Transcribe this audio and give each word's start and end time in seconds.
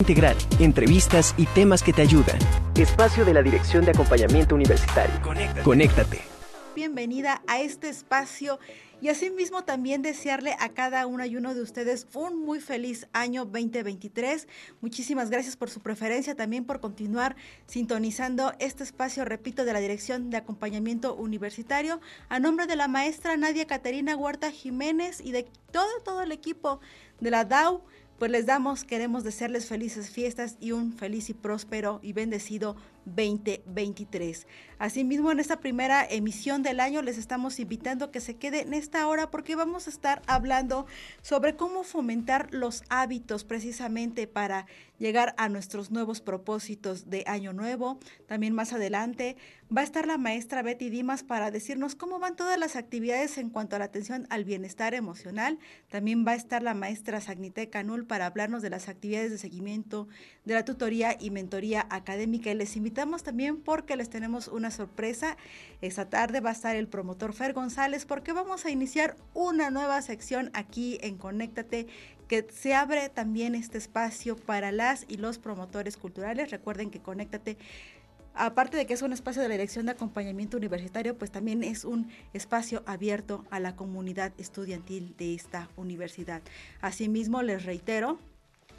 integral, 0.00 0.36
entrevistas 0.60 1.34
y 1.36 1.46
temas 1.46 1.82
que 1.82 1.92
te 1.92 2.02
ayudan. 2.02 2.38
Espacio 2.76 3.24
de 3.24 3.34
la 3.34 3.42
Dirección 3.42 3.84
de 3.84 3.90
Acompañamiento 3.90 4.54
Universitario. 4.54 5.14
Conéctate. 5.64 6.20
Bienvenida 6.76 7.42
a 7.48 7.60
este 7.60 7.88
espacio 7.88 8.60
y 9.00 9.08
asimismo 9.08 9.64
también 9.64 10.00
desearle 10.00 10.54
a 10.60 10.68
cada 10.68 11.06
una 11.06 11.26
y 11.26 11.36
uno 11.36 11.52
de 11.52 11.62
ustedes 11.62 12.06
un 12.14 12.40
muy 12.40 12.60
feliz 12.60 13.08
año 13.12 13.44
2023. 13.44 14.46
Muchísimas 14.80 15.30
gracias 15.30 15.56
por 15.56 15.68
su 15.68 15.80
preferencia, 15.80 16.36
también 16.36 16.64
por 16.64 16.80
continuar 16.80 17.34
sintonizando 17.66 18.52
este 18.60 18.84
espacio, 18.84 19.24
repito, 19.24 19.64
de 19.64 19.72
la 19.72 19.80
Dirección 19.80 20.30
de 20.30 20.36
Acompañamiento 20.36 21.16
Universitario. 21.16 22.00
A 22.28 22.38
nombre 22.38 22.66
de 22.66 22.76
la 22.76 22.86
maestra 22.86 23.36
Nadia 23.36 23.66
Caterina 23.66 24.16
Huerta 24.16 24.52
Jiménez 24.52 25.20
y 25.20 25.32
de 25.32 25.48
todo, 25.72 25.90
todo 26.04 26.22
el 26.22 26.30
equipo 26.30 26.80
de 27.20 27.30
la 27.32 27.44
DAO 27.44 27.84
pues 28.18 28.30
les 28.30 28.46
damos, 28.46 28.84
queremos 28.84 29.22
desearles 29.22 29.66
felices 29.66 30.10
fiestas 30.10 30.56
y 30.60 30.72
un 30.72 30.92
feliz 30.92 31.30
y 31.30 31.34
próspero 31.34 32.00
y 32.02 32.12
bendecido 32.12 32.76
2023. 33.14 34.46
Asimismo, 34.78 35.32
en 35.32 35.40
esta 35.40 35.58
primera 35.58 36.06
emisión 36.08 36.62
del 36.62 36.78
año 36.78 37.02
les 37.02 37.18
estamos 37.18 37.58
invitando 37.58 38.04
a 38.04 38.10
que 38.12 38.20
se 38.20 38.36
quede 38.36 38.60
en 38.60 38.74
esta 38.74 39.06
hora 39.08 39.30
porque 39.30 39.56
vamos 39.56 39.86
a 39.86 39.90
estar 39.90 40.22
hablando 40.26 40.86
sobre 41.20 41.56
cómo 41.56 41.82
fomentar 41.82 42.48
los 42.52 42.84
hábitos 42.88 43.42
precisamente 43.44 44.26
para 44.26 44.66
llegar 44.98 45.34
a 45.36 45.48
nuestros 45.48 45.90
nuevos 45.90 46.20
propósitos 46.20 47.08
de 47.10 47.24
año 47.26 47.52
nuevo. 47.52 47.98
También 48.26 48.54
más 48.54 48.72
adelante 48.72 49.36
va 49.74 49.82
a 49.82 49.84
estar 49.84 50.06
la 50.06 50.18
maestra 50.18 50.62
Betty 50.62 50.90
Dimas 50.90 51.22
para 51.22 51.50
decirnos 51.50 51.94
cómo 51.94 52.18
van 52.18 52.36
todas 52.36 52.58
las 52.58 52.76
actividades 52.76 53.38
en 53.38 53.50
cuanto 53.50 53.76
a 53.76 53.78
la 53.78 53.86
atención 53.86 54.26
al 54.30 54.44
bienestar 54.44 54.94
emocional. 54.94 55.58
También 55.88 56.24
va 56.26 56.32
a 56.32 56.36
estar 56.36 56.62
la 56.62 56.74
maestra 56.74 57.20
Sagnite 57.20 57.68
Canul 57.68 58.06
para 58.06 58.26
hablarnos 58.26 58.62
de 58.62 58.70
las 58.70 58.88
actividades 58.88 59.30
de 59.30 59.38
seguimiento 59.38 60.08
de 60.44 60.54
la 60.54 60.64
tutoría 60.64 61.16
y 61.18 61.30
mentoría 61.30 61.86
académica. 61.90 62.50
Y 62.50 62.54
les 62.54 62.76
invitamos 62.98 63.22
también 63.22 63.60
porque 63.60 63.94
les 63.94 64.10
tenemos 64.10 64.48
una 64.48 64.72
sorpresa. 64.72 65.36
Esta 65.80 66.10
tarde 66.10 66.40
va 66.40 66.50
a 66.50 66.52
estar 66.52 66.74
el 66.74 66.88
promotor 66.88 67.32
Fer 67.32 67.52
González 67.52 68.04
porque 68.04 68.32
vamos 68.32 68.64
a 68.64 68.70
iniciar 68.70 69.14
una 69.34 69.70
nueva 69.70 70.02
sección 70.02 70.50
aquí 70.52 70.98
en 71.00 71.16
Conéctate 71.16 71.86
que 72.26 72.44
se 72.52 72.74
abre 72.74 73.08
también 73.08 73.54
este 73.54 73.78
espacio 73.78 74.34
para 74.34 74.72
las 74.72 75.04
y 75.06 75.18
los 75.18 75.38
promotores 75.38 75.96
culturales. 75.96 76.50
Recuerden 76.50 76.90
que 76.90 76.98
Conéctate 76.98 77.56
aparte 78.34 78.76
de 78.76 78.86
que 78.86 78.94
es 78.94 79.02
un 79.02 79.12
espacio 79.12 79.42
de 79.42 79.48
la 79.48 79.54
Dirección 79.54 79.86
de 79.86 79.92
Acompañamiento 79.92 80.56
Universitario, 80.56 81.16
pues 81.16 81.30
también 81.30 81.62
es 81.62 81.84
un 81.84 82.08
espacio 82.32 82.82
abierto 82.84 83.44
a 83.50 83.60
la 83.60 83.76
comunidad 83.76 84.32
estudiantil 84.38 85.14
de 85.16 85.36
esta 85.36 85.68
universidad. 85.76 86.42
Asimismo, 86.80 87.42
les 87.42 87.64
reitero, 87.64 88.18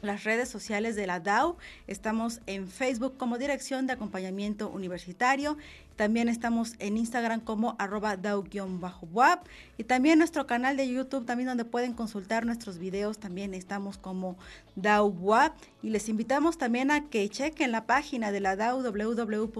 las 0.02 0.24
redes 0.24 0.48
sociales 0.48 0.96
de 0.96 1.06
la 1.06 1.20
DAO. 1.20 1.56
Estamos 1.86 2.40
en 2.46 2.68
Facebook 2.68 3.16
como 3.16 3.38
Dirección 3.38 3.86
de 3.86 3.92
Acompañamiento 3.92 4.68
Universitario, 4.68 5.56
también 6.00 6.30
estamos 6.30 6.76
en 6.78 6.96
Instagram 6.96 7.40
como 7.40 7.76
arroba 7.78 8.16
dau-wap 8.16 9.44
y 9.76 9.84
también 9.84 10.18
nuestro 10.18 10.46
canal 10.46 10.78
de 10.78 10.88
YouTube, 10.88 11.26
también 11.26 11.48
donde 11.48 11.66
pueden 11.66 11.92
consultar 11.92 12.46
nuestros 12.46 12.78
videos, 12.78 13.18
también 13.18 13.52
estamos 13.52 13.98
como 13.98 14.38
DAO-WAP 14.76 15.52
y 15.82 15.90
les 15.90 16.08
invitamos 16.08 16.56
también 16.56 16.90
a 16.90 17.10
que 17.10 17.28
chequen 17.28 17.70
la 17.70 17.84
página 17.84 18.32
de 18.32 18.40
la 18.40 18.56
DAO 18.56 18.80
www.dau.wap.mx. 18.82 19.52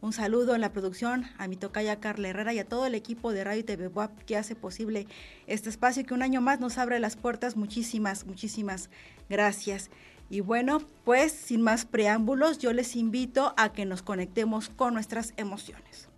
Un 0.00 0.12
saludo 0.14 0.54
en 0.54 0.62
la 0.62 0.72
producción 0.72 1.26
a 1.36 1.46
mi 1.46 1.56
tocaya 1.56 2.00
Carla 2.00 2.28
Herrera 2.28 2.54
y 2.54 2.58
a 2.60 2.64
todo 2.64 2.86
el 2.86 2.94
equipo 2.94 3.30
de 3.32 3.44
Radio 3.44 3.62
TV 3.62 3.88
WAP 3.88 4.22
que 4.24 4.38
hace 4.38 4.54
posible 4.54 5.06
este 5.46 5.68
espacio 5.68 6.06
que 6.06 6.14
un 6.14 6.22
año 6.22 6.40
más 6.40 6.60
nos 6.60 6.78
abre 6.78 6.98
las 6.98 7.16
puertas. 7.16 7.56
Muchísimas, 7.56 8.24
muchísimas 8.24 8.88
gracias. 9.28 9.90
Y 10.28 10.40
bueno, 10.40 10.80
pues 11.04 11.32
sin 11.32 11.62
más 11.62 11.84
preámbulos, 11.84 12.58
yo 12.58 12.72
les 12.72 12.96
invito 12.96 13.54
a 13.56 13.72
que 13.72 13.84
nos 13.84 14.02
conectemos 14.02 14.68
con 14.68 14.94
nuestras 14.94 15.32
emociones. 15.36 16.08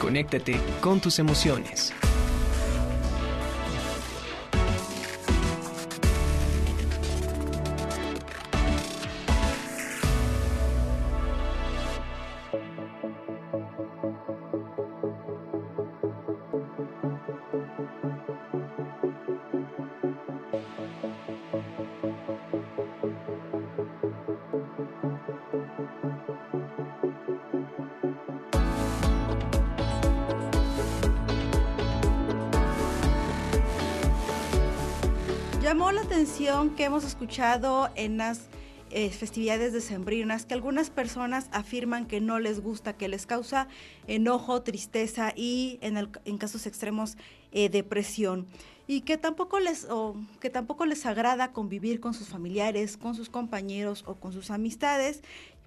Conéctate 0.00 0.60
con 0.80 1.00
tus 1.00 1.18
emociones. 1.18 1.92
Que 36.66 36.84
hemos 36.84 37.04
escuchado 37.04 37.88
en 37.94 38.16
las 38.16 38.48
eh, 38.90 39.10
festividades 39.10 39.72
decembrinas 39.72 40.44
que 40.44 40.54
algunas 40.54 40.90
personas 40.90 41.48
afirman 41.52 42.04
que 42.04 42.20
no 42.20 42.40
les 42.40 42.60
gusta, 42.60 42.94
que 42.94 43.06
les 43.06 43.26
causa 43.26 43.68
enojo, 44.08 44.62
tristeza 44.62 45.32
y 45.36 45.78
en, 45.82 46.38
casos 46.38 46.66
extremos 46.66 47.16
eh, 47.52 47.68
depresión 47.68 48.46
y 48.88 49.02
que 49.02 49.16
tampoco 49.16 49.60
les 49.60 49.86
que 50.40 50.50
tampoco 50.50 50.84
les 50.84 51.06
agrada 51.06 51.52
convivir 51.52 52.00
con 52.00 52.12
sus 52.12 52.28
familiares, 52.28 52.96
con 52.96 53.14
sus 53.14 53.28
compañeros 53.28 54.02
o 54.04 54.16
con 54.16 54.32
sus 54.32 54.50
amistades 54.50 55.22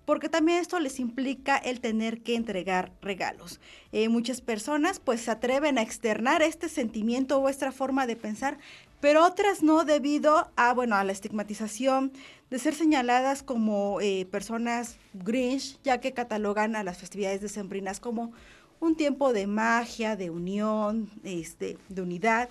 porque 0.06 0.30
también 0.30 0.60
esto 0.60 0.80
les 0.80 1.00
implica 1.00 1.58
el 1.58 1.80
tener 1.80 2.22
que 2.22 2.36
entregar 2.36 2.92
regalos. 3.02 3.60
Eh, 3.92 4.10
muchas 4.10 4.42
personas 4.42 5.00
pues 5.00 5.22
se 5.22 5.32
atreven 5.32 5.78
a 5.78 5.84
externar 5.84 6.42
este 6.42 6.70
sentimiento 6.70 7.40
o 7.40 7.48
esta 7.48 7.72
forma 7.72 8.08
de 8.08 8.16
pensar, 8.16 8.58
pero 9.02 9.26
otras 9.26 9.64
no 9.64 9.84
debido 9.84 10.52
a, 10.56 10.74
bueno, 10.74 10.96
a 10.96 11.04
la 11.04 11.12
estigmatización 11.12 12.14
de 12.50 12.60
ser 12.60 12.76
señaladas 12.76 13.44
como 13.44 14.00
eh, 14.00 14.28
personas 14.30 14.98
grinch, 15.14 15.80
ya 15.84 16.00
que 16.00 16.14
catalogan 16.14 16.76
a 16.76 16.84
las 16.84 17.00
festividades 17.00 17.42
decembrinas 17.42 18.00
como 18.00 18.32
un 18.80 18.96
tiempo 18.96 19.34
de 19.34 19.48
magia, 19.48 20.16
de 20.16 20.30
unión, 20.30 21.10
este, 21.24 21.78
de 21.90 22.02
unidad. 22.02 22.50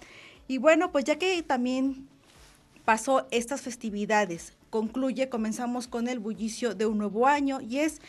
Y 0.48 0.58
bueno, 0.58 0.90
pues 0.90 1.04
ya 1.04 1.18
que 1.18 1.42
también 1.42 2.08
pasó 2.84 3.26
estas 3.30 3.60
festividades, 3.60 4.54
concluye, 4.70 5.28
comenzamos 5.28 5.86
con 5.86 6.08
el 6.08 6.18
bullicio 6.18 6.74
de 6.74 6.86
un 6.86 6.98
nuevo 6.98 7.26
año 7.26 7.60
y 7.60 7.78
es 7.78 8.00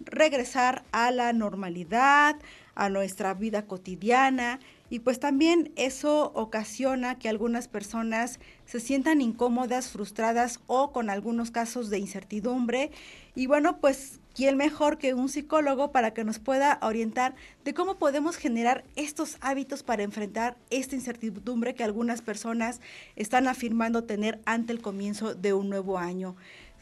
regresar 0.00 0.84
a 0.92 1.10
la 1.10 1.32
normalidad, 1.32 2.36
a 2.74 2.88
nuestra 2.88 3.34
vida 3.34 3.66
cotidiana, 3.66 4.60
y 4.90 4.98
pues 4.98 5.20
también 5.20 5.72
eso 5.76 6.32
ocasiona 6.34 7.16
que 7.18 7.28
algunas 7.28 7.68
personas 7.68 8.40
se 8.66 8.80
sientan 8.80 9.20
incómodas, 9.20 9.88
frustradas 9.88 10.60
o 10.66 10.92
con 10.92 11.10
algunos 11.10 11.52
casos 11.52 11.90
de 11.90 12.00
incertidumbre. 12.00 12.90
Y 13.36 13.46
bueno, 13.46 13.78
pues 13.80 14.18
¿quién 14.34 14.56
mejor 14.56 14.98
que 14.98 15.14
un 15.14 15.28
psicólogo 15.28 15.92
para 15.92 16.12
que 16.12 16.24
nos 16.24 16.40
pueda 16.40 16.80
orientar 16.82 17.36
de 17.64 17.72
cómo 17.72 17.98
podemos 17.98 18.36
generar 18.36 18.84
estos 18.96 19.36
hábitos 19.40 19.84
para 19.84 20.02
enfrentar 20.02 20.56
esta 20.70 20.96
incertidumbre 20.96 21.74
que 21.74 21.84
algunas 21.84 22.20
personas 22.20 22.80
están 23.14 23.46
afirmando 23.46 24.04
tener 24.04 24.40
ante 24.44 24.72
el 24.72 24.82
comienzo 24.82 25.34
de 25.34 25.52
un 25.52 25.70
nuevo 25.70 25.98
año? 25.98 26.34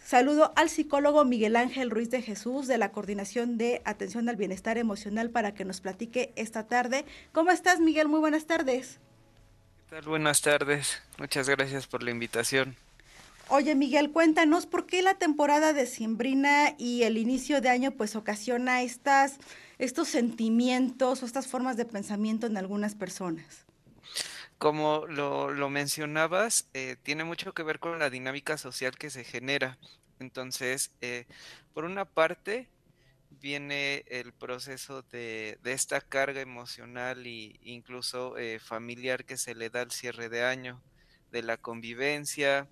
Saludo 0.09 0.55
al 0.57 0.71
psicólogo 0.71 1.27
Miguel 1.27 1.55
Ángel 1.55 1.91
Ruiz 1.91 2.09
de 2.09 2.23
Jesús 2.23 2.67
de 2.67 2.79
la 2.79 2.93
Coordinación 2.93 3.59
de 3.59 3.83
Atención 3.85 4.31
al 4.31 4.37
Bienestar 4.37 4.79
Emocional 4.79 5.29
para 5.29 5.53
que 5.53 5.67
nos 5.67 5.83
platique 5.83 6.33
esta 6.35 6.67
tarde. 6.67 7.05
¿Cómo 7.33 7.51
estás, 7.51 7.79
Miguel? 7.79 8.09
Muy 8.09 8.19
buenas 8.19 8.47
tardes. 8.47 9.00
¿Qué 9.77 9.97
tal? 9.97 10.09
Buenas 10.09 10.41
tardes. 10.41 11.03
Muchas 11.19 11.50
gracias 11.50 11.87
por 11.87 12.03
la 12.03 12.11
invitación. 12.11 12.75
Oye, 13.49 13.75
Miguel, 13.75 14.11
cuéntanos 14.11 14.65
por 14.65 14.87
qué 14.87 15.03
la 15.03 15.17
temporada 15.17 15.75
de 15.75 15.85
Simbrina 15.85 16.75
y 16.79 17.03
el 17.03 17.19
inicio 17.19 17.61
de 17.61 17.69
año 17.69 17.91
pues 17.91 18.17
ocasiona 18.17 18.81
estas, 18.81 19.37
estos 19.77 20.09
sentimientos 20.09 21.23
o 21.23 21.27
estas 21.27 21.49
formas 21.49 21.77
de 21.77 21.85
pensamiento 21.85 22.47
en 22.47 22.56
algunas 22.56 22.94
personas 22.94 23.67
como 24.59 25.06
lo, 25.06 25.53
lo 25.53 25.71
mencionabas, 25.71 26.69
eh, 26.75 26.97
tiene 27.03 27.25
mucho 27.25 27.55
que 27.55 27.62
ver 27.62 27.79
con 27.79 27.99
la 27.99 28.11
dinámica 28.11 28.59
social 28.59 28.99
que 28.99 29.11
se 29.11 29.25
genera. 29.25 29.79
Entonces, 30.20 30.93
eh, 31.00 31.26
por 31.75 31.85
una 31.85 32.05
parte, 32.05 32.69
viene 33.31 34.05
el 34.09 34.32
proceso 34.32 35.03
de, 35.03 35.59
esta 35.65 36.00
carga 36.00 36.41
emocional 36.41 37.26
e 37.26 37.59
incluso 37.62 38.37
eh, 38.37 38.59
familiar 38.59 39.25
que 39.25 39.37
se 39.37 39.55
le 39.55 39.70
da 39.70 39.82
al 39.82 39.91
cierre 39.91 40.29
de 40.29 40.44
año, 40.44 40.82
de 41.31 41.43
la 41.43 41.56
convivencia, 41.56 42.69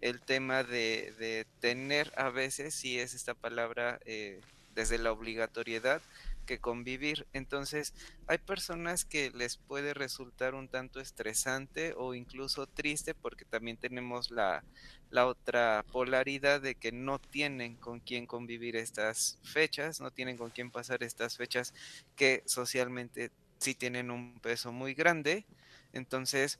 el 0.00 0.20
tema 0.22 0.64
de, 0.64 1.14
de 1.18 1.46
tener 1.60 2.12
a 2.16 2.30
veces, 2.30 2.74
si 2.74 2.98
es 2.98 3.14
esta 3.14 3.34
palabra, 3.34 4.00
desde 4.74 4.98
la 4.98 5.12
obligatoriedad, 5.12 6.02
que 6.48 6.58
convivir. 6.58 7.26
Entonces, 7.34 7.92
hay 8.26 8.38
personas 8.38 9.04
que 9.04 9.30
les 9.30 9.58
puede 9.58 9.92
resultar 9.92 10.54
un 10.54 10.68
tanto 10.68 10.98
estresante 10.98 11.92
o 11.94 12.14
incluso 12.14 12.66
triste 12.66 13.14
porque 13.14 13.44
también 13.44 13.76
tenemos 13.76 14.30
la, 14.30 14.64
la 15.10 15.26
otra 15.26 15.84
polaridad 15.92 16.62
de 16.62 16.74
que 16.74 16.90
no 16.90 17.18
tienen 17.18 17.76
con 17.76 18.00
quién 18.00 18.26
convivir 18.26 18.76
estas 18.76 19.38
fechas, 19.42 20.00
no 20.00 20.10
tienen 20.10 20.38
con 20.38 20.50
quién 20.50 20.70
pasar 20.70 21.02
estas 21.02 21.36
fechas 21.36 21.74
que 22.16 22.42
socialmente 22.46 23.30
sí 23.58 23.74
tienen 23.74 24.10
un 24.10 24.40
peso 24.40 24.72
muy 24.72 24.94
grande. 24.94 25.44
Entonces, 25.92 26.58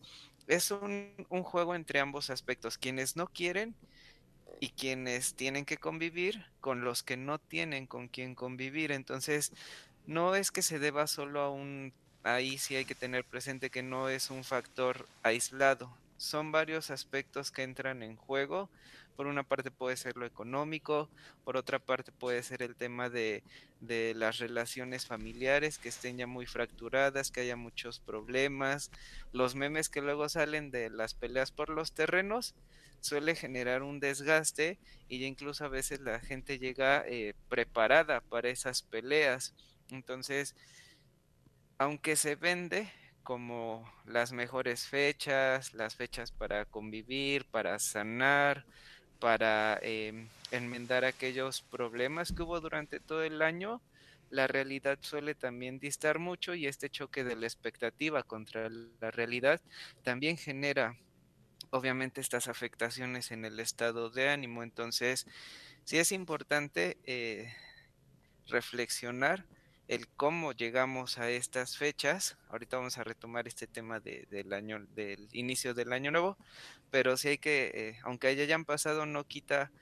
es 0.49 0.70
un, 0.70 1.14
un 1.31 1.43
juego 1.44 1.75
entre 1.75 2.00
ambos 2.00 2.29
aspectos. 2.29 2.76
Quienes 2.76 3.17
no 3.17 3.26
quieren 3.26 3.75
y 4.60 4.70
quienes 4.70 5.34
tienen 5.34 5.64
que 5.64 5.76
convivir 5.76 6.46
con 6.60 6.84
los 6.84 7.02
que 7.02 7.16
no 7.16 7.38
tienen 7.38 7.87
con 7.87 8.08
quién 8.08 8.34
convivir. 8.34 8.93
Entonces, 8.93 9.52
no 10.06 10.34
es 10.34 10.50
que 10.50 10.62
se 10.62 10.78
deba 10.78 11.06
solo 11.06 11.40
a 11.40 11.50
un... 11.50 11.93
Ahí 12.25 12.58
sí 12.58 12.75
hay 12.76 12.84
que 12.84 12.94
tener 12.94 13.25
presente 13.25 13.70
que 13.70 13.82
no 13.82 14.08
es 14.08 14.31
un 14.31 14.44
factor 14.44 15.06
aislado. 15.22 15.90
Son 16.16 16.50
varios 16.50 16.90
aspectos 16.90 17.50
que 17.52 17.62
entran 17.62 18.02
en 18.02 18.16
juego. 18.16 18.69
Por 19.16 19.26
una 19.26 19.43
parte 19.43 19.70
puede 19.70 19.96
ser 19.96 20.16
lo 20.16 20.26
económico, 20.26 21.08
por 21.44 21.56
otra 21.56 21.81
parte 21.81 22.12
puede 22.12 22.43
ser 22.44 22.62
el 22.62 22.76
tema 22.76 23.08
de, 23.11 23.43
de 23.81 24.14
las 24.14 24.38
relaciones 24.38 25.06
familiares 25.06 25.78
que 25.78 25.88
estén 25.88 26.19
ya 26.19 26.28
muy 26.28 26.46
fracturadas, 26.46 27.32
que 27.32 27.40
haya 27.40 27.56
muchos 27.56 27.99
problemas, 27.99 28.93
los 29.32 29.56
memes 29.56 29.88
que 29.88 30.02
luego 30.02 30.28
salen 30.28 30.70
de 30.70 30.88
las 30.90 31.14
peleas 31.14 31.50
por 31.50 31.69
los 31.69 31.90
terrenos, 31.93 32.54
suele 33.00 33.35
generar 33.35 33.83
un 33.83 34.00
desgaste 34.00 34.79
y 35.09 35.25
incluso 35.25 35.65
a 35.65 35.69
veces 35.69 36.00
la 36.00 36.21
gente 36.21 36.59
llega 36.59 37.05
eh, 37.06 37.35
preparada 37.49 38.21
para 38.21 38.49
esas 38.49 38.83
peleas. 38.83 39.55
Entonces, 39.91 40.55
aunque 41.79 42.17
se 42.17 42.35
vende 42.35 42.91
como 43.23 43.91
las 44.06 44.33
mejores 44.33 44.87
fechas, 44.87 45.75
las 45.75 45.97
fechas 45.97 46.33
para 46.33 46.65
convivir, 46.65 47.45
para 47.47 47.79
sanar, 47.79 48.65
para 49.19 49.79
em, 49.83 50.29
enmendar 50.50 51.05
aquellos 51.05 51.62
problemas 51.62 52.33
que 52.33 52.43
hubo 52.43 52.61
durante 52.61 53.00
todo 53.00 53.23
el 53.23 53.43
año, 53.43 53.83
la 54.31 54.47
realidad 54.47 54.99
suele 55.00 55.35
también 55.35 55.79
distar 55.79 56.19
mucho 56.19 56.55
y 56.55 56.67
este 56.67 56.91
choque 56.91 57.25
de 57.25 57.37
la 57.37 57.47
expectativa 57.47 58.23
contra 58.23 58.69
la 59.00 59.11
realidad 59.11 59.61
también 60.03 60.37
genera 60.37 60.97
obviamente 61.70 62.20
estas 62.20 62.49
afectaciones 62.49 63.31
en 63.31 63.44
el 63.44 63.61
estado 63.61 64.11
de 64.11 64.29
ánimo. 64.29 64.62
Entonces, 64.62 65.26
sí 65.85 65.99
es 65.99 66.12
importante 66.12 66.99
eh, 67.05 67.53
reflexionar 68.47 69.47
el 69.88 70.06
cómo 70.09 70.53
llegamos 70.53 71.19
a 71.19 71.31
estas 71.31 71.79
fechas. 71.79 72.37
Ahorita 72.50 72.76
vamos 72.76 72.99
a 72.99 73.05
retomar 73.05 73.49
este 73.49 73.67
tema 73.67 74.00
del 74.00 74.53
año, 74.53 74.85
del 74.94 75.29
inicio 75.32 75.73
del 75.75 75.93
año 75.93 76.11
nuevo, 76.11 76.37
pero 76.91 77.17
sí 77.17 77.29
hay 77.29 77.38
que, 77.38 77.71
eh, 77.75 77.99
aunque 78.03 78.29
hayan 78.29 78.64
pasado, 78.64 79.06
no 79.06 79.26
quita 79.26 79.73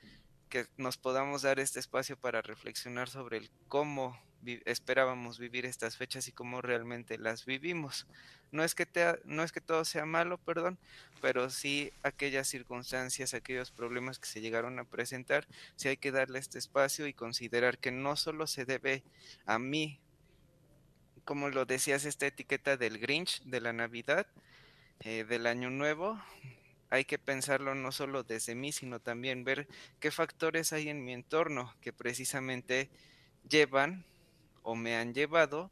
que 0.49 0.67
nos 0.77 0.97
podamos 0.97 1.43
dar 1.43 1.59
este 1.59 1.81
espacio 1.81 2.17
para 2.17 2.41
reflexionar 2.41 3.09
sobre 3.09 3.39
el 3.39 3.50
cómo 3.69 4.17
esperábamos 4.64 5.38
vivir 5.38 5.66
estas 5.66 5.96
fechas 5.96 6.28
y 6.28 6.32
cómo 6.32 6.62
realmente 6.62 7.19
las 7.19 7.44
vivimos. 7.44 8.06
No 8.52 8.62
es 8.62 8.75
que 8.75 8.87
no 9.25 9.43
es 9.43 9.52
que 9.52 9.60
todo 9.60 9.84
sea 9.84 10.06
malo, 10.06 10.38
perdón, 10.38 10.78
pero 11.20 11.50
sí 11.50 11.93
aquellas 12.02 12.48
circunstancias, 12.48 13.34
aquellos 13.34 13.70
problemas 13.70 14.19
que 14.19 14.28
se 14.28 14.40
llegaron 14.40 14.78
a 14.78 14.84
presentar, 14.84 15.46
sí 15.75 15.88
hay 15.88 15.96
que 15.96 16.12
darle 16.12 16.38
este 16.38 16.58
espacio 16.58 17.06
y 17.06 17.12
considerar 17.12 17.78
que 17.78 17.90
no 17.90 18.16
solo 18.16 18.46
se 18.46 18.64
debe 18.64 19.02
a 19.46 19.58
mí, 19.58 19.98
como 21.25 21.48
lo 21.48 21.64
decías, 21.64 22.04
esta 22.04 22.26
etiqueta 22.26 22.76
del 22.76 22.98
Grinch, 22.98 23.43
de 23.43 23.60
la 23.60 23.72
Navidad, 23.72 24.26
eh, 25.00 25.25
del 25.25 25.46
Año 25.46 25.70
Nuevo, 25.70 26.20
hay 26.88 27.04
que 27.04 27.19
pensarlo 27.19 27.75
no 27.75 27.93
solo 27.93 28.22
desde 28.22 28.54
mí, 28.54 28.72
sino 28.72 29.00
también 29.00 29.44
ver 29.44 29.66
qué 30.00 30.10
factores 30.10 30.72
hay 30.72 30.88
en 30.88 31.04
mi 31.04 31.12
entorno 31.12 31.75
que 31.81 31.93
precisamente 31.93 32.88
llevan 33.48 34.04
o 34.67 34.75
me 34.75 34.97
han 34.97 35.15
llevado 35.15 35.71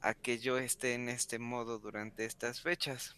a 0.00 0.14
que 0.14 0.38
yo 0.38 0.58
esté 0.58 0.94
en 0.94 1.08
este 1.08 1.40
modo 1.40 1.80
durante 1.80 2.24
estas 2.24 2.60
fechas. 2.60 3.16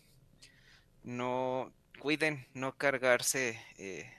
No 1.02 1.74
cuiden 1.98 2.48
no 2.54 2.78
cargarse 2.78 3.60
eh, 3.76 4.10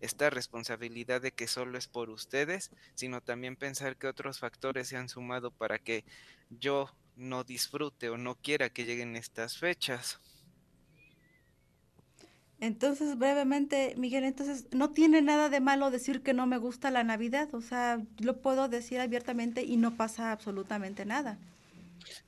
esta 0.00 0.30
responsabilidad 0.30 1.20
de 1.20 1.32
que 1.32 1.46
solo 1.46 1.76
es 1.76 1.88
por 1.88 2.08
ustedes, 2.08 2.70
sino 2.94 3.20
también 3.20 3.54
pensar 3.54 3.98
que 3.98 4.06
otros 4.06 4.38
factores 4.38 4.88
se 4.88 4.96
han 4.96 5.10
sumado 5.10 5.50
para 5.50 5.78
que 5.78 6.06
yo 6.48 6.90
no 7.16 7.44
disfrute 7.44 8.08
o 8.08 8.16
no 8.16 8.34
quiera 8.36 8.70
que 8.70 8.86
lleguen 8.86 9.16
estas 9.16 9.58
fechas. 9.58 10.20
Entonces, 12.60 13.16
brevemente, 13.18 13.94
Miguel, 13.96 14.24
entonces, 14.24 14.66
no 14.72 14.90
tiene 14.90 15.22
nada 15.22 15.48
de 15.48 15.60
malo 15.60 15.90
decir 15.90 16.22
que 16.22 16.34
no 16.34 16.46
me 16.46 16.58
gusta 16.58 16.90
la 16.90 17.04
Navidad, 17.04 17.48
o 17.54 17.62
sea, 17.62 18.02
lo 18.18 18.42
puedo 18.42 18.68
decir 18.68 19.00
abiertamente 19.00 19.62
y 19.62 19.78
no 19.78 19.96
pasa 19.96 20.30
absolutamente 20.30 21.06
nada. 21.06 21.38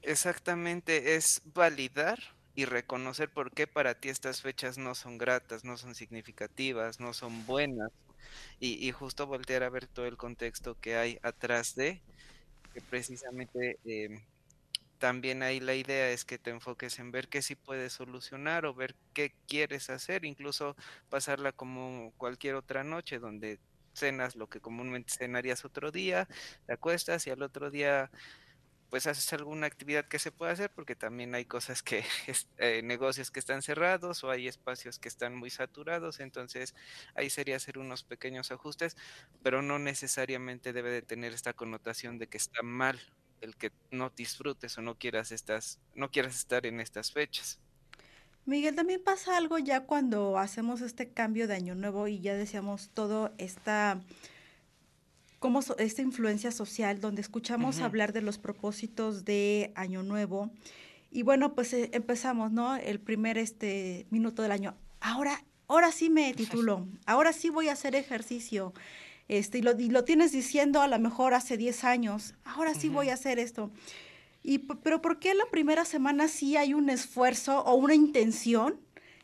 Exactamente, 0.00 1.16
es 1.16 1.42
validar 1.54 2.18
y 2.54 2.64
reconocer 2.64 3.30
por 3.30 3.52
qué 3.52 3.66
para 3.66 3.94
ti 3.94 4.08
estas 4.08 4.40
fechas 4.40 4.78
no 4.78 4.94
son 4.94 5.18
gratas, 5.18 5.64
no 5.64 5.76
son 5.76 5.94
significativas, 5.94 6.98
no 6.98 7.12
son 7.12 7.44
buenas, 7.44 7.90
y, 8.58 8.86
y 8.86 8.90
justo 8.92 9.26
voltear 9.26 9.62
a 9.62 9.70
ver 9.70 9.86
todo 9.86 10.06
el 10.06 10.16
contexto 10.16 10.78
que 10.80 10.96
hay 10.96 11.18
atrás 11.22 11.74
de, 11.74 12.00
que 12.72 12.80
precisamente... 12.80 13.78
Eh, 13.84 14.22
también 15.02 15.42
ahí 15.42 15.58
la 15.58 15.74
idea 15.74 16.10
es 16.10 16.24
que 16.24 16.38
te 16.38 16.50
enfoques 16.50 17.00
en 17.00 17.10
ver 17.10 17.26
qué 17.26 17.42
sí 17.42 17.56
puedes 17.56 17.92
solucionar 17.92 18.66
o 18.66 18.72
ver 18.72 18.94
qué 19.14 19.34
quieres 19.48 19.90
hacer, 19.90 20.24
incluso 20.24 20.76
pasarla 21.10 21.50
como 21.50 22.12
cualquier 22.18 22.54
otra 22.54 22.84
noche 22.84 23.18
donde 23.18 23.58
cenas 23.94 24.36
lo 24.36 24.48
que 24.48 24.60
comúnmente 24.60 25.12
cenarías 25.12 25.64
otro 25.64 25.90
día, 25.90 26.28
te 26.66 26.74
acuestas 26.74 27.26
y 27.26 27.30
al 27.30 27.42
otro 27.42 27.68
día 27.72 28.12
pues 28.90 29.08
haces 29.08 29.32
alguna 29.32 29.66
actividad 29.66 30.06
que 30.06 30.20
se 30.20 30.30
pueda 30.30 30.52
hacer 30.52 30.70
porque 30.72 30.94
también 30.94 31.34
hay 31.34 31.46
cosas 31.46 31.82
que, 31.82 32.04
eh, 32.58 32.82
negocios 32.84 33.32
que 33.32 33.40
están 33.40 33.62
cerrados 33.62 34.22
o 34.22 34.30
hay 34.30 34.46
espacios 34.46 35.00
que 35.00 35.08
están 35.08 35.34
muy 35.34 35.50
saturados, 35.50 36.20
entonces 36.20 36.76
ahí 37.16 37.28
sería 37.28 37.56
hacer 37.56 37.76
unos 37.76 38.04
pequeños 38.04 38.52
ajustes, 38.52 38.96
pero 39.42 39.62
no 39.62 39.80
necesariamente 39.80 40.72
debe 40.72 40.92
de 40.92 41.02
tener 41.02 41.32
esta 41.32 41.54
connotación 41.54 42.18
de 42.18 42.28
que 42.28 42.38
está 42.38 42.62
mal 42.62 43.00
el 43.42 43.56
que 43.56 43.72
no 43.90 44.10
disfrutes 44.10 44.78
o 44.78 44.82
no 44.82 44.96
quieras 44.96 45.32
estas, 45.32 45.78
no 45.94 46.10
quieras 46.10 46.36
estar 46.36 46.64
en 46.64 46.80
estas 46.80 47.12
fechas. 47.12 47.58
Miguel, 48.44 48.74
también 48.74 49.02
pasa 49.02 49.36
algo 49.36 49.58
ya 49.58 49.84
cuando 49.84 50.38
hacemos 50.38 50.80
este 50.80 51.10
cambio 51.10 51.46
de 51.46 51.54
año 51.54 51.74
nuevo 51.74 52.08
y 52.08 52.20
ya 52.20 52.34
decíamos 52.34 52.90
todo 52.92 53.32
esta 53.38 54.00
como 55.38 55.60
esta 55.78 56.02
influencia 56.02 56.52
social 56.52 57.00
donde 57.00 57.20
escuchamos 57.20 57.80
hablar 57.80 58.12
de 58.12 58.22
los 58.22 58.38
propósitos 58.38 59.24
de 59.24 59.72
año 59.74 60.04
nuevo. 60.04 60.50
Y 61.10 61.24
bueno 61.24 61.54
pues 61.54 61.72
eh, 61.72 61.90
empezamos 61.92 62.52
no 62.52 62.76
el 62.76 63.00
primer 63.00 63.38
este 63.38 64.06
minuto 64.10 64.42
del 64.42 64.52
año. 64.52 64.76
Ahora 65.00 65.44
ahora 65.68 65.90
sí 65.90 66.10
me 66.10 66.32
titulo. 66.34 66.86
Ahora 67.06 67.32
sí 67.32 67.48
voy 67.48 67.68
a 67.68 67.72
hacer 67.72 67.94
ejercicio 67.94 68.72
este, 69.28 69.58
y, 69.58 69.62
lo, 69.62 69.72
lo 69.74 70.04
tienes 70.04 70.32
diciendo 70.32 70.82
a 70.82 70.88
lo 70.88 70.98
mejor 70.98 71.34
hace 71.34 71.56
10 71.56 71.84
años, 71.84 72.34
ahora 72.44 72.74
sí 72.74 72.88
voy 72.88 73.08
a 73.08 73.14
hacer 73.14 73.38
esto. 73.38 73.70
Y, 74.42 74.58
pero 74.58 75.00
¿por 75.00 75.18
qué 75.18 75.34
la 75.34 75.46
primera 75.46 75.84
semana 75.84 76.28
sí 76.28 76.56
hay 76.56 76.74
un 76.74 76.90
esfuerzo 76.90 77.60
o 77.60 77.74
una 77.74 77.94
intención? 77.94 78.80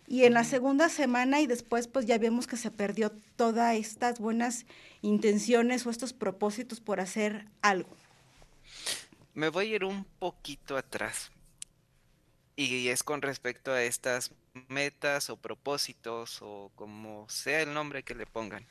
Y 0.07 0.25
en 0.25 0.33
la 0.33 0.45
segunda 0.45 0.89
semana 0.89 1.41
y 1.41 1.47
después 1.47 1.87
pues 1.87 2.07
ya 2.07 2.17
vemos 2.17 2.47
que 2.47 2.57
se 2.57 2.71
perdió 2.71 3.13
todas 3.37 3.77
estas 3.77 4.19
buenas 4.19 4.65
intenciones 5.03 5.87
o 5.87 5.91
estos 5.91 6.15
propósitos 6.15 6.81
por 6.81 7.01
hacer 7.01 7.47
algo. 7.61 7.91
Me 9.35 9.51
voy 9.51 9.73
a 9.73 9.75
ir 9.77 9.85
un 9.85 10.05
poquito 10.19 10.77
atrás. 10.77 11.31
Y 12.57 12.89
es 12.89 13.03
con 13.03 13.23
respecto 13.23 13.71
a 13.71 13.83
estas 13.83 14.33
metas 14.69 15.31
o 15.31 15.37
propósitos 15.37 16.39
o 16.43 16.73
como 16.75 17.29
sea 17.29 17.61
el 17.61 17.75
nombre 17.75 18.03
que 18.03 18.15
le 18.15 18.27
pongan. 18.27 18.67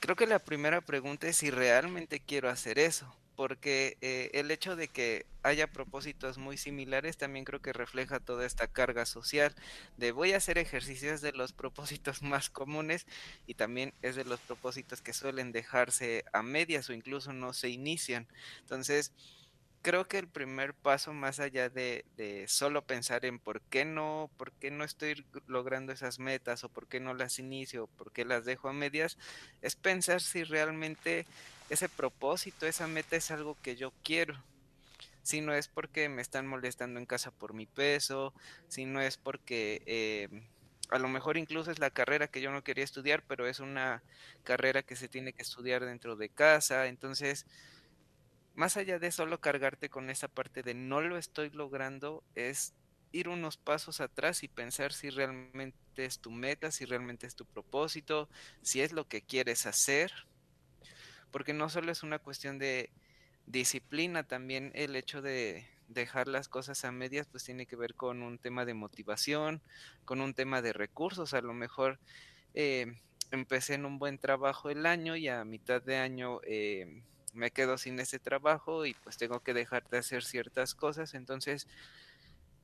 Creo 0.00 0.14
que 0.14 0.26
la 0.26 0.38
primera 0.38 0.80
pregunta 0.80 1.26
es 1.26 1.36
si 1.38 1.50
realmente 1.50 2.20
quiero 2.20 2.50
hacer 2.50 2.78
eso, 2.78 3.16
porque 3.34 3.96
eh, 4.02 4.30
el 4.34 4.50
hecho 4.50 4.76
de 4.76 4.88
que 4.88 5.26
haya 5.42 5.66
propósitos 5.68 6.38
muy 6.38 6.58
similares 6.58 7.16
también 7.16 7.44
creo 7.44 7.60
que 7.60 7.72
refleja 7.72 8.20
toda 8.20 8.44
esta 8.44 8.66
carga 8.66 9.06
social 9.06 9.54
de 9.96 10.12
voy 10.12 10.32
a 10.32 10.38
hacer 10.38 10.58
ejercicios 10.58 11.20
de 11.20 11.32
los 11.32 11.52
propósitos 11.52 12.22
más 12.22 12.50
comunes 12.50 13.06
y 13.46 13.54
también 13.54 13.94
es 14.02 14.16
de 14.16 14.24
los 14.24 14.40
propósitos 14.40 15.00
que 15.00 15.12
suelen 15.12 15.52
dejarse 15.52 16.24
a 16.32 16.42
medias 16.42 16.88
o 16.90 16.92
incluso 16.92 17.32
no 17.32 17.52
se 17.52 17.70
inician. 17.70 18.26
Entonces, 18.60 19.12
creo 19.86 20.04
que 20.04 20.18
el 20.18 20.26
primer 20.26 20.74
paso, 20.74 21.12
más 21.12 21.38
allá 21.38 21.68
de, 21.68 22.04
solo 22.48 22.82
pensar 22.82 23.24
en 23.24 23.38
por 23.38 23.60
qué 23.60 23.84
no, 23.84 24.28
por 24.36 24.50
qué 24.50 24.72
no 24.72 24.82
estoy 24.82 25.24
logrando 25.46 25.92
esas 25.92 26.18
metas, 26.18 26.64
o 26.64 26.68
por 26.68 26.88
qué 26.88 26.98
no 26.98 27.14
las 27.14 27.38
inicio, 27.38 27.84
o 27.84 27.86
por 27.86 28.10
qué 28.10 28.24
las 28.24 28.44
dejo 28.44 28.68
a 28.68 28.72
medias, 28.72 29.16
es 29.62 29.76
pensar 29.76 30.20
si 30.20 30.42
realmente 30.42 31.24
ese 31.70 31.88
propósito, 31.88 32.66
esa 32.66 32.88
meta 32.88 33.14
es 33.14 33.30
algo 33.30 33.56
que 33.62 33.76
yo 33.76 33.92
quiero. 34.02 34.34
Si 35.22 35.40
no 35.40 35.54
es 35.54 35.68
porque 35.68 36.08
me 36.08 36.20
están 36.20 36.48
molestando 36.48 36.98
en 36.98 37.06
casa 37.06 37.30
por 37.30 37.54
mi 37.54 37.66
peso, 37.66 38.34
si 38.66 38.86
no 38.86 39.00
es 39.00 39.16
porque 39.16 39.82
eh, 39.86 40.48
a 40.90 40.98
lo 40.98 41.06
mejor 41.06 41.36
incluso 41.36 41.70
es 41.70 41.78
la 41.78 41.90
carrera 41.90 42.26
que 42.26 42.40
yo 42.40 42.50
no 42.50 42.64
quería 42.64 42.82
estudiar, 42.82 43.22
pero 43.28 43.46
es 43.46 43.60
una 43.60 44.02
carrera 44.42 44.82
que 44.82 44.96
se 44.96 45.08
tiene 45.08 45.32
que 45.32 45.42
estudiar 45.42 45.84
dentro 45.84 46.16
de 46.16 46.28
casa. 46.28 46.88
Entonces, 46.88 47.46
más 48.56 48.78
allá 48.78 48.98
de 48.98 49.12
solo 49.12 49.38
cargarte 49.38 49.90
con 49.90 50.08
esa 50.08 50.28
parte 50.28 50.62
de 50.62 50.74
no 50.74 51.02
lo 51.02 51.18
estoy 51.18 51.50
logrando, 51.50 52.24
es 52.34 52.74
ir 53.12 53.28
unos 53.28 53.58
pasos 53.58 54.00
atrás 54.00 54.42
y 54.42 54.48
pensar 54.48 54.94
si 54.94 55.10
realmente 55.10 55.76
es 55.96 56.18
tu 56.18 56.30
meta, 56.30 56.70
si 56.70 56.86
realmente 56.86 57.26
es 57.26 57.36
tu 57.36 57.44
propósito, 57.44 58.28
si 58.62 58.80
es 58.80 58.92
lo 58.92 59.06
que 59.08 59.20
quieres 59.20 59.66
hacer, 59.66 60.10
porque 61.30 61.52
no 61.52 61.68
solo 61.68 61.92
es 61.92 62.02
una 62.02 62.18
cuestión 62.18 62.58
de 62.58 62.90
disciplina, 63.46 64.26
también 64.26 64.72
el 64.74 64.96
hecho 64.96 65.20
de 65.20 65.68
dejar 65.88 66.26
las 66.26 66.48
cosas 66.48 66.84
a 66.86 66.92
medias, 66.92 67.28
pues 67.30 67.44
tiene 67.44 67.66
que 67.66 67.76
ver 67.76 67.94
con 67.94 68.22
un 68.22 68.38
tema 68.38 68.64
de 68.64 68.72
motivación, 68.72 69.60
con 70.06 70.22
un 70.22 70.32
tema 70.32 70.62
de 70.62 70.72
recursos, 70.72 71.34
a 71.34 71.42
lo 71.42 71.52
mejor 71.52 71.98
eh, 72.54 72.96
empecé 73.30 73.74
en 73.74 73.84
un 73.84 73.98
buen 73.98 74.18
trabajo 74.18 74.70
el 74.70 74.86
año 74.86 75.14
y 75.14 75.28
a 75.28 75.44
mitad 75.44 75.82
de 75.82 75.98
año 75.98 76.40
eh, 76.44 77.02
me 77.36 77.50
quedo 77.50 77.78
sin 77.78 78.00
ese 78.00 78.18
trabajo 78.18 78.86
y 78.86 78.94
pues 78.94 79.16
tengo 79.16 79.40
que 79.40 79.54
dejar 79.54 79.88
de 79.88 79.98
hacer 79.98 80.24
ciertas 80.24 80.74
cosas. 80.74 81.14
Entonces, 81.14 81.68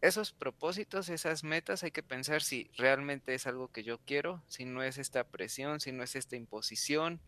esos 0.01 0.33
propósitos, 0.33 1.09
esas 1.09 1.45
metas, 1.45 1.85
hay 1.85 1.93
que 1.93 2.03
pensar 2.03 2.43
si 2.43 2.71
realmente 2.77 3.35
es 3.35 3.47
algo 3.47 3.69
que 3.69 3.85
yo 3.85 3.99
quiero, 3.99 4.43
si 4.49 4.65
no 4.65 4.83
es 4.83 4.99
esta 4.99 5.25
presión, 5.25 5.81
si 5.81 5.93
no 5.93 6.03
es 6.03 6.17
esta 6.17 6.37
imposición. 6.37 7.21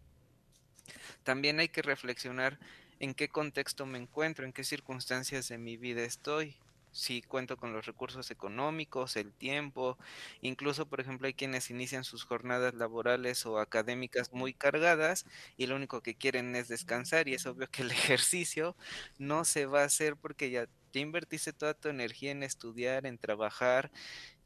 También 1.23 1.61
hay 1.61 1.69
que 1.69 1.83
reflexionar 1.83 2.59
en 2.99 3.15
qué 3.15 3.29
contexto 3.29 3.87
me 3.87 3.99
encuentro, 3.99 4.45
en 4.45 4.53
qué 4.53 4.65
circunstancias 4.65 5.49
de 5.49 5.59
mi 5.59 5.77
vida 5.77 6.03
estoy 6.03 6.57
si 6.95 7.23
cuento 7.23 7.57
con 7.57 7.73
los 7.73 7.87
recursos 7.87 8.31
económicos, 8.31 9.17
el 9.17 9.33
tiempo, 9.33 9.99
incluso 10.41 10.87
por 10.89 11.01
ejemplo 11.01 11.27
hay 11.27 11.35
quienes 11.35 11.71
inician 11.71 12.05
sus 12.05 12.25
jornadas 12.25 12.75
laborales 12.75 13.45
o 13.47 13.59
académicas 13.59 14.33
muy 14.33 14.55
cargadas 14.55 15.27
y 15.57 15.67
lo 15.67 15.77
único 15.77 16.03
que 16.03 16.15
quieren 16.15 16.55
es 16.55 16.69
descansar 16.69 17.29
y 17.29 17.35
es 17.35 17.47
obvio 17.47 17.69
que 17.71 17.83
el 17.83 17.91
ejercicio 18.21 18.77
no 19.19 19.45
se 19.45 19.67
va 19.67 19.83
a 19.83 19.87
hacer 19.87 20.17
porque 20.17 20.51
ya, 20.51 20.69
ya 20.93 21.01
invertiste 21.01 21.53
toda 21.53 21.75
tu 21.75 21.89
energía 21.89 22.31
en 22.31 22.45
estudiar, 22.45 23.07
en 23.07 23.19
trabajar 23.19 23.91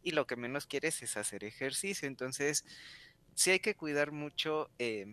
y 0.02 0.12
lo 0.12 0.26
que 0.26 0.36
menos 0.36 0.66
quieres 0.66 1.02
es 1.02 1.16
hacer 1.16 1.44
ejercicio. 1.44 2.08
Entonces, 2.08 2.64
sí 3.34 3.50
hay 3.50 3.60
que 3.60 3.76
cuidar 3.76 4.12
mucho 4.12 4.70
eh, 4.78 5.06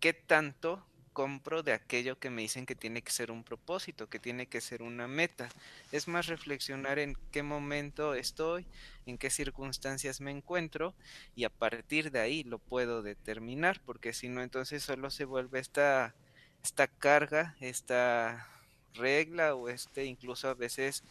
qué 0.00 0.12
tanto 0.12 0.86
compro 1.14 1.62
de 1.62 1.72
aquello 1.72 2.18
que 2.18 2.28
me 2.28 2.42
dicen 2.42 2.66
que 2.66 2.74
tiene 2.74 3.00
que 3.00 3.12
ser 3.12 3.30
un 3.30 3.44
propósito, 3.44 4.10
que 4.10 4.18
tiene 4.18 4.46
que 4.46 4.60
ser 4.60 4.82
una 4.82 5.08
meta. 5.08 5.48
Es 5.92 6.08
más 6.08 6.26
reflexionar 6.26 6.98
en 6.98 7.16
qué 7.30 7.42
momento 7.42 8.14
estoy, 8.14 8.66
en 9.06 9.16
qué 9.16 9.30
circunstancias 9.30 10.20
me 10.20 10.32
encuentro 10.32 10.94
y 11.36 11.44
a 11.44 11.50
partir 11.50 12.10
de 12.10 12.20
ahí 12.20 12.42
lo 12.42 12.58
puedo 12.58 13.02
determinar, 13.02 13.80
porque 13.86 14.12
si 14.12 14.28
no 14.28 14.42
entonces 14.42 14.82
solo 14.82 15.08
se 15.10 15.24
vuelve 15.24 15.60
esta, 15.60 16.14
esta 16.62 16.88
carga, 16.88 17.56
esta 17.60 18.48
regla 18.94 19.54
o 19.54 19.68
este 19.68 20.04
incluso 20.04 20.48
a 20.48 20.54
veces 20.54 21.04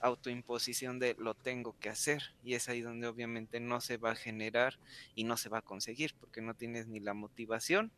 autoimposición 0.00 0.98
de 0.98 1.16
lo 1.18 1.34
tengo 1.34 1.74
que 1.80 1.88
hacer 1.88 2.22
y 2.44 2.54
es 2.54 2.68
ahí 2.68 2.82
donde 2.82 3.06
obviamente 3.06 3.58
no 3.58 3.80
se 3.80 3.96
va 3.96 4.10
a 4.10 4.16
generar 4.16 4.78
y 5.14 5.24
no 5.24 5.36
se 5.36 5.48
va 5.48 5.58
a 5.58 5.62
conseguir 5.62 6.14
porque 6.20 6.42
no 6.42 6.54
tienes 6.54 6.86
ni 6.88 7.00
la 7.00 7.14
motivación 7.14 7.90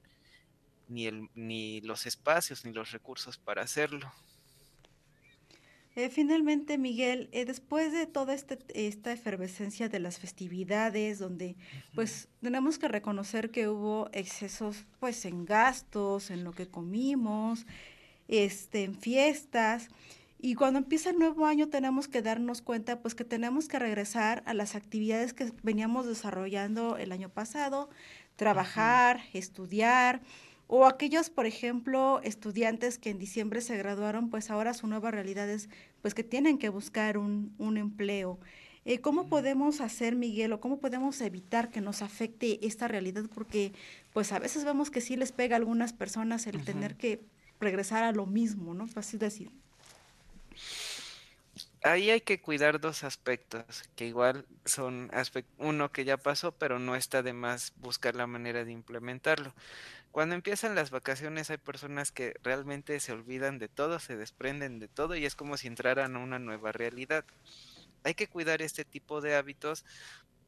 ni, 0.88 1.06
el, 1.06 1.28
ni 1.34 1.80
los 1.82 2.06
espacios 2.06 2.64
ni 2.64 2.72
los 2.72 2.92
recursos 2.92 3.38
para 3.38 3.62
hacerlo. 3.62 4.12
Eh, 5.96 6.10
finalmente, 6.10 6.76
Miguel, 6.76 7.30
eh, 7.32 7.46
después 7.46 7.90
de 7.90 8.06
toda 8.06 8.34
este, 8.34 8.58
esta 8.74 9.12
efervescencia 9.12 9.88
de 9.88 9.98
las 9.98 10.18
festividades, 10.18 11.18
donde 11.18 11.56
pues 11.94 12.28
tenemos 12.42 12.78
que 12.78 12.86
reconocer 12.86 13.50
que 13.50 13.68
hubo 13.68 14.10
excesos 14.12 14.84
pues 15.00 15.24
en 15.24 15.46
gastos, 15.46 16.30
en 16.30 16.44
lo 16.44 16.52
que 16.52 16.68
comimos, 16.68 17.64
este, 18.28 18.84
en 18.84 18.94
fiestas, 18.94 19.88
y 20.38 20.54
cuando 20.54 20.78
empieza 20.78 21.08
el 21.10 21.18
nuevo 21.18 21.46
año 21.46 21.68
tenemos 21.68 22.08
que 22.08 22.20
darnos 22.20 22.60
cuenta 22.60 23.00
pues 23.00 23.14
que 23.14 23.24
tenemos 23.24 23.66
que 23.66 23.78
regresar 23.78 24.42
a 24.44 24.52
las 24.52 24.74
actividades 24.74 25.32
que 25.32 25.50
veníamos 25.62 26.06
desarrollando 26.06 26.98
el 26.98 27.10
año 27.10 27.30
pasado, 27.30 27.88
trabajar, 28.36 29.22
estudiar, 29.32 30.20
o 30.68 30.86
aquellos, 30.86 31.30
por 31.30 31.46
ejemplo, 31.46 32.20
estudiantes 32.24 32.98
que 32.98 33.10
en 33.10 33.18
diciembre 33.18 33.60
se 33.60 33.76
graduaron, 33.76 34.30
pues 34.30 34.50
ahora 34.50 34.74
su 34.74 34.86
nueva 34.86 35.10
realidad 35.10 35.48
es 35.48 35.68
pues 36.02 36.14
que 36.14 36.24
tienen 36.24 36.58
que 36.58 36.68
buscar 36.68 37.18
un, 37.18 37.54
un 37.58 37.76
empleo. 37.76 38.38
Eh, 38.84 39.00
¿Cómo 39.00 39.28
podemos 39.28 39.80
hacer, 39.80 40.14
Miguel, 40.14 40.52
o 40.52 40.60
cómo 40.60 40.78
podemos 40.78 41.20
evitar 41.20 41.70
que 41.70 41.80
nos 41.80 42.02
afecte 42.02 42.64
esta 42.64 42.86
realidad? 42.86 43.24
Porque 43.34 43.72
pues 44.12 44.30
a 44.30 44.38
veces 44.38 44.64
vemos 44.64 44.90
que 44.90 45.00
sí 45.00 45.16
les 45.16 45.32
pega 45.32 45.56
a 45.56 45.58
algunas 45.58 45.92
personas 45.92 46.46
el 46.46 46.64
tener 46.64 46.96
que 46.96 47.20
regresar 47.60 48.04
a 48.04 48.12
lo 48.12 48.26
mismo, 48.26 48.74
¿no? 48.74 48.86
Así 48.94 49.18
decir. 49.18 49.50
Ahí 51.82 52.10
hay 52.10 52.20
que 52.20 52.40
cuidar 52.40 52.80
dos 52.80 53.04
aspectos, 53.04 53.64
que 53.94 54.06
igual 54.06 54.44
son 54.64 55.10
uno 55.58 55.92
que 55.92 56.04
ya 56.04 56.16
pasó, 56.16 56.52
pero 56.52 56.78
no 56.78 56.96
está 56.96 57.22
de 57.22 57.32
más 57.32 57.72
buscar 57.76 58.14
la 58.14 58.26
manera 58.26 58.64
de 58.64 58.72
implementarlo. 58.72 59.52
Cuando 60.16 60.34
empiezan 60.34 60.74
las 60.74 60.88
vacaciones 60.88 61.50
hay 61.50 61.58
personas 61.58 62.10
que 62.10 62.36
realmente 62.42 62.98
se 63.00 63.12
olvidan 63.12 63.58
de 63.58 63.68
todo, 63.68 63.98
se 63.98 64.16
desprenden 64.16 64.78
de 64.78 64.88
todo 64.88 65.14
y 65.14 65.26
es 65.26 65.34
como 65.34 65.58
si 65.58 65.66
entraran 65.66 66.16
a 66.16 66.20
una 66.20 66.38
nueva 66.38 66.72
realidad. 66.72 67.26
Hay 68.02 68.14
que 68.14 68.26
cuidar 68.26 68.62
este 68.62 68.86
tipo 68.86 69.20
de 69.20 69.36
hábitos 69.36 69.84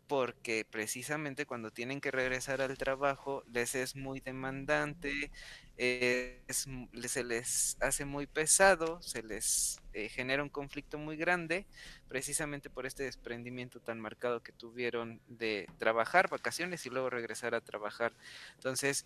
porque 0.06 0.64
precisamente 0.64 1.44
cuando 1.44 1.70
tienen 1.70 2.00
que 2.00 2.10
regresar 2.10 2.62
al 2.62 2.78
trabajo 2.78 3.44
les 3.52 3.74
es 3.74 3.94
muy 3.94 4.20
demandante, 4.20 5.30
se 5.76 7.24
les 7.24 7.76
hace 7.80 8.06
muy 8.06 8.26
pesado, 8.26 9.02
se 9.02 9.22
les 9.22 9.82
eh, 9.92 10.08
genera 10.08 10.42
un 10.42 10.48
conflicto 10.48 10.96
muy 10.96 11.18
grande, 11.18 11.66
precisamente 12.08 12.70
por 12.70 12.86
este 12.86 13.02
desprendimiento 13.02 13.80
tan 13.80 14.00
marcado 14.00 14.42
que 14.42 14.52
tuvieron 14.52 15.20
de 15.28 15.68
trabajar, 15.78 16.30
vacaciones 16.30 16.86
y 16.86 16.88
luego 16.88 17.10
regresar 17.10 17.54
a 17.54 17.60
trabajar. 17.60 18.14
Entonces, 18.54 19.04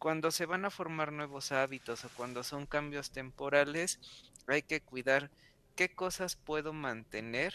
cuando 0.00 0.30
se 0.30 0.46
van 0.46 0.64
a 0.64 0.70
formar 0.70 1.12
nuevos 1.12 1.52
hábitos 1.52 2.06
o 2.06 2.08
cuando 2.16 2.42
son 2.42 2.64
cambios 2.64 3.10
temporales, 3.10 4.00
hay 4.46 4.62
que 4.62 4.80
cuidar 4.80 5.30
qué 5.76 5.90
cosas 5.94 6.36
puedo 6.36 6.72
mantener. 6.72 7.52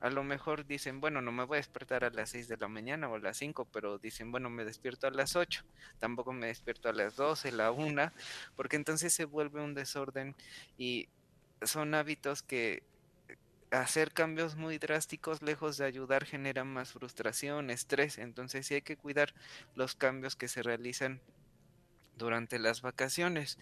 A 0.00 0.08
lo 0.08 0.24
mejor 0.24 0.66
dicen, 0.66 1.02
bueno, 1.02 1.20
no 1.20 1.32
me 1.32 1.44
voy 1.44 1.56
a 1.56 1.58
despertar 1.58 2.02
a 2.02 2.10
las 2.10 2.30
6 2.30 2.48
de 2.48 2.56
la 2.56 2.68
mañana 2.68 3.10
o 3.10 3.16
a 3.16 3.18
las 3.18 3.36
5, 3.36 3.66
pero 3.66 3.98
dicen, 3.98 4.32
bueno, 4.32 4.48
me 4.48 4.64
despierto 4.64 5.06
a 5.06 5.10
las 5.10 5.36
8, 5.36 5.64
tampoco 5.98 6.32
me 6.32 6.46
despierto 6.46 6.88
a 6.88 6.94
las 6.94 7.14
12, 7.14 7.52
la 7.52 7.70
1, 7.70 8.10
porque 8.56 8.76
entonces 8.76 9.12
se 9.12 9.26
vuelve 9.26 9.62
un 9.62 9.74
desorden 9.74 10.34
y 10.78 11.10
son 11.60 11.94
hábitos 11.94 12.42
que 12.42 12.84
hacer 13.70 14.12
cambios 14.12 14.56
muy 14.56 14.78
drásticos 14.78 15.42
lejos 15.42 15.76
de 15.76 15.84
ayudar 15.84 16.24
genera 16.24 16.64
más 16.64 16.92
frustración, 16.92 17.68
estrés, 17.68 18.16
entonces 18.16 18.66
sí 18.66 18.74
hay 18.74 18.82
que 18.82 18.96
cuidar 18.96 19.34
los 19.74 19.94
cambios 19.94 20.36
que 20.36 20.48
se 20.48 20.62
realizan 20.62 21.20
durante 22.16 22.58
las 22.58 22.82
vacaciones. 22.82 23.58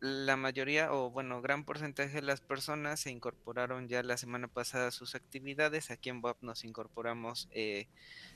La 0.00 0.36
mayoría, 0.36 0.92
o 0.92 1.10
bueno, 1.10 1.42
gran 1.42 1.64
porcentaje 1.64 2.14
de 2.14 2.22
las 2.22 2.40
personas 2.40 3.00
se 3.00 3.10
incorporaron 3.10 3.88
ya 3.88 4.00
la 4.04 4.16
semana 4.16 4.46
pasada 4.46 4.88
a 4.88 4.92
sus 4.92 5.16
actividades. 5.16 5.90
Aquí 5.90 6.08
en 6.08 6.20
WAP 6.22 6.40
nos 6.40 6.62
incorporamos 6.62 7.48
eh, 7.50 7.88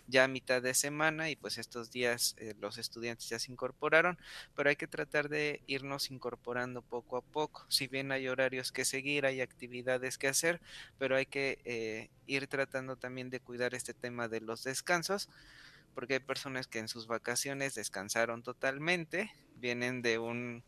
ya 0.09 0.25
a 0.25 0.29
mitad 0.29 0.61
de 0.61 0.75
semana 0.75 1.31
y 1.31 1.37
pues 1.37 1.59
estos 1.59 1.93
días 1.93 2.35
eh, 2.39 2.55
los 2.61 2.79
estudiantes 2.79 3.29
ya 3.29 3.39
se 3.39 3.53
incorporaron, 3.53 4.19
pero 4.57 4.71
hay 4.71 4.77
que 4.77 4.89
tratar 4.89 5.29
de 5.29 5.63
irnos 5.69 6.11
incorporando 6.11 6.83
poco 6.83 7.17
a 7.17 7.23
poco. 7.23 7.65
Si 7.69 7.87
bien 7.87 8.11
hay 8.11 8.27
horarios 8.27 8.73
que 8.73 8.85
seguir, 8.85 9.25
hay 9.25 9.41
actividades 9.41 10.19
que 10.19 10.27
hacer, 10.27 10.61
pero 10.99 11.15
hay 11.15 11.27
que 11.27 11.61
eh, 11.65 12.11
ir 12.27 12.49
tratando 12.49 12.97
también 12.97 13.31
de 13.31 13.39
cuidar 13.39 13.73
este 13.75 13.95
tema 13.95 14.27
de 14.27 14.41
los 14.41 14.65
descansos 14.65 15.29
porque 15.95 16.15
hay 16.15 16.21
personas 16.21 16.67
que 16.67 16.79
en 16.79 16.89
sus 16.89 17.07
vacaciones 17.07 17.75
descansaron 17.75 18.43
totalmente, 18.43 19.33
vienen 19.57 20.03
de 20.03 20.19
un, 20.19 20.65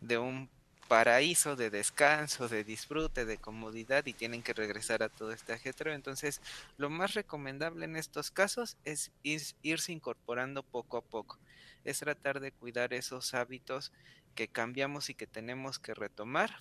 de 0.00 0.18
un 0.18 0.48
paraíso 0.88 1.54
de 1.54 1.70
descanso, 1.70 2.48
de 2.48 2.64
disfrute, 2.64 3.26
de 3.26 3.36
comodidad 3.36 4.06
y 4.06 4.14
tienen 4.14 4.42
que 4.42 4.54
regresar 4.54 5.02
a 5.02 5.10
todo 5.10 5.32
este 5.32 5.52
ajetreo. 5.52 5.94
Entonces, 5.94 6.40
lo 6.78 6.88
más 6.90 7.14
recomendable 7.14 7.84
en 7.84 7.96
estos 7.96 8.30
casos 8.30 8.76
es 8.84 9.12
irse 9.22 9.92
incorporando 9.92 10.62
poco 10.62 10.96
a 10.96 11.02
poco. 11.02 11.38
Es 11.84 12.00
tratar 12.00 12.40
de 12.40 12.52
cuidar 12.52 12.94
esos 12.94 13.34
hábitos 13.34 13.92
que 14.34 14.48
cambiamos 14.48 15.10
y 15.10 15.14
que 15.14 15.26
tenemos 15.26 15.78
que 15.78 15.94
retomar 15.94 16.56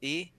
y 0.00 0.32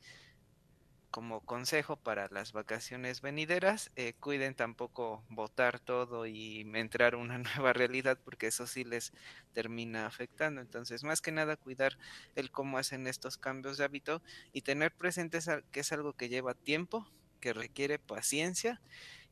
como 1.11 1.41
consejo 1.41 1.95
para 1.95 2.27
las 2.29 2.51
vacaciones 2.51 3.21
venideras, 3.21 3.91
eh, 3.95 4.13
cuiden 4.19 4.55
tampoco 4.55 5.23
votar 5.29 5.79
todo 5.79 6.25
y 6.25 6.61
entrar 6.73 7.13
a 7.13 7.17
una 7.17 7.37
nueva 7.57 7.73
realidad 7.73 8.17
porque 8.23 8.47
eso 8.47 8.67
sí 8.67 8.83
les 8.83 9.13
termina 9.53 10.05
afectando. 10.05 10.61
Entonces, 10.61 11.03
más 11.03 11.21
que 11.21 11.31
nada, 11.31 11.55
cuidar 11.55 11.97
el 12.35 12.51
cómo 12.51 12.77
hacen 12.77 13.07
estos 13.07 13.37
cambios 13.37 13.77
de 13.77 13.85
hábito 13.85 14.21
y 14.53 14.61
tener 14.61 14.91
presente 14.91 15.39
que 15.71 15.79
es 15.79 15.91
algo 15.91 16.13
que 16.13 16.29
lleva 16.29 16.53
tiempo, 16.53 17.07
que 17.39 17.53
requiere 17.53 17.99
paciencia 17.99 18.81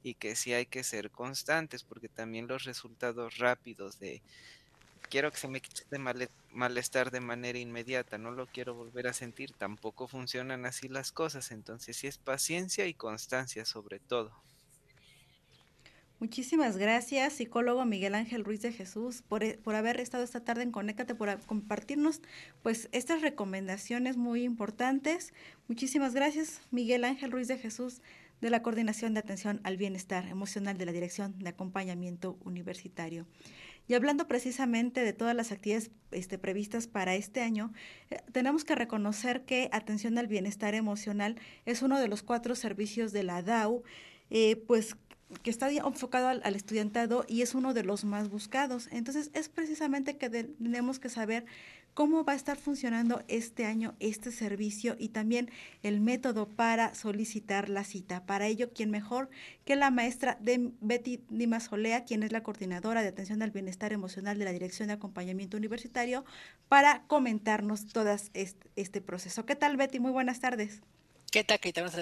y 0.03 0.13
que 0.13 0.36
sí 0.36 0.53
hay 0.53 0.67
que 0.67 0.84
ser 0.84 1.12
constantes 1.12 1.84
porque 1.84 2.10
también 2.10 2.48
los 2.48 2.63
resultados 2.63 3.38
rápidos 3.39 4.00
de 4.00 4.22
quiero 5.10 5.32
que 5.32 5.38
se 5.38 5.48
me 5.48 5.62
quite 5.62 5.82
este 5.82 5.98
malestar 6.55 7.12
de 7.12 7.19
manera 7.19 7.59
inmediata, 7.59 8.17
no 8.17 8.31
lo 8.31 8.47
quiero 8.47 8.74
volver 8.74 9.07
a 9.07 9.13
sentir, 9.13 9.51
tampoco 9.51 10.07
funcionan 10.07 10.65
así 10.65 10.88
las 10.88 11.12
cosas, 11.12 11.51
entonces 11.51 11.97
sí 11.97 12.07
es 12.07 12.17
paciencia 12.17 12.88
y 12.88 12.93
constancia 12.93 13.65
sobre 13.65 14.00
todo. 14.00 14.31
Muchísimas 16.19 16.77
gracias, 16.77 17.33
psicólogo 17.33 17.83
Miguel 17.83 18.15
Ángel 18.15 18.45
Ruiz 18.45 18.62
de 18.62 18.71
Jesús, 18.71 19.21
por, 19.21 19.43
e, 19.43 19.57
por, 19.57 19.75
haber 19.75 20.00
estado 20.00 20.24
esta 20.24 20.45
tarde 20.45 20.63
en 20.63 20.71
Conéctate, 20.71 21.13
por 21.13 21.38
compartirnos 21.41 22.21
pues 22.63 22.88
estas 22.93 23.21
recomendaciones 23.21 24.15
muy 24.15 24.43
importantes. 24.43 25.33
Muchísimas 25.67 26.13
gracias, 26.13 26.62
Miguel 26.71 27.03
Ángel 27.03 27.31
Ruiz 27.31 27.50
de 27.50 27.57
Jesús, 27.57 28.01
de 28.39 28.50
la 28.50 28.62
Coordinación 28.62 29.13
de 29.13 29.19
Atención 29.19 29.59
al 29.63 29.75
Bienestar 29.75 30.25
Emocional 30.27 30.77
de 30.77 30.85
la 30.85 30.93
Dirección 30.93 31.38
de 31.39 31.50
Acompañamiento 31.50 32.38
Universitario. 32.45 33.25
Y 33.88 33.94
hablando 33.94 34.27
precisamente 34.27 35.01
de 35.01 35.13
todas 35.13 35.36
las 35.36 35.51
actividades 35.51 35.92
este, 36.12 36.38
previstas 36.38 36.88
para 36.88 37.15
este 37.15 37.42
año, 37.42 37.72
eh, 38.10 38.18
tenemos 38.32 38.63
que 38.63 38.75
reconocer 38.75 39.46
que 39.46 39.70
atención 39.72 40.18
al 40.18 40.27
bienestar 40.27 40.74
emocional 40.74 41.36
es 41.65 41.82
uno 41.82 42.00
de 42.00 42.08
los 42.08 42.24
cuatro 42.24 42.56
servicios 42.56 43.12
de 43.12 43.24
la 43.24 43.42
DAO, 43.42 43.84
eh, 44.30 44.56
pues 44.68 44.96
que 45.42 45.50
está 45.50 45.72
enfocado 45.72 46.27
al, 46.27 46.42
al, 46.44 46.56
estudiantado 46.56 47.25
y 47.27 47.42
es 47.42 47.56
uno 47.56 47.74
de 47.74 47.84
los 47.84 48.06
más 48.06 48.30
buscados. 48.30 48.88
Entonces 48.92 49.32
es 49.34 49.50
precisamente 49.50 50.18
que 50.18 50.30
tenemos 50.30 51.00
que 51.00 51.10
saber 51.10 51.46
cómo 51.95 52.25
va 52.25 52.33
a 52.33 52.35
estar 52.35 52.57
funcionando 52.57 53.23
este 53.27 53.65
año 53.65 53.95
este 53.99 54.31
servicio 54.31 54.95
y 54.99 55.09
también 55.09 55.49
el 55.81 56.01
método 56.01 56.47
para 56.47 56.93
solicitar 56.93 57.69
la 57.69 57.83
cita. 57.85 58.25
Para 58.25 58.47
ello, 58.47 58.71
¿quién 58.73 58.91
mejor 58.91 59.29
que 59.63 59.75
la 59.75 59.89
maestra 59.89 60.37
de 60.41 60.71
Betty 60.81 61.23
Dimasolea, 61.29 62.03
quien 62.03 62.21
es 62.21 62.33
la 62.33 62.43
coordinadora 62.43 63.01
de 63.01 63.07
atención 63.07 63.41
al 63.41 63.51
bienestar 63.51 63.93
emocional 63.93 64.37
de 64.37 64.45
la 64.45 64.51
Dirección 64.51 64.89
de 64.89 64.93
Acompañamiento 64.93 65.57
Universitario, 65.57 66.25
para 66.67 67.03
comentarnos 67.07 67.87
todo 67.87 68.11
este, 68.33 68.69
este 68.75 69.01
proceso. 69.01 69.45
¿Qué 69.45 69.55
tal, 69.55 69.77
Betty? 69.77 69.99
Muy 69.99 70.11
buenas 70.11 70.41
tardes. 70.41 70.81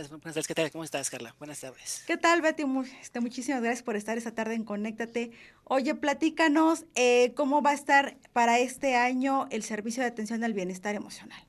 Buenas 0.10 0.36
tardes. 0.36 0.48
¿Qué 0.48 0.54
tal? 0.54 0.72
¿Cómo 0.72 0.84
estás, 0.84 1.10
Carla? 1.10 1.36
Buenas 1.40 1.60
tardes. 1.60 2.04
¿Qué 2.06 2.18
tal, 2.18 2.42
Betty? 2.42 2.66
Este, 3.02 3.20
muchísimas 3.20 3.64
gracias 3.64 3.82
por 3.82 3.96
estar 3.96 4.16
esta 4.16 4.36
tarde 4.36 4.54
en 4.54 4.64
Conéctate. 4.64 5.32
Oye, 5.64 5.96
platícanos 5.96 6.86
eh, 6.94 7.34
cómo 7.36 7.64
va 7.64 7.72
a 7.72 7.74
estar 7.74 8.16
para 8.32 8.60
este 8.60 8.96
año 8.96 9.48
el 9.50 9.64
servicio 9.64 10.04
de 10.04 10.10
atención 10.10 10.44
al 10.44 10.54
bienestar 10.54 10.94
emocional. 10.94 11.44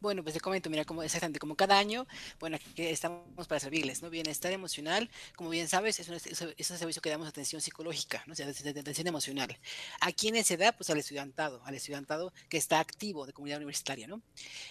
Bueno, 0.00 0.22
pues 0.22 0.32
te 0.32 0.40
comento, 0.40 0.70
mira, 0.70 0.86
como 0.86 1.02
exactamente 1.02 1.38
como 1.38 1.56
cada 1.56 1.78
año, 1.78 2.06
bueno, 2.38 2.56
aquí 2.56 2.72
estamos 2.76 3.46
para 3.46 3.60
servirles, 3.60 4.00
¿no? 4.00 4.08
Bienestar 4.08 4.50
emocional, 4.50 5.10
como 5.36 5.50
bien 5.50 5.68
sabes, 5.68 6.00
es 6.00 6.08
un, 6.08 6.14
es 6.14 6.70
un 6.70 6.78
servicio 6.78 7.02
que 7.02 7.10
damos 7.10 7.28
atención 7.28 7.60
psicológica, 7.60 8.24
¿no? 8.26 8.32
O 8.32 8.36
sea, 8.36 8.48
atención 8.48 9.06
emocional. 9.06 9.58
¿A 10.00 10.10
quiénes 10.12 10.46
se 10.46 10.56
da? 10.56 10.72
Pues 10.72 10.88
al 10.88 10.96
estudiantado, 10.98 11.62
al 11.66 11.74
estudiantado 11.74 12.32
que 12.48 12.56
está 12.56 12.80
activo 12.80 13.26
de 13.26 13.34
comunidad 13.34 13.58
universitaria, 13.58 14.06
¿no? 14.06 14.22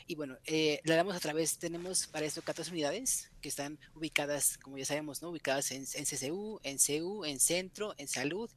Y 0.07 0.15
bueno, 0.15 0.35
eh, 0.45 0.81
le 0.83 0.95
damos 0.95 1.15
a 1.15 1.19
través, 1.19 1.59
tenemos 1.59 2.07
para 2.07 2.25
esto 2.25 2.41
14 2.41 2.71
unidades 2.71 3.29
que 3.39 3.49
están 3.49 3.77
ubicadas, 3.93 4.57
como 4.57 4.79
ya 4.79 4.85
sabemos, 4.85 5.21
¿no? 5.21 5.29
Ubicadas 5.29 5.69
en, 5.69 5.85
en 5.93 6.05
CCU, 6.05 6.59
en 6.63 6.77
CU, 6.79 7.23
en 7.25 7.39
Centro, 7.39 7.93
en 7.99 8.07
Salud 8.07 8.49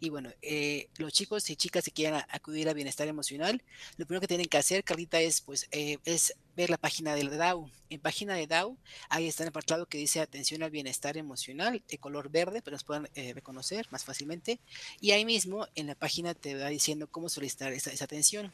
y 0.00 0.10
bueno, 0.10 0.30
eh, 0.42 0.88
los 0.96 1.12
chicos 1.12 1.48
y 1.50 1.56
chicas 1.56 1.84
que 1.84 1.90
quieran 1.90 2.24
acudir 2.28 2.68
a 2.68 2.72
bienestar 2.72 3.08
emocional, 3.08 3.62
lo 3.96 4.06
primero 4.06 4.20
que 4.20 4.28
tienen 4.28 4.46
que 4.46 4.58
hacer, 4.58 4.84
Carlita, 4.84 5.20
es 5.20 5.40
pues 5.40 5.68
eh, 5.70 5.98
es 6.04 6.34
ver 6.56 6.70
la 6.70 6.76
página 6.76 7.14
del 7.14 7.36
DAO. 7.36 7.70
En 7.90 8.00
página 8.00 8.34
de 8.34 8.46
DAO, 8.46 8.76
ahí 9.08 9.28
está 9.28 9.42
el 9.42 9.50
apartado 9.50 9.86
que 9.86 9.98
dice 9.98 10.20
atención 10.20 10.62
al 10.62 10.70
bienestar 10.70 11.16
emocional, 11.16 11.82
de 11.86 11.98
color 11.98 12.30
verde, 12.30 12.62
que 12.62 12.70
nos 12.70 12.84
puedan 12.84 13.08
eh, 13.14 13.32
reconocer 13.34 13.86
más 13.90 14.04
fácilmente. 14.04 14.60
Y 15.00 15.10
ahí 15.10 15.24
mismo, 15.24 15.66
en 15.74 15.86
la 15.86 15.94
página 15.94 16.34
te 16.34 16.54
va 16.54 16.68
diciendo 16.68 17.06
cómo 17.06 17.28
solicitar 17.28 17.72
esa, 17.72 17.92
atención. 18.02 18.52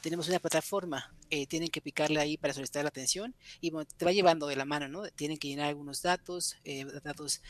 Tenemos 0.00 0.28
una 0.28 0.38
plataforma, 0.38 1.12
eh, 1.30 1.46
tienen 1.46 1.68
que 1.68 1.80
picarle 1.80 2.20
ahí 2.20 2.36
para 2.36 2.54
solicitar 2.54 2.82
la 2.84 2.88
atención 2.88 3.34
y 3.60 3.70
te 3.96 4.04
va 4.04 4.12
llevando 4.12 4.46
de 4.46 4.56
la 4.56 4.64
mano, 4.64 4.88
¿no? 4.88 5.08
Tienen 5.10 5.36
que 5.36 5.48
llenar 5.48 5.68
algunos 5.68 6.02
datos, 6.02 6.56
eh, 6.64 6.84
datos 7.02 7.42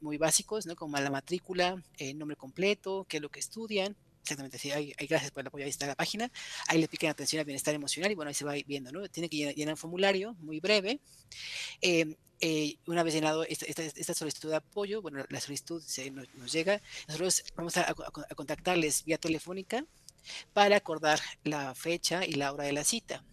muy 0.00 0.16
básicos, 0.16 0.66
¿no? 0.66 0.76
Como 0.76 0.98
la 0.98 1.10
matrícula, 1.10 1.82
el 1.98 2.18
nombre 2.18 2.36
completo, 2.36 3.06
qué 3.08 3.18
es 3.18 3.22
lo 3.22 3.28
que 3.28 3.40
estudian, 3.40 3.96
Exactamente, 4.30 4.58
sí, 4.58 4.70
hay, 4.70 4.94
gracias 5.08 5.32
por 5.32 5.40
el 5.40 5.48
apoyo, 5.48 5.64
ahí 5.64 5.70
está 5.70 5.88
la 5.88 5.96
página. 5.96 6.30
Ahí 6.68 6.80
le 6.80 6.86
piquen 6.86 7.10
atención 7.10 7.40
al 7.40 7.46
bienestar 7.46 7.74
emocional 7.74 8.12
y 8.12 8.14
bueno, 8.14 8.28
ahí 8.28 8.34
se 8.34 8.44
va 8.44 8.54
viendo, 8.64 8.92
¿no? 8.92 9.08
Tiene 9.08 9.28
que 9.28 9.52
llenar, 9.54 9.74
un 9.74 9.76
formulario 9.76 10.34
muy 10.34 10.60
breve. 10.60 11.00
Eh, 11.82 12.14
eh, 12.40 12.76
una 12.86 13.02
vez 13.02 13.14
llenado 13.14 13.42
esta, 13.42 14.14
solicitud 14.14 14.50
de 14.50 14.56
apoyo, 14.56 15.02
bueno, 15.02 15.24
la 15.28 15.40
solicitud 15.40 15.82
se 15.82 16.12
nos, 16.12 16.28
llega, 16.52 16.80
nosotros 17.08 17.42
vamos 17.56 17.76
a, 17.76 17.92
contactarles 18.36 19.04
vía 19.04 19.18
telefónica 19.18 19.84
para 20.52 20.76
acordar 20.76 21.18
la 21.42 21.74
fecha 21.74 22.24
y 22.24 22.34
la 22.34 22.52
hora 22.52 22.64
de 22.64 22.72
la 22.72 22.84
cita. 22.84 23.24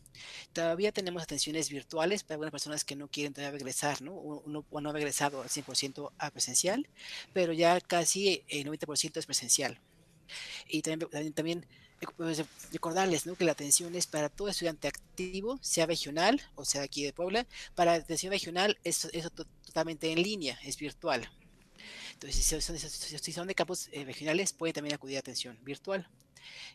Todavía 0.51 0.91
tenemos 0.91 1.21
atenciones 1.21 1.69
virtuales 1.69 2.23
para 2.23 2.35
algunas 2.35 2.51
personas 2.51 2.83
que 2.83 2.95
no 2.95 3.07
quieren 3.07 3.33
todavía 3.33 3.59
regresar, 3.59 4.01
¿no? 4.01 4.15
O, 4.15 4.43
no, 4.49 4.89
ha 4.89 4.93
regresado 4.93 5.43
al 5.43 5.49
100% 5.49 6.11
a 6.17 6.31
presencial, 6.31 6.89
pero 7.33 7.53
ya 7.53 7.79
casi 7.79 8.43
el 8.47 8.65
90% 8.65 9.17
es 9.17 9.25
presencial. 9.27 9.79
Y 10.67 10.81
también, 10.81 11.33
también, 11.33 11.65
pues, 12.15 12.43
recordarles 12.71 13.25
¿no? 13.25 13.35
que 13.35 13.45
la 13.45 13.53
atención 13.53 13.95
es 13.95 14.07
para 14.07 14.29
todo 14.29 14.49
estudiante 14.49 14.87
activo, 14.87 15.59
sea 15.61 15.85
regional 15.85 16.41
o 16.55 16.65
sea 16.65 16.83
aquí 16.83 17.03
de 17.03 17.13
Puebla. 17.13 17.47
Para 17.75 17.93
atención 17.93 18.31
regional 18.31 18.77
es, 18.83 19.05
es 19.13 19.29
totalmente 19.31 20.11
en 20.11 20.21
línea, 20.21 20.59
es 20.63 20.77
virtual. 20.77 21.29
Entonces, 22.13 22.43
si 22.43 22.61
son, 22.61 22.77
si 22.77 23.31
son 23.31 23.47
de 23.47 23.55
campos 23.55 23.89
eh, 23.91 24.03
regionales, 24.03 24.53
pueden 24.53 24.73
también 24.73 24.95
acudir 24.95 25.17
a 25.17 25.19
atención 25.19 25.57
virtual. 25.63 26.07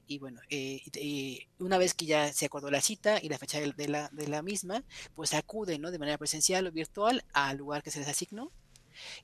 Y 0.06 0.18
bueno, 0.18 0.40
eh, 0.50 1.46
una 1.58 1.78
vez 1.78 1.94
que 1.94 2.06
ya 2.06 2.32
se 2.32 2.46
acordó 2.46 2.70
la 2.70 2.80
cita 2.80 3.18
y 3.20 3.28
la 3.28 3.38
fecha 3.38 3.58
de 3.60 3.88
la, 3.88 4.08
de 4.12 4.28
la 4.28 4.42
misma, 4.42 4.84
pues 5.14 5.34
acuden 5.34 5.80
¿no? 5.80 5.90
de 5.90 5.98
manera 5.98 6.18
presencial 6.18 6.66
o 6.66 6.72
virtual 6.72 7.24
al 7.32 7.56
lugar 7.56 7.82
que 7.82 7.90
se 7.90 8.00
les 8.00 8.08
asignó 8.08 8.52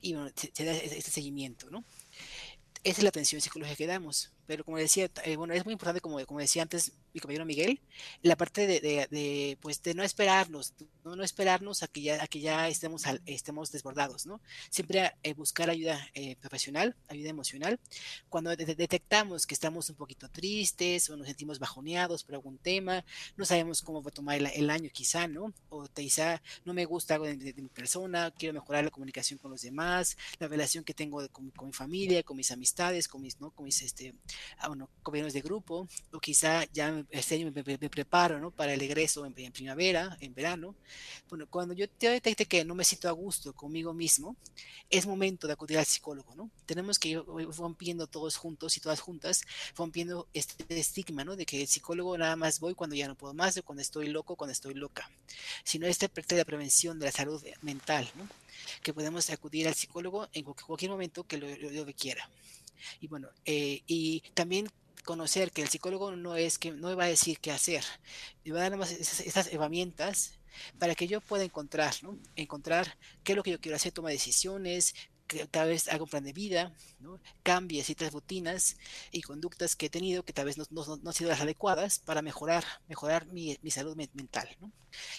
y 0.01 0.13
bueno, 0.13 0.31
se, 0.35 0.51
se 0.53 0.65
da 0.65 0.73
este 0.73 1.11
seguimiento, 1.11 1.69
¿no? 1.69 1.83
Esa 2.83 2.97
es 2.99 3.03
la 3.03 3.09
atención 3.09 3.41
psicológica 3.41 3.75
que 3.75 3.87
damos. 3.87 4.31
Pero 4.49 4.63
como 4.63 4.77
decía, 4.77 5.11
eh, 5.25 5.35
bueno, 5.35 5.53
es 5.53 5.63
muy 5.63 5.73
importante, 5.73 6.01
como, 6.01 6.25
como 6.25 6.39
decía 6.39 6.63
antes 6.63 6.93
mi 7.13 7.19
compañero 7.19 7.45
Miguel, 7.45 7.79
la 8.23 8.35
parte 8.35 8.65
de, 8.65 8.79
de, 8.79 9.57
pues, 9.61 9.83
de 9.83 9.93
no 9.93 10.01
esperarnos, 10.01 10.73
no, 11.03 11.15
no, 11.15 11.23
esperarnos 11.23 11.83
a 11.83 11.87
que 11.87 12.01
ya, 12.01 12.23
a 12.23 12.27
que 12.27 12.39
ya 12.39 12.67
estemos, 12.67 13.03
estemos 13.27 13.71
desbordados, 13.71 14.25
¿no? 14.25 14.41
Siempre 14.71 15.13
eh, 15.21 15.35
buscar 15.35 15.69
ayuda 15.69 16.03
eh, 16.15 16.35
profesional, 16.37 16.95
ayuda 17.09 17.29
emocional. 17.29 17.79
Cuando 18.27 18.55
detectamos 18.55 19.45
que 19.45 19.53
estamos 19.53 19.87
un 19.91 19.95
poquito 19.95 20.27
tristes 20.29 21.11
o 21.11 21.17
nos 21.17 21.27
sentimos 21.27 21.59
bajoneados 21.59 22.23
por 22.23 22.33
algún 22.33 22.57
tema, 22.57 23.05
no 23.37 23.45
sabemos 23.45 23.83
cómo 23.83 24.01
va 24.01 24.09
a 24.09 24.13
tomar 24.13 24.37
el, 24.37 24.69
año 24.71 24.89
quizá, 24.91 25.27
¿no? 25.27 25.53
O 25.69 25.87
quizá 25.87 26.41
no 26.65 26.73
me 26.73 26.85
gusta 26.85 27.13
algo 27.13 27.27
de, 27.27 27.53
mi 27.53 27.69
persona, 27.69 28.31
quiero 28.31 28.55
mejorar 28.55 28.83
la 28.83 28.89
comunicación 28.89 29.37
con 29.37 29.51
los 29.51 29.61
demás, 29.61 30.17
la 30.39 30.47
relación 30.47 30.83
que 30.83 30.95
tengo 30.95 31.27
con, 31.29 31.51
con, 31.51 31.67
mi 31.67 31.73
familia, 31.73 32.23
con 32.23 32.35
mis 32.35 32.49
amistades, 32.49 33.07
con 33.07 33.21
mis, 33.21 33.39
¿no? 33.39 33.51
Con 33.51 33.65
mis, 33.65 33.81
este, 33.83 34.15
ah, 34.19 34.38
bueno, 34.67 34.89
compañeros 35.03 35.33
de 35.33 35.41
grupo, 35.41 35.87
o 36.11 36.19
quizá 36.19 36.65
ya 36.71 37.03
este 37.09 37.35
año 37.35 37.51
me, 37.53 37.89
preparo 37.89 38.39
¿no? 38.39 38.51
para 38.51 38.73
el 38.73 38.81
egreso 38.81 39.25
en, 39.25 39.33
primavera, 39.33 40.17
en 40.21 40.33
verano. 40.33 40.75
Bueno, 41.29 41.47
cuando 41.49 41.73
yo 41.73 41.89
te 41.89 42.09
detecte 42.09 42.45
que 42.45 42.65
no 42.65 42.75
me 42.75 42.83
siento 42.83 43.09
a 43.09 43.11
gusto 43.11 43.53
conmigo 43.53 43.93
mismo, 43.93 44.35
es 44.89 45.05
momento 45.05 45.47
de 45.47 45.53
acudir 45.53 45.77
al 45.77 45.85
psicólogo, 45.85 46.33
¿no? 46.35 46.49
Tenemos 46.65 46.97
que 46.97 47.09
ir 47.09 47.23
rompiendo 47.57 48.07
todos 48.07 48.37
juntos 48.37 48.75
y 48.77 48.79
todas 48.79 48.99
juntas, 48.99 49.43
rompiendo 49.75 50.27
este 50.33 50.79
estigma, 50.79 51.23
¿no? 51.23 51.35
De 51.35 51.45
que 51.45 51.61
el 51.61 51.67
psicólogo 51.67 52.17
nada 52.17 52.35
más 52.35 52.59
voy 52.59 52.73
cuando 52.73 52.95
ya 52.95 53.07
no 53.07 53.15
puedo 53.15 53.33
más, 53.33 53.57
o 53.57 53.63
cuando 53.63 53.81
estoy 53.81 54.07
loco, 54.07 54.35
cuando 54.35 54.51
estoy 54.51 54.73
loca, 54.73 55.09
sino 55.63 55.85
esta 55.85 56.07
parte 56.07 56.35
de 56.35 56.41
la 56.41 56.45
prevención 56.45 56.99
de 56.99 57.05
la 57.05 57.11
salud 57.11 57.43
mental, 57.61 58.09
¿no? 58.15 58.27
Que 58.81 58.93
podemos 58.93 59.29
acudir 59.29 59.67
al 59.67 59.75
psicólogo 59.75 60.27
en 60.33 60.43
cualquier 60.43 60.91
momento 60.91 61.23
que 61.23 61.37
lo, 61.37 61.47
lo, 61.47 61.93
quiera. 61.93 62.29
Y 62.99 63.07
bueno, 63.07 63.29
eh, 63.45 63.81
y 63.87 64.21
también 64.33 64.69
conocer 65.03 65.51
que 65.51 65.61
el 65.61 65.69
psicólogo 65.69 66.15
no 66.15 66.35
es 66.35 66.59
que 66.59 66.71
no 66.71 66.95
va 66.95 67.05
a 67.05 67.07
decir 67.07 67.39
qué 67.39 67.51
hacer, 67.51 67.83
me 68.43 68.51
va 68.51 68.59
a 68.59 68.69
dar 68.69 68.77
más 68.77 68.91
esas, 68.91 69.47
herramientas 69.47 70.39
para 70.77 70.95
que 70.95 71.07
yo 71.07 71.21
pueda 71.21 71.43
encontrar, 71.43 71.95
¿no? 72.01 72.19
Encontrar 72.35 72.97
qué 73.23 73.31
es 73.31 73.35
lo 73.35 73.43
que 73.43 73.51
yo 73.51 73.61
quiero 73.61 73.75
hacer, 73.75 73.91
toma 73.91 74.09
decisiones, 74.09 74.93
que 75.27 75.45
tal 75.45 75.69
vez 75.69 75.87
haga 75.87 76.03
un 76.03 76.09
plan 76.09 76.23
de 76.23 76.33
vida, 76.33 76.73
¿no? 76.99 77.19
cambie 77.43 77.83
ciertas 77.83 78.13
rutinas 78.13 78.77
y 79.11 79.21
conductas 79.21 79.75
que 79.75 79.87
he 79.87 79.89
tenido 79.89 80.23
que 80.23 80.33
tal 80.33 80.45
vez 80.45 80.57
no, 80.57 80.65
no, 80.71 80.99
han 81.05 81.13
sido 81.13 81.29
las 81.29 81.41
adecuadas 81.41 81.99
para 81.99 82.21
mejorar, 82.21 82.63
mejorar 82.87 83.25
mi, 83.27 83.57
mi 83.61 83.71
salud 83.71 83.95
mental. 83.95 84.49
¿no? 84.59 84.71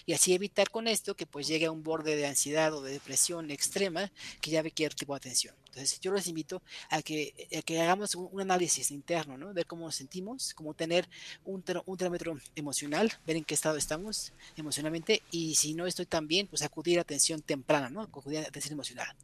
Y 0.07 0.13
así 0.13 0.35
evitar 0.35 0.71
con 0.71 0.89
esto 0.89 1.15
que 1.15 1.27
pues 1.27 1.47
llegue 1.47 1.67
a 1.67 1.71
un 1.71 1.83
borde 1.83 2.17
de 2.17 2.27
ansiedad 2.27 2.73
o 2.75 2.83
de 2.83 2.93
depresión 2.93 3.51
extrema 3.51 4.11
que 4.41 4.51
ya 4.51 4.63
requiere 4.63 4.95
tipo 4.95 5.15
de 5.15 5.19
atención. 5.19 5.55
Entonces, 5.67 6.01
yo 6.01 6.13
les 6.13 6.27
invito 6.27 6.63
a 6.89 7.01
que, 7.01 7.33
que 7.65 7.81
hagamos 7.81 8.17
un, 8.17 8.41
análisis 8.41 8.91
interno, 8.91 9.39
¿no? 9.39 9.55
Ver 9.55 9.67
cómo 9.67 9.85
nos 9.85 9.95
sentimos, 9.95 10.53
cómo 10.55 10.75
tener 10.75 11.09
un, 11.45 11.63
un 11.87 11.97
termómetro 11.97 12.37
emocional, 12.57 13.13
ver 13.25 13.37
en 13.37 13.45
qué 13.45 13.55
estado 13.55 13.77
estamos 13.77 14.33
emocionalmente 14.57 15.23
y 15.31 15.55
si 15.55 15.75
no 15.75 15.87
estoy 15.87 16.07
tan 16.07 16.27
bien, 16.27 16.49
pues 16.49 16.63
acudir 16.63 16.99
a 16.99 17.03
atención 17.03 17.41
temprana, 17.41 17.89
¿no? 17.89 18.01
Acudir 18.01 18.41
a 18.41 18.49
atención 18.49 18.73
emocional. 18.73 19.15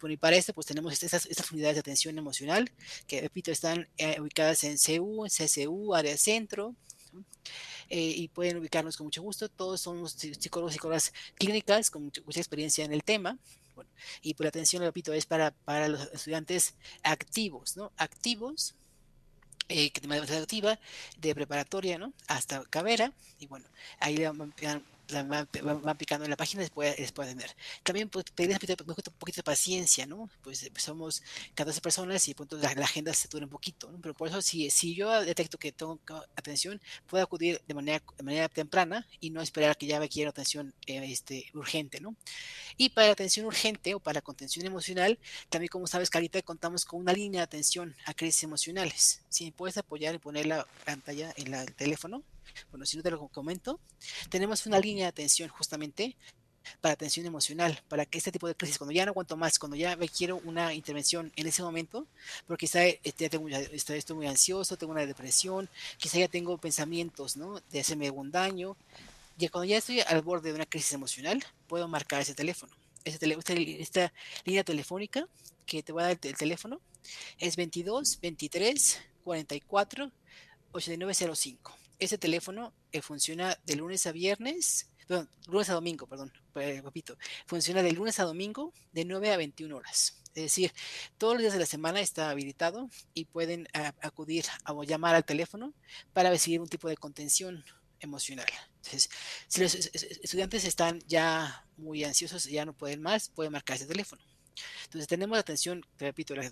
Bueno, 0.00 0.14
y 0.14 0.16
para 0.16 0.36
esto, 0.36 0.52
pues 0.52 0.66
tenemos 0.66 0.92
estas, 0.92 1.26
estas 1.26 1.50
unidades 1.50 1.74
de 1.74 1.80
atención 1.80 2.05
emocional 2.10 2.70
que, 3.06 3.20
repito, 3.20 3.50
están 3.50 3.88
eh, 3.98 4.20
ubicadas 4.20 4.64
en 4.64 4.76
CU, 4.76 5.26
CCU, 5.26 5.94
área 5.94 6.16
centro, 6.16 6.74
eh, 7.88 8.12
y 8.16 8.28
pueden 8.28 8.56
ubicarnos 8.58 8.96
con 8.96 9.06
mucho 9.06 9.22
gusto. 9.22 9.48
Todos 9.48 9.80
somos 9.80 10.12
psicólogos 10.12 10.72
y 10.72 10.74
psicólogas 10.74 11.12
clínicas 11.36 11.90
con 11.90 12.04
mucha 12.04 12.40
experiencia 12.40 12.84
en 12.84 12.92
el 12.92 13.04
tema. 13.04 13.38
Y 14.22 14.34
por 14.34 14.44
la 14.44 14.48
atención, 14.48 14.82
repito, 14.82 15.12
es 15.12 15.26
para, 15.26 15.50
para 15.50 15.88
los 15.88 16.08
estudiantes 16.12 16.74
activos, 17.02 17.76
¿no? 17.76 17.92
Activos, 17.98 18.74
eh, 19.68 19.92
de 20.00 20.36
activa, 20.36 20.78
de 21.18 21.34
preparatoria, 21.34 21.98
¿no? 21.98 22.12
Hasta 22.26 22.64
Cavera, 22.64 23.12
y 23.38 23.46
bueno, 23.46 23.66
ahí 24.00 24.16
le 24.16 24.28
van, 24.28 24.54
van, 25.12 25.96
picando 25.96 26.24
en 26.24 26.30
la 26.30 26.36
página 26.36 26.62
les 26.62 26.70
puede, 26.70 26.96
les 26.96 27.12
puede 27.12 27.30
atender. 27.30 27.54
También 27.82 28.08
pues, 28.08 28.24
pedir 28.34 28.52
un 28.52 28.86
poquito, 28.86 29.12
de 29.36 29.42
paciencia, 29.42 30.06
¿no? 30.06 30.28
Pues, 30.42 30.68
pues 30.70 30.82
somos 30.82 31.22
14 31.54 31.80
personas 31.80 32.26
y 32.28 32.34
punto, 32.34 32.56
la, 32.58 32.70
agenda 32.70 33.12
se 33.14 33.28
dura 33.28 33.44
un 33.44 33.50
poquito, 33.50 33.90
¿no? 33.90 34.00
Pero 34.00 34.14
por 34.14 34.28
eso 34.28 34.40
si, 34.42 34.70
si 34.70 34.94
yo 34.94 35.10
detecto 35.22 35.58
que 35.58 35.72
tengo 35.72 36.00
atención, 36.36 36.80
puedo 37.06 37.22
acudir 37.22 37.60
de 37.66 37.74
manera, 37.74 38.02
de 38.16 38.22
manera 38.22 38.48
temprana 38.48 39.06
y 39.20 39.30
no 39.30 39.40
esperar 39.40 39.76
que 39.76 39.86
ya 39.86 40.00
me 40.00 40.08
quiera 40.08 40.30
atención 40.30 40.74
eh, 40.86 41.02
este, 41.10 41.46
urgente, 41.54 42.00
¿no? 42.00 42.16
Y 42.76 42.90
para 42.90 43.10
atención 43.10 43.46
urgente 43.46 43.94
o 43.94 44.00
para 44.00 44.20
contención 44.20 44.66
emocional, 44.66 45.18
también 45.48 45.68
como 45.68 45.86
sabes, 45.86 46.10
Carita, 46.10 46.40
contamos 46.42 46.84
con 46.84 47.00
una 47.00 47.12
línea 47.12 47.40
de 47.40 47.44
atención 47.44 47.94
a 48.04 48.14
crisis 48.14 48.42
emocionales. 48.44 49.22
Si 49.28 49.50
puedes 49.50 49.76
apoyar 49.78 50.14
y 50.14 50.18
poner 50.18 50.46
la 50.46 50.66
pantalla 50.84 51.32
en 51.36 51.50
la, 51.50 51.62
el 51.62 51.74
teléfono, 51.74 52.22
bueno, 52.70 52.86
si 52.86 52.96
no 52.96 53.02
te 53.02 53.10
lo 53.10 53.28
comento, 53.28 53.80
tenemos 54.28 54.66
una 54.66 54.78
línea 54.78 55.04
de 55.04 55.08
atención 55.08 55.48
justamente 55.48 56.16
para 56.80 56.94
atención 56.94 57.26
emocional, 57.26 57.80
para 57.88 58.06
que 58.06 58.18
este 58.18 58.32
tipo 58.32 58.46
de 58.48 58.54
crisis, 58.54 58.78
cuando 58.78 58.92
ya 58.92 59.04
no 59.04 59.10
aguanto 59.10 59.36
más, 59.36 59.58
cuando 59.58 59.76
ya 59.76 59.94
requiero 59.94 60.40
una 60.44 60.74
intervención 60.74 61.32
en 61.36 61.46
ese 61.46 61.62
momento, 61.62 62.06
porque 62.46 62.66
quizá 62.66 62.84
este, 62.84 63.28
tengo, 63.28 63.48
estoy, 63.48 63.98
estoy, 63.98 64.16
muy 64.16 64.26
ansioso, 64.26 64.76
tengo 64.76 64.92
una 64.92 65.06
depresión, 65.06 65.68
quizá 65.98 66.18
ya 66.18 66.28
tengo 66.28 66.58
pensamientos, 66.58 67.36
¿no? 67.36 67.60
De 67.70 67.80
hacerme 67.80 68.06
algún 68.06 68.30
daño. 68.30 68.76
Y 69.38 69.48
cuando 69.48 69.66
ya 69.66 69.78
estoy 69.78 70.00
al 70.00 70.22
borde 70.22 70.50
de 70.50 70.54
una 70.54 70.66
crisis 70.66 70.92
emocional, 70.92 71.44
puedo 71.66 71.88
marcar 71.88 72.22
ese 72.22 72.34
teléfono. 72.34 72.72
Ese 73.04 73.18
esta, 73.80 74.12
línea 74.44 74.64
telefónica 74.64 75.28
que 75.64 75.82
te 75.82 75.92
voy 75.92 76.02
a 76.02 76.06
dar 76.06 76.18
el, 76.20 76.28
el 76.30 76.36
teléfono 76.36 76.80
es 77.38 77.56
22 77.56 78.20
23 78.20 79.00
44 79.22 80.10
8905 80.72 81.85
ese 81.98 82.18
teléfono 82.18 82.74
eh, 82.92 83.02
funciona 83.02 83.58
de 83.64 83.76
lunes 83.76 84.06
a 84.06 84.12
viernes, 84.12 84.88
perdón, 85.06 85.30
lunes 85.46 85.68
a 85.70 85.74
domingo, 85.74 86.06
perdón, 86.06 86.32
eh, 86.56 86.80
repito, 86.82 87.16
funciona 87.46 87.82
de 87.82 87.92
lunes 87.92 88.18
a 88.20 88.24
domingo 88.24 88.72
de 88.92 89.04
9 89.04 89.32
a 89.32 89.36
21 89.36 89.76
horas. 89.76 90.22
Es 90.34 90.42
decir, 90.42 90.72
todos 91.16 91.34
los 91.34 91.42
días 91.42 91.54
de 91.54 91.60
la 91.60 91.66
semana 91.66 92.00
está 92.00 92.28
habilitado 92.28 92.90
y 93.14 93.24
pueden 93.24 93.68
acudir 94.02 94.44
o 94.66 94.84
llamar 94.84 95.14
al 95.14 95.24
teléfono 95.24 95.72
para 96.12 96.28
recibir 96.28 96.60
un 96.60 96.68
tipo 96.68 96.90
de 96.90 96.96
contención 96.98 97.64
emocional. 98.00 98.46
Entonces, 98.76 99.08
si 99.48 99.62
los 99.62 99.74
estudiantes 99.74 100.64
están 100.66 101.00
ya 101.06 101.66
muy 101.78 102.04
ansiosos, 102.04 102.44
ya 102.44 102.66
no 102.66 102.74
pueden 102.74 103.00
más, 103.00 103.30
pueden 103.30 103.52
marcar 103.52 103.76
ese 103.76 103.86
teléfono. 103.86 104.22
Entonces 104.84 105.08
tenemos 105.08 105.36
la 105.36 105.40
atención, 105.40 105.84
te 105.96 106.06
repito, 106.06 106.34
la, 106.34 106.50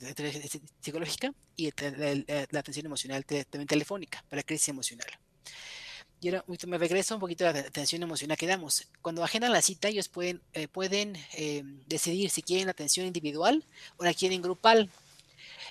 psicológica 0.81 1.33
y 1.57 1.71
la, 1.71 2.59
atención 2.59 2.87
emocional 2.87 3.25
también 3.25 3.67
telefónica 3.67 4.25
para 4.29 4.43
crisis 4.43 4.69
emocional. 4.69 5.07
Y 6.21 6.29
ahora 6.29 6.45
me 6.67 6.79
regreso 6.79 7.15
un 7.15 7.21
poquito 7.21 7.47
a 7.47 7.53
la 7.53 7.59
atención 7.59 8.03
emocional 8.03 8.39
que 8.39 8.47
damos. 8.47 8.87
Cuando 9.03 9.23
agendan 9.23 9.53
la 9.53 9.61
cita, 9.61 9.89
ellos 9.89 10.09
pueden, 10.09 10.41
eh, 10.55 10.69
pueden 10.69 11.17
eh, 11.35 11.63
decidir 11.87 12.31
si 12.31 12.43
quieren 12.43 12.71
atención 12.71 13.07
individual 13.07 13.63
o 13.99 14.05
la 14.05 14.15
quieren 14.15 14.41
grupal. 14.41 14.89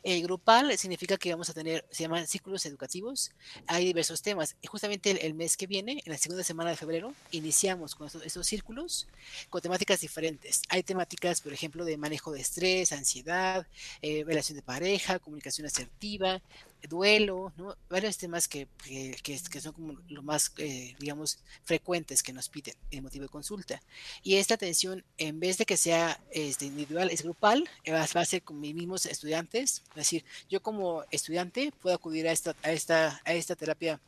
El 0.04 0.22
grupal 0.22 0.78
significa 0.78 1.18
que 1.18 1.32
vamos 1.32 1.50
a 1.50 1.54
tener, 1.54 1.86
se 1.90 2.04
llaman 2.04 2.28
círculos 2.28 2.66
educativos. 2.66 3.32
Hay 3.68 3.86
diversos 3.86 4.22
temas. 4.22 4.56
Justamente 4.68 5.26
el, 5.26 5.34
mes 5.34 5.56
que 5.56 5.66
viene, 5.66 6.02
en 6.06 6.12
la 6.12 6.18
segunda 6.18 6.44
semana 6.44 6.72
de 6.72 6.76
febrero, 6.76 7.14
iniciamos 7.32 7.96
con 7.96 8.08
estos, 8.08 8.46
círculos 8.46 9.08
con 9.50 9.62
temáticas 9.62 10.02
diferentes. 10.02 10.62
Hay 10.70 10.84
temáticas, 10.84 11.42
por 11.42 11.54
ejemplo, 11.54 11.86
de 11.86 11.98
manejo 11.98 12.32
de 12.32 12.42
estrés, 12.42 12.92
ansiedad, 12.92 13.66
eh, 14.02 14.24
relación 14.26 14.58
de 14.58 14.62
pareja, 14.62 15.20
comunicación 15.20 15.66
asertiva, 15.68 16.42
duelo, 16.88 17.54
¿no? 17.58 17.76
varios 17.90 18.18
temas 18.18 18.48
que, 18.48 18.68
que, 18.84 19.16
que, 19.24 19.62
son 19.62 19.74
como 19.74 19.94
los 20.10 20.24
más, 20.24 20.52
eh, 20.58 20.96
digamos, 21.00 21.40
frecuentes 21.64 22.22
que 22.22 22.34
nos 22.34 22.50
piden 22.50 22.76
en 22.92 23.04
motivo 23.04 23.24
de 23.24 23.30
consulta. 23.30 23.82
Y 24.22 24.36
esta 24.36 24.56
atención, 24.56 25.04
en 25.18 25.40
vez 25.40 25.58
de 25.58 25.66
que 25.66 25.78
sea 25.78 26.20
este, 26.32 26.66
individual, 26.66 27.10
es 27.10 27.24
grupal, 27.24 27.70
va 27.90 28.02
a 28.04 28.26
ser 28.26 28.44
con 28.44 28.60
mis 28.60 28.76
mismos 28.76 29.06
estudiantes. 29.06 29.84
Es 29.90 29.96
decir, 29.96 30.26
yo 30.50 30.62
como 30.62 31.04
estudiante 31.12 31.72
puedo 31.82 31.96
acudir 31.96 32.28
a 32.28 32.32
esta, 32.32 32.56
a 32.64 32.72
esta, 32.72 33.22
a 33.26 33.34
esta 33.34 33.56
terapia 33.56 34.00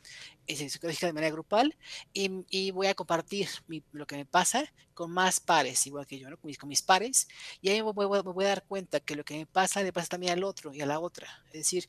eh, 0.46 0.68
psicológica 0.68 1.06
de 1.06 1.12
manera 1.12 1.32
grupal 1.32 1.74
y, 2.12 2.44
y 2.50 2.70
voy 2.70 2.86
a 2.86 2.94
compartir 2.94 3.48
lo 3.92 4.06
que 4.06 4.16
me 4.16 4.24
pasa 4.24 4.72
con 4.94 5.10
más 5.10 5.40
pares, 5.40 5.86
igual 5.86 6.06
que 6.06 6.18
yo, 6.18 6.30
¿no? 6.30 6.38
con, 6.38 6.48
mis, 6.48 6.56
con 6.56 6.68
mis 6.68 6.82
pares, 6.82 7.28
y 7.60 7.68
ahí 7.68 7.82
me 7.82 7.92
voy, 7.92 8.08
me 8.08 8.32
voy, 8.32 8.44
a 8.44 8.48
dar 8.48 8.64
cuenta 8.64 9.00
que 9.00 9.14
lo 9.14 9.24
que 9.24 9.36
me 9.36 9.46
pasa 9.46 9.82
le 9.82 9.92
pasa 9.92 10.08
también 10.08 10.32
al 10.32 10.44
otro 10.44 10.72
y 10.72 10.80
a 10.80 10.86
la 10.86 11.00
otra. 11.00 11.28
Es 11.48 11.60
decir, 11.60 11.88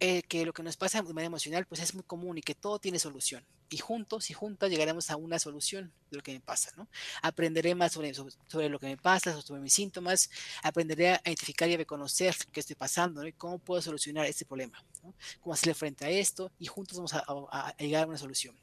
eh, 0.00 0.22
que 0.22 0.44
lo 0.44 0.52
que 0.52 0.62
nos 0.62 0.76
pasa 0.76 1.00
de 1.00 1.08
manera 1.08 1.26
emocional 1.26 1.66
pues 1.66 1.80
es 1.80 1.94
muy 1.94 2.04
común 2.04 2.38
y 2.38 2.42
que 2.42 2.54
todo 2.54 2.78
tiene 2.78 2.98
solución. 2.98 3.44
Y 3.70 3.78
juntos 3.78 4.30
y 4.30 4.34
juntas 4.34 4.70
llegaremos 4.70 5.10
a 5.10 5.16
una 5.16 5.38
solución 5.38 5.92
de 6.10 6.16
lo 6.16 6.22
que 6.22 6.32
me 6.32 6.40
pasa, 6.40 6.70
¿no? 6.76 6.88
Aprenderé 7.22 7.74
más 7.74 7.92
sobre, 7.92 8.12
sobre, 8.14 8.68
lo 8.68 8.78
que 8.78 8.86
me 8.86 8.96
pasa, 8.96 9.40
sobre 9.42 9.60
mis 9.60 9.72
síntomas, 9.72 10.30
aprenderé 10.62 11.10
a 11.10 11.20
identificar 11.24 11.68
y 11.68 11.74
a 11.74 11.78
reconocer 11.78 12.34
qué 12.52 12.60
estoy 12.60 12.76
pasando, 12.76 13.22
¿no? 13.22 13.28
Y 13.28 13.32
cómo 13.32 13.58
puedo 13.58 13.82
solucionar 13.82 14.26
este 14.26 14.44
problema, 14.44 14.82
¿no? 15.02 15.14
Cómo 15.40 15.54
hacerle 15.54 15.74
frente 15.74 16.04
a 16.04 16.10
esto 16.10 16.50
y 16.58 16.66
juntos 16.66 16.96
vamos 16.96 17.14
a, 17.14 17.76
llegar 17.78 18.04
a 18.04 18.06
una 18.06 18.18
solución. 18.18 18.56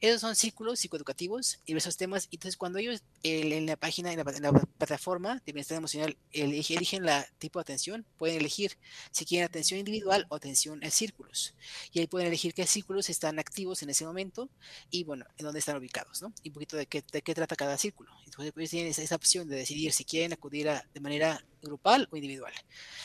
Esos 0.00 0.20
son 0.20 0.36
círculos 0.36 0.80
psicoeducativos 0.80 1.60
y 1.64 1.76
esos 1.76 1.96
temas. 1.96 2.28
Entonces, 2.30 2.56
cuando 2.56 2.78
ellos 2.78 3.02
en 3.22 3.66
la 3.66 3.76
página, 3.76 4.12
en 4.12 4.18
la, 4.18 4.52
plataforma 4.78 5.42
de 5.46 5.52
bienestar 5.52 5.78
emocional 5.78 6.16
eligen, 6.32 6.76
eligen 6.76 7.04
la 7.04 7.26
tipo 7.38 7.58
de 7.58 7.62
atención, 7.62 8.04
pueden 8.18 8.38
elegir 8.38 8.76
si 9.10 9.24
quieren 9.24 9.46
atención 9.46 9.78
individual 9.78 10.26
o 10.28 10.36
atención 10.36 10.82
en 10.82 10.90
círculos. 10.90 11.54
Y 11.92 12.00
ahí 12.00 12.06
pueden 12.06 12.28
elegir 12.28 12.54
qué 12.54 12.66
círculos 12.66 13.08
están 13.08 13.38
activos 13.38 13.82
en 13.82 13.90
ese 13.90 14.04
momento 14.04 14.50
y, 14.90 15.04
bueno, 15.04 15.24
en 15.36 15.44
dónde 15.44 15.60
están 15.60 15.76
ubicados, 15.76 16.22
¿no? 16.22 16.32
Y 16.42 16.48
un 16.48 16.54
poquito 16.54 16.73
de 16.76 16.86
qué, 16.86 17.04
de 17.12 17.22
qué 17.22 17.34
trata 17.34 17.56
cada 17.56 17.76
círculo. 17.78 18.10
Entonces, 18.24 18.52
pues, 18.52 18.70
tienen 18.70 18.90
esa, 18.90 19.14
opción 19.14 19.48
de 19.48 19.56
decidir 19.56 19.92
si 19.92 20.04
quieren 20.04 20.32
acudir 20.32 20.68
a, 20.68 20.84
de 20.92 21.00
manera 21.00 21.44
grupal 21.62 22.08
o 22.10 22.16
individual. 22.16 22.52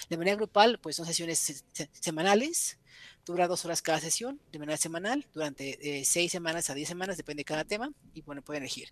De 0.10 0.18
manera 0.18 0.36
grupal, 0.36 0.80
pues 0.80 0.96
son 0.96 1.06
sesiones 1.06 1.64
semanales, 1.94 2.78
dura 3.26 3.48
dos 3.48 3.64
horas 3.64 3.82
cada 3.82 4.00
sesión 4.00 4.40
de 4.52 4.60
manera 4.60 4.78
semanal, 4.78 5.26
durante 5.34 6.00
eh, 6.00 6.04
seis 6.04 6.32
semanas 6.32 6.70
a 6.70 6.74
diez 6.74 6.88
semanas, 6.88 7.16
depende 7.16 7.42
de 7.42 7.46
cada 7.46 7.64
tema, 7.64 7.92
y 8.14 8.22
bueno, 8.22 8.42
pueden 8.42 8.64
elegir. 8.64 8.90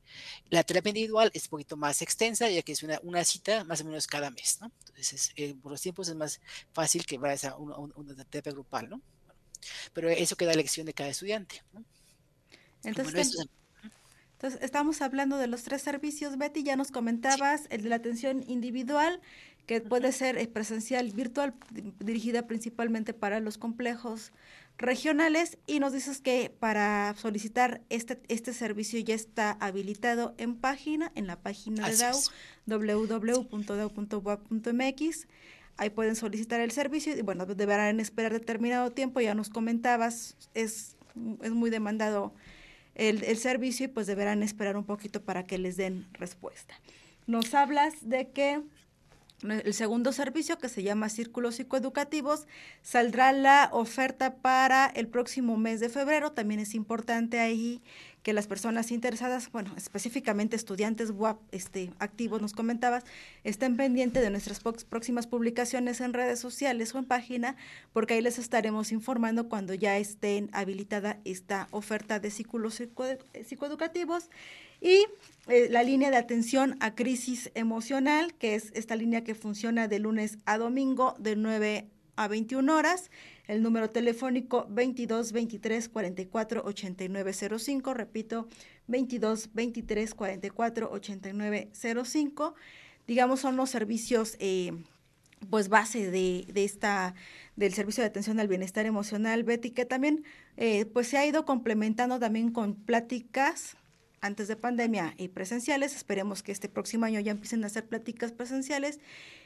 La 0.50 0.64
terapia 0.64 0.90
individual 0.90 1.32
es 1.34 1.46
un 1.46 1.50
poquito 1.50 1.76
más 1.76 2.02
extensa, 2.02 2.50
ya 2.50 2.62
que 2.62 2.72
es 2.72 2.84
una, 2.84 3.00
una 3.04 3.24
cita 3.24 3.64
más 3.64 3.82
o 3.82 3.86
menos 3.86 4.06
cada 4.08 4.30
mes, 4.30 4.60
¿no? 4.62 4.72
Entonces, 4.90 5.32
eh, 5.36 5.56
por 5.62 5.72
los 5.72 5.82
tiempos 5.82 6.08
es 6.08 6.16
más 6.16 6.40
fácil 6.72 7.06
que 7.06 7.18
vayas 7.18 7.46
a 7.46 7.58
una, 7.58 7.78
una 7.78 8.24
terapia 8.26 8.52
grupal, 8.52 8.90
¿no? 8.90 9.02
pero 9.94 10.10
eso 10.10 10.36
queda 10.36 10.52
a 10.52 10.54
elección 10.54 10.86
de 10.86 10.94
cada 10.94 11.10
estudiante, 11.10 11.64
¿no? 11.74 11.84
Entonces, 12.84 13.48
entonces, 14.38 14.62
estamos 14.62 15.02
hablando 15.02 15.38
de 15.40 15.48
los 15.48 15.64
tres 15.64 15.82
servicios, 15.82 16.38
Betty, 16.38 16.62
ya 16.62 16.76
nos 16.76 16.92
comentabas 16.92 17.64
el 17.72 17.82
de 17.82 17.90
la 17.90 17.96
atención 17.96 18.44
individual, 18.48 19.20
que 19.66 19.82
puede 19.82 20.12
ser 20.12 20.38
eh, 20.38 20.48
presencial, 20.48 21.12
virtual, 21.12 21.56
dirigida 22.00 22.46
principalmente 22.46 23.16
para 23.16 23.40
los 23.40 23.58
complejos 23.58 24.32
regionales, 24.78 25.58
y 25.66 25.80
nos 25.80 25.92
dices 25.92 26.22
que 26.22 26.54
para 26.60 27.16
solicitar 27.18 27.82
este, 27.90 28.22
este 28.28 28.54
servicio 28.54 29.00
ya 29.00 29.16
está 29.16 29.58
habilitado 29.60 30.36
en 30.38 30.56
página, 30.56 31.12
en 31.16 31.26
la 31.26 31.40
página 31.40 31.90
de 31.90 31.98
DAO, 31.98 32.20
www.dau.boa.mx. 32.68 33.68
Ahí 35.78 35.90
pueden 35.90 36.16
solicitar 36.16 36.62
el 36.62 36.70
servicio 36.70 37.18
y 37.18 37.24
bueno, 37.24 37.48
deberán 37.48 38.00
esperar 38.00 38.34
determinado 38.34 38.92
tiempo, 38.92 39.20
ya 39.20 39.34
nos 39.34 39.50
comentabas, 39.50 40.38
es, 40.54 40.96
es 41.42 41.52
muy 41.52 41.72
demandado 41.72 42.36
el, 42.98 43.38
servicio 43.38 43.86
y 43.86 43.90
pues 43.90 44.08
deberán 44.08 44.44
esperar 44.44 44.76
un 44.76 44.84
poquito 44.84 45.22
para 45.22 45.46
que 45.46 45.58
les 45.58 45.78
den 45.78 46.08
respuesta. 46.14 46.74
Nos 47.28 47.54
hablas 47.54 47.94
de 48.10 48.30
que 48.30 48.62
el 49.44 49.74
segundo 49.74 50.12
servicio 50.14 50.58
que 50.58 50.68
se 50.68 50.82
llama 50.82 51.10
Círculos 51.10 51.56
Psicoeducativos, 51.56 52.48
saldrá 52.82 53.32
la 53.32 53.70
oferta 53.72 54.36
para 54.36 54.88
el 54.88 55.08
próximo 55.08 55.58
mes 55.58 55.80
de 55.80 55.90
febrero. 55.90 56.32
También 56.32 56.60
es 56.60 56.74
importante 56.74 57.40
ahí 57.40 57.82
que 58.24 58.34
las 58.34 58.48
personas 58.48 58.92
interesadas, 58.92 59.52
bueno, 59.52 59.74
específicamente 59.78 60.56
estudiantes 60.56 61.14
este, 61.52 61.92
activos, 62.00 62.42
nos 62.42 62.54
comentabas, 62.54 63.06
estén 63.44 63.78
pendientes 63.78 64.24
de 64.24 64.32
nuestras 64.32 64.60
próximas 64.60 65.28
publicaciones 65.28 66.02
en 66.02 66.14
redes 66.14 66.40
sociales 66.40 66.94
o 66.94 66.98
en 66.98 67.06
página, 67.06 67.56
porque 67.94 68.16
ahí 68.16 68.22
les 68.22 68.40
estaremos 68.40 68.92
informando 68.92 69.48
cuando 69.48 69.74
ya 69.76 69.98
estén 69.98 70.50
habilitada 70.52 71.20
esta 71.26 71.68
oferta 71.72 72.20
de 72.20 72.32
círculos 72.32 72.82
psicoeducativos. 73.46 74.30
Y 74.82 75.06
eh, 75.50 75.68
la 75.70 75.84
línea 75.84 76.12
de 76.12 76.18
atención 76.18 76.76
a 76.82 76.94
crisis 76.94 77.52
emocional, 77.56 78.34
que 78.34 78.56
es 78.56 78.72
esta 78.76 78.96
línea 78.96 79.24
que 79.24 79.34
funciona 79.34 79.88
de 79.88 80.00
lunes 80.00 80.38
a 80.46 80.58
domingo 80.58 81.16
de 81.20 81.36
9 81.38 81.88
a 82.18 82.28
21 82.28 82.76
horas. 82.76 83.10
El 83.48 83.64
número 83.64 83.90
telefónico 83.90 84.68
22 84.70 85.32
23 85.32 85.88
44 85.88 86.64
89 86.66 87.34
05. 87.60 87.94
Repito, 87.94 88.50
22 88.88 89.54
23 89.54 90.14
44 90.14 90.92
89 90.92 91.70
05. 92.04 92.56
Digamos, 93.08 93.40
son 93.40 93.56
los 93.56 93.70
servicios, 93.70 94.36
eh, 94.40 94.74
pues, 95.50 95.70
base 95.70 96.12
de, 96.12 96.46
de, 96.52 96.66
esta 96.66 97.16
del 97.56 97.74
servicio 97.74 98.04
de 98.04 98.10
atención 98.10 98.42
al 98.42 98.50
bienestar 98.50 98.86
emocional, 98.86 99.44
Betty, 99.44 99.72
que 99.72 99.86
también, 99.86 100.26
eh, 100.58 100.86
pues, 100.86 101.08
se 101.08 101.18
ha 101.18 101.26
ido 101.26 101.46
complementando 101.46 102.20
también 102.20 102.52
con 102.52 102.76
pláticas 102.76 103.78
antes 104.22 104.48
de 104.48 104.56
pandemia 104.56 105.14
y 105.18 105.30
presenciales. 105.30 105.96
Esperemos 105.96 106.44
que 106.44 106.52
este 106.52 106.70
próximo 106.70 107.06
año 107.06 107.20
ya 107.20 107.32
empiecen 107.32 107.64
a 107.64 107.68
hacer 107.68 107.88
pláticas 107.88 108.32
presenciales. 108.32 109.00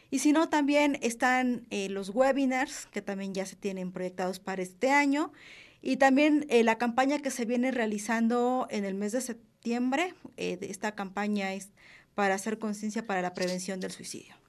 Y 0.09 0.19
si 0.19 0.33
no, 0.33 0.49
también 0.49 0.97
están 1.01 1.65
eh, 1.69 1.89
los 1.89 2.09
webinars 2.09 2.87
que 2.87 3.01
también 3.01 3.33
ya 3.33 3.45
se 3.45 3.55
tienen 3.55 3.91
proyectados 3.91 4.39
para 4.39 4.61
este 4.61 4.91
año. 4.91 5.31
Y 5.81 5.97
también 5.97 6.45
eh, 6.49 6.63
la 6.63 6.77
campaña 6.77 7.19
que 7.19 7.31
se 7.31 7.45
viene 7.45 7.71
realizando 7.71 8.67
en 8.69 8.85
el 8.85 8.93
mes 8.93 9.13
de 9.13 9.21
septiembre. 9.21 10.13
Eh, 10.37 10.57
esta 10.61 10.93
campaña 10.95 11.53
es 11.53 11.69
para 12.13 12.35
hacer 12.35 12.59
conciencia 12.59 13.05
para 13.05 13.21
la 13.21 13.33
prevención 13.33 13.79
del 13.79 13.91
suicidio. 13.91 14.40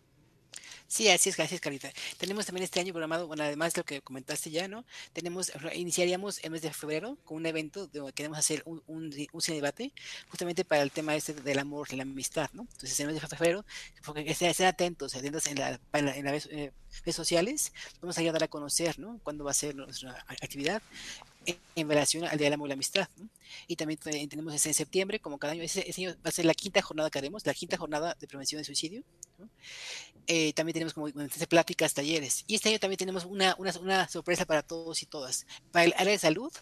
Sí, 0.92 1.08
así 1.08 1.30
es, 1.30 1.38
gracias, 1.38 1.58
Carita. 1.58 1.90
Tenemos 2.18 2.44
también 2.44 2.64
este 2.64 2.78
año 2.78 2.92
programado, 2.92 3.26
bueno, 3.26 3.42
además 3.44 3.72
de 3.72 3.80
lo 3.80 3.84
que 3.86 4.02
comentaste 4.02 4.50
ya, 4.50 4.68
¿no? 4.68 4.84
Tenemos, 5.14 5.50
iniciaríamos 5.72 6.44
el 6.44 6.50
mes 6.50 6.60
de 6.60 6.70
febrero 6.70 7.16
con 7.24 7.38
un 7.38 7.46
evento 7.46 7.86
donde 7.86 8.12
queremos 8.12 8.36
hacer 8.38 8.62
un, 8.66 8.82
un, 8.86 9.10
cine 9.10 9.56
debate, 9.56 9.90
justamente 10.28 10.66
para 10.66 10.82
el 10.82 10.90
tema 10.90 11.16
este 11.16 11.32
del 11.32 11.58
amor, 11.60 11.88
y 11.92 11.96
la 11.96 12.02
amistad, 12.02 12.50
¿no? 12.52 12.66
Entonces, 12.72 13.00
en 13.00 13.08
el 13.08 13.14
mes 13.14 13.22
de 13.22 13.36
febrero, 13.38 13.64
porque 14.04 14.30
estén 14.30 14.66
atentos, 14.66 15.14
atentos 15.14 15.46
en, 15.46 15.60
la, 15.60 15.80
en, 15.94 16.24
las 16.26 16.44
eh, 16.52 16.74
redes 17.00 17.16
sociales, 17.16 17.72
vamos 18.02 18.18
a 18.18 18.20
ayudar 18.20 18.44
a 18.44 18.48
conocer, 18.48 18.98
¿no? 18.98 19.18
Cuándo 19.22 19.44
va 19.44 19.52
a 19.52 19.54
ser 19.54 19.74
nuestra 19.74 20.26
actividad 20.28 20.82
en 21.46 21.88
relación 21.88 22.24
al 22.24 22.38
Día 22.38 22.46
del 22.46 22.54
Amor 22.54 22.68
y 22.68 22.70
la 22.70 22.74
Amistad. 22.74 23.08
Y 23.66 23.76
también 23.76 23.98
tenemos 23.98 24.54
ese 24.54 24.70
en 24.70 24.74
septiembre, 24.74 25.20
como 25.20 25.38
cada 25.38 25.52
año, 25.52 25.62
ese, 25.62 25.92
año 25.96 26.14
va 26.24 26.28
a 26.28 26.32
ser 26.32 26.44
la 26.44 26.54
quinta 26.54 26.82
jornada 26.82 27.10
que 27.10 27.18
haremos, 27.18 27.44
la 27.46 27.54
quinta 27.54 27.76
jornada 27.76 28.16
de 28.18 28.26
prevención 28.26 28.60
de 28.60 28.64
suicidio. 28.64 29.02
Eh, 30.26 30.52
también 30.52 30.74
tenemos 30.74 30.94
como 30.94 31.08
pláticas, 31.48 31.94
talleres. 31.94 32.44
Y 32.46 32.54
este 32.54 32.68
año 32.68 32.78
también 32.78 32.98
tenemos 32.98 33.24
una, 33.24 33.56
una, 33.58 33.72
una, 33.80 34.08
sorpresa 34.08 34.44
para 34.44 34.62
todos 34.62 35.02
y 35.02 35.06
todas. 35.06 35.46
Para 35.72 35.86
el 35.86 35.94
área 35.96 36.12
de 36.12 36.18
salud, 36.18 36.52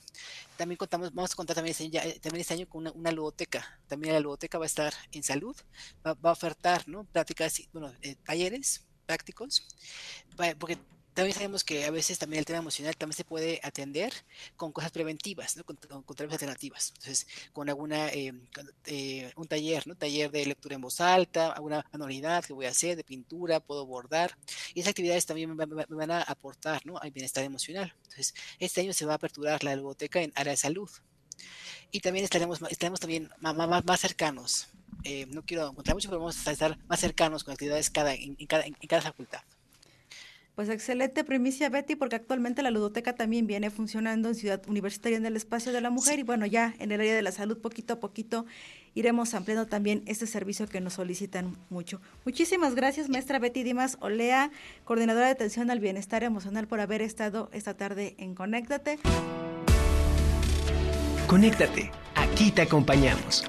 también 0.56 0.76
contamos, 0.76 1.12
vamos 1.12 1.32
a 1.32 1.36
contar 1.36 1.54
también 1.56 1.72
este, 1.72 1.90
ya, 1.90 2.02
también 2.20 2.40
este 2.40 2.54
año 2.54 2.68
con 2.68 2.82
una, 2.82 2.92
una, 2.92 3.12
ludoteca. 3.12 3.78
También 3.86 4.14
la 4.14 4.20
ludoteca 4.20 4.58
va 4.58 4.64
a 4.64 4.66
estar 4.66 4.94
en 5.12 5.22
salud, 5.22 5.56
va, 6.06 6.14
va 6.14 6.30
a 6.30 6.32
ofertar 6.32 6.88
¿no? 6.88 7.04
prácticas, 7.04 7.60
bueno, 7.72 7.92
eh, 8.02 8.16
talleres 8.24 8.84
prácticos, 9.10 9.66
porque 10.58 10.78
también 11.14 11.34
sabemos 11.34 11.64
que 11.64 11.84
a 11.84 11.90
veces 11.90 12.18
también 12.18 12.38
el 12.38 12.44
tema 12.44 12.58
emocional 12.58 12.96
también 12.96 13.16
se 13.16 13.24
puede 13.24 13.60
atender 13.62 14.12
con 14.56 14.72
cosas 14.72 14.90
preventivas, 14.90 15.56
¿no? 15.56 15.64
con, 15.64 15.76
con, 15.76 16.30
alternativas. 16.30 16.92
Entonces, 16.96 17.26
con 17.52 17.68
alguna, 17.68 18.08
eh, 18.08 18.32
eh, 18.86 19.32
un 19.36 19.46
taller, 19.46 19.86
¿no? 19.86 19.94
Taller 19.96 20.30
de 20.30 20.46
lectura 20.46 20.76
en 20.76 20.80
voz 20.80 21.00
alta, 21.00 21.52
alguna 21.52 21.84
anualidad 21.92 22.44
que 22.44 22.52
voy 22.52 22.66
a 22.66 22.70
hacer 22.70 22.96
de 22.96 23.04
pintura, 23.04 23.60
puedo 23.60 23.86
bordar. 23.86 24.36
Y 24.74 24.80
esas 24.80 24.90
actividades 24.90 25.26
también 25.26 25.54
me, 25.54 25.66
van 25.66 26.10
a 26.10 26.22
aportar, 26.22 26.84
¿no? 26.86 26.98
Al 26.98 27.10
bienestar 27.10 27.44
emocional. 27.44 27.92
Entonces, 28.04 28.34
este 28.58 28.80
año 28.80 28.92
se 28.92 29.04
va 29.06 29.12
a 29.12 29.16
aperturar 29.16 29.64
la 29.64 29.74
biblioteca 29.74 30.22
en 30.22 30.32
área 30.34 30.52
de 30.52 30.56
salud. 30.56 30.90
Y 31.90 32.00
también 32.00 32.24
estaremos, 32.24 32.60
estaremos 32.70 33.00
también 33.00 33.30
más, 33.40 33.56
más, 33.56 33.84
más 33.84 34.00
cercanos. 34.00 34.68
Eh, 35.02 35.26
no 35.26 35.42
quiero 35.42 35.72
contar 35.72 35.94
mucho, 35.94 36.08
pero 36.08 36.20
vamos 36.20 36.46
a 36.46 36.52
estar 36.52 36.78
más 36.86 37.00
cercanos 37.00 37.42
con 37.42 37.52
actividades 37.52 37.90
cada, 37.90 38.14
en, 38.14 38.34
cada, 38.46 38.64
en 38.64 38.74
cada 38.74 39.02
facultad. 39.02 39.40
Pues 40.54 40.68
excelente 40.68 41.24
primicia, 41.24 41.68
Betty, 41.68 41.94
porque 41.94 42.16
actualmente 42.16 42.62
la 42.62 42.70
ludoteca 42.70 43.14
también 43.14 43.46
viene 43.46 43.70
funcionando 43.70 44.28
en 44.28 44.34
Ciudad 44.34 44.60
Universitaria 44.68 45.16
en 45.16 45.24
el 45.24 45.36
espacio 45.36 45.72
de 45.72 45.80
la 45.80 45.90
mujer 45.90 46.18
y 46.18 46.22
bueno, 46.22 46.44
ya 46.44 46.74
en 46.78 46.92
el 46.92 47.00
área 47.00 47.14
de 47.14 47.22
la 47.22 47.32
salud 47.32 47.58
poquito 47.58 47.94
a 47.94 48.00
poquito 48.00 48.44
iremos 48.94 49.34
ampliando 49.34 49.66
también 49.66 50.02
este 50.06 50.26
servicio 50.26 50.66
que 50.66 50.80
nos 50.80 50.94
solicitan 50.94 51.56
mucho. 51.70 52.00
Muchísimas 52.24 52.74
gracias, 52.74 53.08
maestra 53.08 53.38
Betty 53.38 53.62
Dimas 53.62 53.96
Olea, 54.00 54.50
coordinadora 54.84 55.26
de 55.26 55.32
atención 55.32 55.70
al 55.70 55.80
bienestar 55.80 56.24
emocional, 56.24 56.66
por 56.66 56.80
haber 56.80 57.00
estado 57.00 57.48
esta 57.52 57.74
tarde 57.74 58.14
en 58.18 58.34
Conéctate. 58.34 58.98
Conéctate, 61.26 61.90
aquí 62.16 62.50
te 62.50 62.62
acompañamos. 62.62 63.44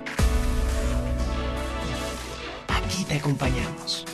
Aquí 2.68 3.04
te 3.06 3.16
acompañamos. 3.16 4.06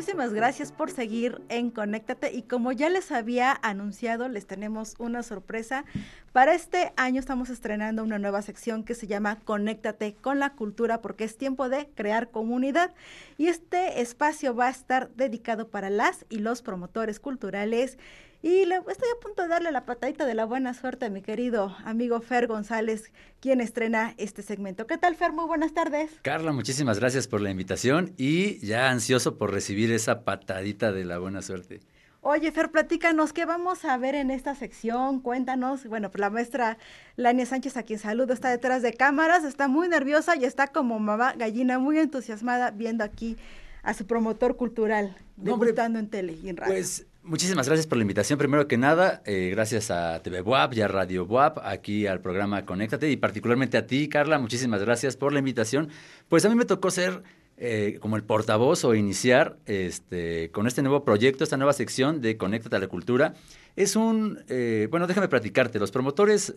Muchísimas 0.00 0.32
gracias 0.32 0.72
por 0.72 0.90
seguir 0.90 1.42
en 1.50 1.70
Conéctate 1.70 2.32
y 2.32 2.40
como 2.40 2.72
ya 2.72 2.88
les 2.88 3.12
había 3.12 3.52
anunciado, 3.60 4.30
les 4.30 4.46
tenemos 4.46 4.94
una 4.98 5.22
sorpresa. 5.22 5.84
Para 6.32 6.54
este 6.54 6.94
año 6.96 7.20
estamos 7.20 7.50
estrenando 7.50 8.02
una 8.02 8.18
nueva 8.18 8.40
sección 8.40 8.82
que 8.82 8.94
se 8.94 9.06
llama 9.06 9.40
Conéctate 9.44 10.14
con 10.14 10.38
la 10.38 10.54
cultura 10.54 11.02
porque 11.02 11.24
es 11.24 11.36
tiempo 11.36 11.68
de 11.68 11.90
crear 11.94 12.30
comunidad 12.30 12.94
y 13.36 13.48
este 13.48 14.00
espacio 14.00 14.54
va 14.54 14.68
a 14.68 14.70
estar 14.70 15.10
dedicado 15.16 15.68
para 15.68 15.90
las 15.90 16.24
y 16.30 16.38
los 16.38 16.62
promotores 16.62 17.20
culturales 17.20 17.98
y 18.42 18.64
le, 18.64 18.76
estoy 18.76 19.08
a 19.14 19.20
punto 19.20 19.42
de 19.42 19.48
darle 19.48 19.70
la 19.70 19.84
patadita 19.84 20.24
de 20.24 20.34
la 20.34 20.46
buena 20.46 20.72
suerte 20.72 21.06
a 21.06 21.10
mi 21.10 21.20
querido 21.20 21.76
amigo 21.84 22.20
Fer 22.20 22.46
González, 22.46 23.12
quien 23.40 23.60
estrena 23.60 24.14
este 24.16 24.42
segmento. 24.42 24.86
¿Qué 24.86 24.96
tal, 24.96 25.14
Fer? 25.14 25.32
Muy 25.32 25.44
buenas 25.46 25.74
tardes. 25.74 26.10
Carla, 26.22 26.52
muchísimas 26.52 26.98
gracias 26.98 27.28
por 27.28 27.42
la 27.42 27.50
invitación 27.50 28.14
y 28.16 28.58
ya 28.66 28.90
ansioso 28.90 29.36
por 29.36 29.52
recibir 29.52 29.92
esa 29.92 30.24
patadita 30.24 30.90
de 30.90 31.04
la 31.04 31.18
buena 31.18 31.42
suerte. 31.42 31.80
Oye, 32.22 32.52
Fer, 32.52 32.70
platícanos, 32.70 33.32
¿qué 33.32 33.46
vamos 33.46 33.84
a 33.84 33.96
ver 33.96 34.14
en 34.14 34.30
esta 34.30 34.54
sección? 34.54 35.20
Cuéntanos. 35.20 35.86
Bueno, 35.86 36.10
pues 36.10 36.20
la 36.20 36.30
maestra 36.30 36.78
Lania 37.16 37.46
Sánchez, 37.46 37.76
a 37.76 37.82
quien 37.82 37.98
saludo, 37.98 38.34
está 38.34 38.50
detrás 38.50 38.82
de 38.82 38.92
cámaras, 38.92 39.44
está 39.44 39.68
muy 39.68 39.88
nerviosa 39.88 40.36
y 40.36 40.44
está 40.44 40.66
como 40.68 40.98
mamá 40.98 41.34
gallina, 41.34 41.78
muy 41.78 41.98
entusiasmada 41.98 42.70
viendo 42.70 43.04
aquí 43.04 43.36
a 43.82 43.94
su 43.94 44.06
promotor 44.06 44.56
cultural, 44.56 45.16
debutando 45.36 45.98
en 45.98 46.08
tele 46.08 46.38
y 46.42 46.50
en 46.50 46.58
radio. 46.58 46.74
Pues 46.74 47.06
Muchísimas 47.22 47.66
gracias 47.66 47.86
por 47.86 47.98
la 47.98 48.02
invitación. 48.02 48.38
Primero 48.38 48.66
que 48.66 48.78
nada, 48.78 49.20
eh, 49.26 49.50
gracias 49.50 49.90
a 49.90 50.22
TV 50.22 50.40
Buap 50.40 50.72
y 50.72 50.80
a 50.80 50.88
Radio 50.88 51.26
Buap, 51.26 51.58
aquí 51.62 52.06
al 52.06 52.22
programa 52.22 52.64
Conéctate 52.64 53.10
y 53.10 53.18
particularmente 53.18 53.76
a 53.76 53.86
ti, 53.86 54.08
Carla, 54.08 54.38
muchísimas 54.38 54.80
gracias 54.80 55.18
por 55.18 55.34
la 55.34 55.38
invitación. 55.38 55.90
Pues 56.30 56.46
a 56.46 56.48
mí 56.48 56.54
me 56.54 56.64
tocó 56.64 56.90
ser 56.90 57.22
eh, 57.58 57.98
como 58.00 58.16
el 58.16 58.22
portavoz 58.22 58.86
o 58.86 58.94
iniciar 58.94 59.58
este, 59.66 60.50
con 60.50 60.66
este 60.66 60.80
nuevo 60.80 61.04
proyecto, 61.04 61.44
esta 61.44 61.58
nueva 61.58 61.74
sección 61.74 62.22
de 62.22 62.38
Conéctate 62.38 62.76
a 62.76 62.78
la 62.78 62.88
Cultura. 62.88 63.34
Es 63.76 63.96
un, 63.96 64.42
eh, 64.48 64.88
bueno, 64.90 65.06
déjame 65.06 65.28
platicarte, 65.28 65.78
los 65.78 65.90
promotores 65.90 66.54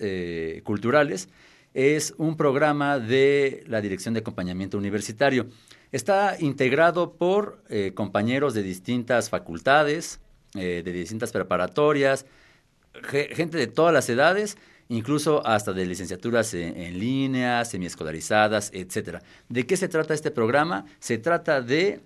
culturales 0.63 1.27
es 1.73 2.13
un 2.17 2.37
programa 2.37 2.99
de 2.99 3.65
la 3.67 3.81
Dirección 3.81 4.13
de 4.13 4.21
Acompañamiento 4.21 4.77
Universitario. 4.77 5.47
Está 5.91 6.37
integrado 6.39 7.15
por 7.15 7.61
compañeros 7.95 8.53
de 8.53 8.63
distintas 8.63 9.29
facultades, 9.29 10.21
eh, 10.55 10.81
de 10.83 10.91
distintas 10.91 11.31
preparatorias, 11.31 12.25
gente 13.09 13.57
de 13.57 13.67
todas 13.67 13.93
las 13.93 14.07
edades, 14.09 14.57
incluso 14.89 15.45
hasta 15.45 15.73
de 15.73 15.85
licenciaturas 15.85 16.53
en, 16.53 16.99
línea, 16.99 17.65
semiescolarizadas, 17.65 18.69
etcétera. 18.73 19.21
¿De 19.49 19.65
qué 19.65 19.77
se 19.77 19.87
trata 19.87 20.13
este 20.13 20.31
programa? 20.31 20.85
Se 20.99 21.17
trata 21.17 21.61
de 21.61 22.01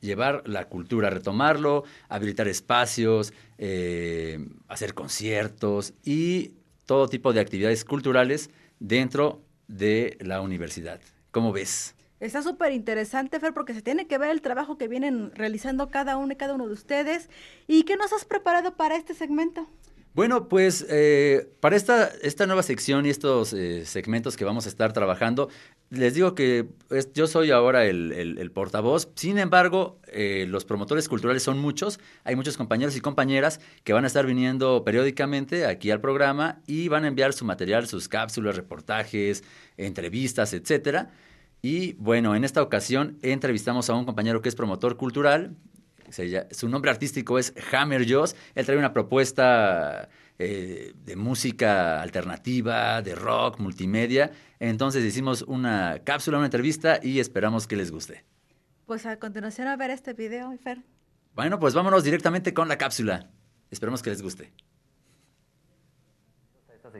llevar 0.00 0.42
la 0.46 0.66
cultura, 0.66 1.10
retomarlo, 1.10 1.84
habilitar 2.08 2.48
espacios, 2.48 3.32
eh, 3.58 4.38
hacer 4.68 4.94
conciertos 4.94 5.92
y 6.04 6.52
todo 6.86 7.08
tipo 7.08 7.32
de 7.32 7.40
actividades 7.40 7.84
culturales 7.84 8.50
dentro 8.78 9.42
de 9.68 10.16
la 10.20 10.40
universidad. 10.40 11.00
¿Cómo 11.30 11.52
ves? 11.52 11.94
Está 12.20 12.42
súper 12.42 12.72
interesante, 12.72 13.40
Fer, 13.40 13.54
porque 13.54 13.72
se 13.72 13.80
tiene 13.80 14.06
que 14.06 14.18
ver 14.18 14.30
el 14.30 14.42
trabajo 14.42 14.76
que 14.76 14.88
vienen 14.88 15.32
realizando 15.34 15.88
cada 15.88 16.18
uno 16.18 16.34
y 16.34 16.36
cada 16.36 16.54
uno 16.54 16.66
de 16.66 16.74
ustedes. 16.74 17.30
¿Y 17.66 17.84
qué 17.84 17.96
nos 17.96 18.12
has 18.12 18.26
preparado 18.26 18.76
para 18.76 18.96
este 18.96 19.14
segmento? 19.14 19.66
Bueno, 20.12 20.48
pues 20.48 20.84
eh, 20.90 21.48
para 21.60 21.76
esta, 21.76 22.10
esta 22.22 22.44
nueva 22.46 22.64
sección 22.64 23.06
y 23.06 23.10
estos 23.10 23.52
eh, 23.52 23.86
segmentos 23.86 24.36
que 24.36 24.44
vamos 24.44 24.66
a 24.66 24.68
estar 24.68 24.92
trabajando, 24.92 25.48
les 25.88 26.14
digo 26.14 26.34
que 26.34 26.66
yo 27.14 27.28
soy 27.28 27.52
ahora 27.52 27.86
el, 27.86 28.50
portavoz. 28.52 29.08
Sin 29.14 29.38
embargo, 29.38 30.00
eh, 30.08 30.46
los 30.48 30.64
promotores 30.64 31.08
culturales 31.08 31.44
son 31.44 31.58
muchos. 31.58 32.00
Hay 32.24 32.34
muchos 32.34 32.56
compañeros 32.56 32.96
y 32.96 33.00
compañeras 33.00 33.60
que 33.84 33.92
van 33.92 34.04
a 34.04 34.08
estar 34.08 34.26
viniendo 34.26 34.84
periódicamente 34.84 35.64
aquí 35.64 35.92
al 35.92 36.00
programa 36.00 36.60
y 36.66 36.88
van 36.88 37.04
a 37.04 37.08
enviar 37.08 37.32
su 37.32 37.44
material, 37.44 37.86
sus 37.86 38.08
cápsulas, 38.08 38.56
reportajes, 38.56 39.44
entrevistas, 39.76 40.52
etcétera. 40.52 41.10
Y 41.62 41.94
bueno, 41.94 42.34
en 42.34 42.44
esta 42.44 42.62
ocasión 42.62 43.18
entrevistamos 43.22 43.90
a 43.90 43.94
un 43.94 44.04
compañero 44.04 44.40
que 44.40 44.48
es 44.48 44.54
promotor 44.54 44.96
cultural. 44.96 45.56
su 46.50 46.68
nombre 46.68 46.90
artístico 46.90 47.38
es 47.38 47.52
Hammer 47.72 48.10
Joss. 48.10 48.34
Él 48.54 48.64
trae 48.64 48.78
una 48.78 48.92
propuesta 48.92 50.08
eh, 50.38 50.94
de 51.04 51.16
música 51.16 52.00
alternativa, 52.00 53.02
de 53.02 53.14
rock, 53.14 53.58
multimedia. 53.58 54.32
Entonces 54.58 55.04
hicimos 55.04 55.42
una 55.42 56.00
cápsula, 56.04 56.38
una 56.38 56.46
entrevista 56.46 56.98
y 57.02 57.20
esperamos 57.20 57.66
que 57.66 57.76
les 57.76 57.90
guste. 57.90 58.24
Pues 58.86 59.06
a 59.06 59.18
continuación 59.18 59.68
a 59.68 59.76
ver 59.76 59.90
este 59.90 60.14
video, 60.14 60.56
Fer. 60.58 60.82
Bueno, 61.34 61.60
pues 61.60 61.74
vámonos 61.74 62.02
directamente 62.04 62.54
con 62.54 62.68
la 62.68 62.78
cápsula. 62.78 63.30
Esperamos 63.70 64.02
que 64.02 64.10
les 64.10 64.22
guste 64.22 64.52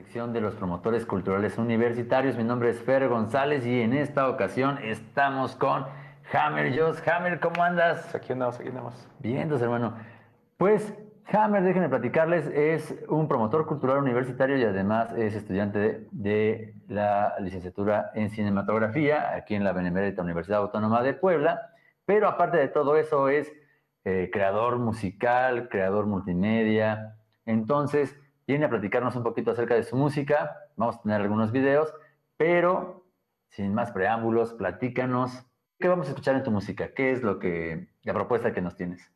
sección 0.01 0.33
de 0.33 0.41
los 0.41 0.55
promotores 0.55 1.05
culturales 1.05 1.59
universitarios. 1.59 2.35
Mi 2.35 2.43
nombre 2.43 2.71
es 2.71 2.81
Fer 2.81 3.07
González 3.07 3.67
y 3.67 3.83
en 3.83 3.93
esta 3.93 4.31
ocasión 4.31 4.79
estamos 4.83 5.55
con 5.57 5.85
Hammer 6.33 6.75
Joss. 6.75 7.07
Hammer, 7.07 7.39
¿cómo 7.39 7.63
andas? 7.63 8.15
Aquí 8.15 8.33
andamos, 8.33 8.59
aquí 8.59 8.69
andamos. 8.71 9.07
Bien, 9.19 9.43
entonces, 9.43 9.67
hermano. 9.67 9.93
Pues 10.57 10.95
Hammer, 11.31 11.63
déjenme 11.65 11.91
platicarles, 11.91 12.47
es 12.47 12.95
un 13.09 13.29
promotor 13.29 13.67
cultural 13.67 13.99
universitario 13.99 14.57
y 14.57 14.65
además 14.65 15.13
es 15.13 15.35
estudiante 15.35 16.07
de, 16.11 16.75
la 16.89 17.35
licenciatura 17.39 18.11
en 18.15 18.31
cinematografía 18.31 19.35
aquí 19.35 19.55
en 19.55 19.65
la 19.65 19.75
Benemérita 19.75 20.23
Universidad 20.23 20.61
Autónoma 20.61 21.03
de 21.03 21.13
Puebla. 21.13 21.73
Pero 22.07 22.27
aparte 22.27 22.57
de 22.57 22.69
todo 22.69 22.97
eso 22.97 23.29
es 23.29 23.53
eh, 24.07 24.31
creador 24.33 24.79
musical, 24.79 25.69
creador 25.69 26.07
multimedia. 26.07 27.17
Entonces, 27.45 28.17
viene 28.51 28.67
a 28.67 28.69
platicarnos 28.69 29.15
un 29.15 29.23
poquito 29.23 29.53
acerca 29.53 29.77
de 29.77 29.85
su 29.85 29.95
música. 29.97 30.57
Vamos 30.77 30.97
a 30.97 31.03
tener 31.03 31.21
algunos 31.21 31.53
videos, 31.53 31.95
pero 32.37 33.07
sin 33.49 33.73
más 33.75 33.93
preámbulos, 33.93 34.55
platícanos. 34.55 35.47
¿Qué 35.79 35.87
vamos 35.87 36.09
a 36.09 36.11
escuchar 36.11 36.35
en 36.35 36.43
tu 36.43 36.51
música? 36.51 36.93
¿Qué 36.93 37.13
es 37.13 37.23
lo 37.23 37.39
que, 37.39 37.89
la 38.03 38.13
propuesta 38.13 38.53
que 38.53 38.61
nos 38.61 38.75
tienes? 38.75 39.09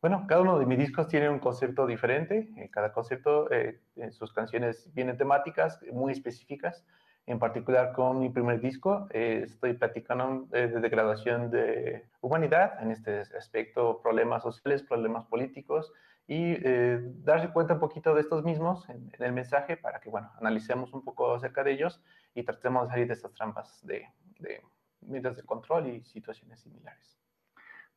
Bueno, 0.00 0.24
cada 0.26 0.40
uno 0.40 0.58
de 0.58 0.64
mis 0.64 0.78
discos 0.78 1.06
tiene 1.06 1.28
un 1.28 1.38
concepto 1.38 1.86
diferente. 1.86 2.48
En 2.56 2.68
cada 2.68 2.92
concepto, 2.92 3.50
eh, 3.50 3.78
sus 4.10 4.32
canciones 4.32 4.90
vienen 4.94 5.18
temáticas 5.18 5.78
muy 5.92 6.12
específicas. 6.12 6.82
En 7.26 7.38
particular, 7.38 7.92
con 7.92 8.20
mi 8.20 8.30
primer 8.30 8.58
disco, 8.58 9.06
eh, 9.10 9.42
estoy 9.44 9.74
platicando 9.74 10.46
eh, 10.52 10.68
de 10.68 10.80
degradación 10.80 11.50
de 11.50 12.08
humanidad, 12.22 12.82
en 12.82 12.90
este 12.90 13.20
aspecto, 13.36 14.00
problemas 14.02 14.42
sociales, 14.42 14.82
problemas 14.82 15.26
políticos, 15.26 15.92
y 16.28 16.52
eh, 16.62 17.00
darse 17.24 17.48
cuenta 17.48 17.74
un 17.74 17.80
poquito 17.80 18.14
de 18.14 18.20
estos 18.20 18.44
mismos 18.44 18.86
en, 18.90 19.10
el 19.18 19.32
mensaje 19.32 19.78
para 19.78 19.98
que, 19.98 20.10
bueno, 20.10 20.30
analicemos 20.38 20.92
un 20.92 21.02
poco 21.02 21.34
acerca 21.34 21.64
de 21.64 21.72
ellos 21.72 22.02
y 22.34 22.42
tratemos 22.42 22.84
de 22.84 22.90
salir 22.90 23.06
de 23.08 23.14
estas 23.14 23.32
trampas 23.32 23.84
de, 23.84 24.06
de 24.38 24.62
medidas 25.00 25.36
de 25.36 25.42
control 25.42 25.88
y 25.88 26.04
situaciones 26.04 26.60
similares. 26.60 27.18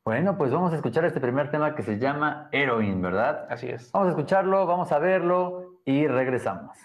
Bueno, 0.02 0.36
pues 0.36 0.50
vamos 0.50 0.72
a 0.72 0.76
escuchar 0.76 1.04
este 1.04 1.20
primer 1.20 1.50
tema 1.50 1.74
que 1.76 1.82
se 1.82 1.98
llama 1.98 2.48
Heroin, 2.50 3.00
¿verdad? 3.02 3.46
Así 3.50 3.68
es. 3.68 3.92
Vamos 3.92 4.08
a 4.08 4.10
escucharlo, 4.12 4.66
vamos 4.66 4.90
a 4.90 4.98
verlo 4.98 5.80
y 5.84 6.06
regresamos. 6.08 6.76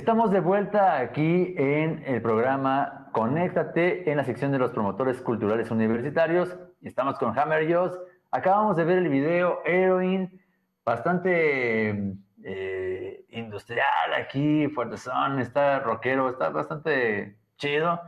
Estamos 0.00 0.30
de 0.30 0.40
vuelta 0.40 0.98
aquí 0.98 1.54
en 1.58 2.02
el 2.06 2.22
programa 2.22 3.10
Conéctate 3.12 4.10
en 4.10 4.16
la 4.16 4.24
sección 4.24 4.50
de 4.50 4.58
los 4.58 4.70
promotores 4.70 5.20
culturales 5.20 5.70
universitarios. 5.70 6.56
Estamos 6.80 7.18
con 7.18 7.38
Hammer 7.38 7.70
Joss. 7.70 7.98
Acabamos 8.30 8.78
de 8.78 8.84
ver 8.84 8.96
el 8.96 9.10
video 9.10 9.60
Heroin, 9.66 10.40
bastante 10.86 12.14
eh, 12.42 13.26
industrial 13.28 14.14
aquí, 14.16 14.68
fuerte 14.68 14.96
son, 14.96 15.38
está 15.38 15.80
rockero, 15.80 16.30
está 16.30 16.48
bastante 16.48 17.36
chido. 17.58 18.00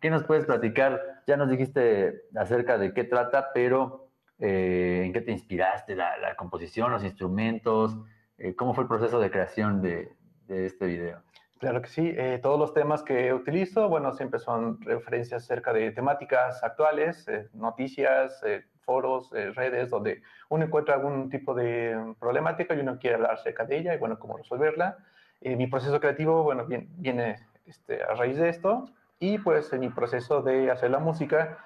¿Qué 0.00 0.08
nos 0.08 0.22
puedes 0.22 0.46
platicar? 0.46 1.00
Ya 1.26 1.36
nos 1.36 1.50
dijiste 1.50 2.26
acerca 2.36 2.78
de 2.78 2.94
qué 2.94 3.02
trata, 3.02 3.48
pero 3.52 4.08
eh, 4.38 5.02
¿en 5.04 5.12
qué 5.12 5.20
te 5.20 5.32
inspiraste? 5.32 5.96
La, 5.96 6.36
composición, 6.36 6.92
los 6.92 7.02
instrumentos, 7.02 7.98
eh, 8.38 8.54
¿cómo 8.54 8.72
fue 8.72 8.84
el 8.84 8.88
proceso 8.88 9.18
de 9.18 9.32
creación 9.32 9.82
de 9.82 10.14
este 10.46 10.86
video? 10.86 11.24
Claro 11.60 11.82
que 11.82 11.88
sí. 11.88 12.14
Eh, 12.16 12.40
todos 12.42 12.58
los 12.58 12.72
temas 12.72 13.02
que 13.02 13.34
utilizo, 13.34 13.86
bueno, 13.90 14.14
siempre 14.14 14.40
son 14.40 14.80
referencias 14.80 15.44
acerca 15.44 15.74
de 15.74 15.90
temáticas 15.92 16.64
actuales, 16.64 17.28
eh, 17.28 17.50
noticias, 17.52 18.42
eh, 18.44 18.64
foros, 18.80 19.30
redes, 19.30 19.90
donde 19.90 20.22
uno 20.48 20.64
encuentra 20.64 20.94
algún 20.94 21.28
tipo 21.28 21.52
de 21.54 22.14
problemática 22.18 22.74
y 22.74 22.80
uno 22.80 22.98
quiere 22.98 23.16
hablar 23.16 23.34
acerca 23.34 23.66
de 23.66 23.76
ella 23.76 23.94
y, 23.94 23.98
bueno, 23.98 24.18
cómo 24.18 24.38
resolverla. 24.38 24.96
mi 25.42 25.66
proceso 25.66 26.00
creativo, 26.00 26.42
bueno, 26.42 26.64
viene, 26.66 26.88
viene 26.96 27.36
este, 27.66 28.02
a 28.02 28.14
raíz 28.14 28.38
de 28.38 28.48
esto 28.48 28.86
y, 29.18 29.38
pues, 29.38 29.70
en 29.74 29.80
mi 29.80 29.90
proceso 29.90 30.42
de 30.42 30.70
hacer 30.70 30.90
la 30.90 30.98
música, 30.98 31.58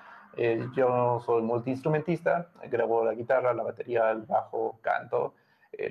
yo 0.74 1.20
soy 1.24 1.42
multiinstrumentista, 1.42 2.48
grabo 2.64 3.04
la 3.04 3.14
guitarra, 3.14 3.54
la 3.54 3.62
batería, 3.62 4.10
el 4.10 4.22
bajo, 4.22 4.78
canto, 4.82 5.34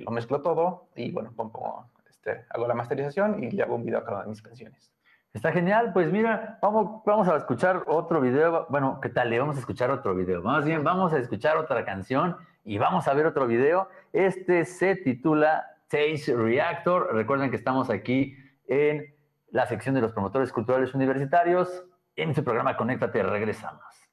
lo 0.00 0.10
mezclo 0.12 0.42
todo 0.42 0.86
y, 0.94 1.10
bueno, 1.10 1.32
pongo 1.34 1.86
este, 2.24 2.46
hago 2.50 2.66
la 2.66 2.74
masterización 2.74 3.42
y 3.42 3.50
le 3.50 3.62
hago 3.62 3.74
un 3.74 3.84
video 3.84 3.98
a 3.98 4.04
cada 4.04 4.16
una 4.16 4.24
de 4.24 4.30
mis 4.30 4.42
canciones. 4.42 4.92
Está 5.34 5.52
genial, 5.52 5.92
pues 5.92 6.10
mira, 6.10 6.58
vamos, 6.62 7.02
vamos 7.04 7.28
a 7.28 7.36
escuchar 7.36 7.82
otro 7.86 8.20
video. 8.20 8.66
Bueno, 8.70 9.00
¿qué 9.02 9.08
tal? 9.08 9.30
Le 9.30 9.38
vamos 9.38 9.56
a 9.56 9.58
escuchar 9.58 9.90
otro 9.90 10.14
video. 10.14 10.42
Más 10.42 10.64
bien, 10.64 10.84
vamos 10.84 11.12
a 11.12 11.18
escuchar 11.18 11.56
otra 11.56 11.84
canción 11.84 12.36
y 12.64 12.78
vamos 12.78 13.08
a 13.08 13.14
ver 13.14 13.26
otro 13.26 13.46
video. 13.46 13.88
Este 14.12 14.64
se 14.64 14.96
titula 14.96 15.66
Taste 15.88 16.34
Reactor. 16.36 17.12
Recuerden 17.14 17.50
que 17.50 17.56
estamos 17.56 17.90
aquí 17.90 18.36
en 18.68 19.12
la 19.50 19.66
sección 19.66 19.94
de 19.94 20.00
los 20.00 20.12
promotores 20.12 20.52
culturales 20.52 20.94
universitarios. 20.94 21.84
En 22.16 22.32
su 22.32 22.44
programa 22.44 22.76
Conéctate, 22.76 23.22
regresamos. 23.24 24.03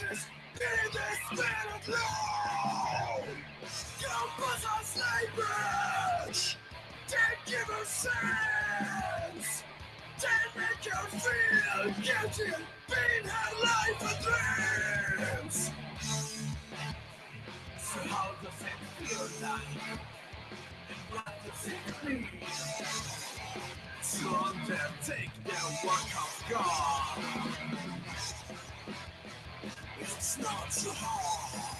ashes, 0.00 0.26
be 0.54 0.64
this 0.92 1.40
man 1.40 1.66
of 1.74 1.88
love. 1.88 1.98
law. 1.98 3.24
Campus 4.00 4.64
on 4.66 4.84
slavery, 4.84 6.34
ten 7.08 7.20
give 7.46 7.70
us 7.70 7.88
sense, 7.88 9.64
ten 10.18 10.30
make 10.56 10.92
her 10.92 11.06
feel 11.08 11.84
guilty 12.02 12.54
and 12.54 12.64
pain 12.88 13.24
her 13.24 13.50
life 13.64 14.02
and 14.02 14.18
dreams. 15.44 15.70
So 17.78 17.98
how 18.08 18.30
does 18.42 18.62
it 18.62 19.08
feel 19.08 19.48
like? 19.48 19.98
What 21.10 21.34
does 21.44 21.72
it 21.72 22.08
mean? 22.08 22.26
So 24.02 24.28
them 24.66 24.92
take 25.04 25.44
their 25.44 25.68
work 25.84 26.12
of 26.16 26.44
God 26.50 27.97
what 30.40 30.84
you 30.84 30.90
have. 30.90 31.72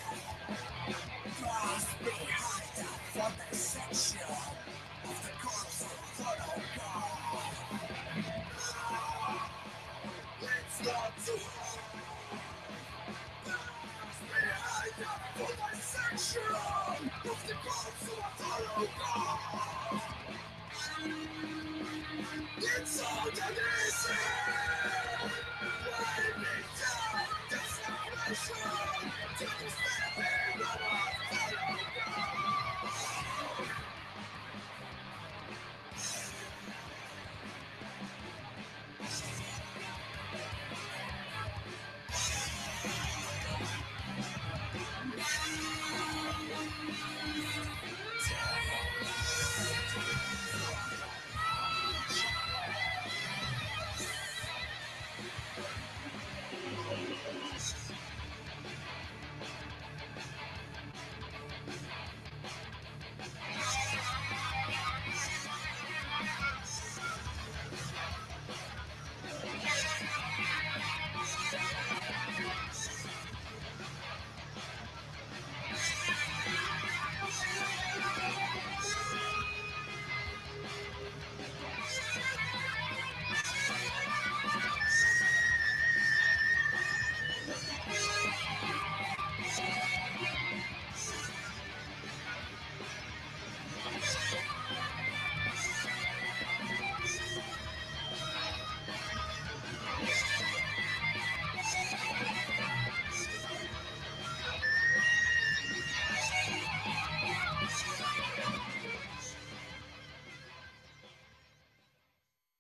Cross 1.43 1.87
behind 2.05 2.71
the 2.77 2.85
fucking 3.15 3.59
section 3.59 4.21
of 5.05 5.23
the 5.25 5.31
corpse 5.43 5.83
of 5.83 5.93
Photo 6.17 6.63
God. 6.77 7.11
It's 10.43 10.89
what 10.89 11.13
you 11.27 11.35
have. 11.39 11.58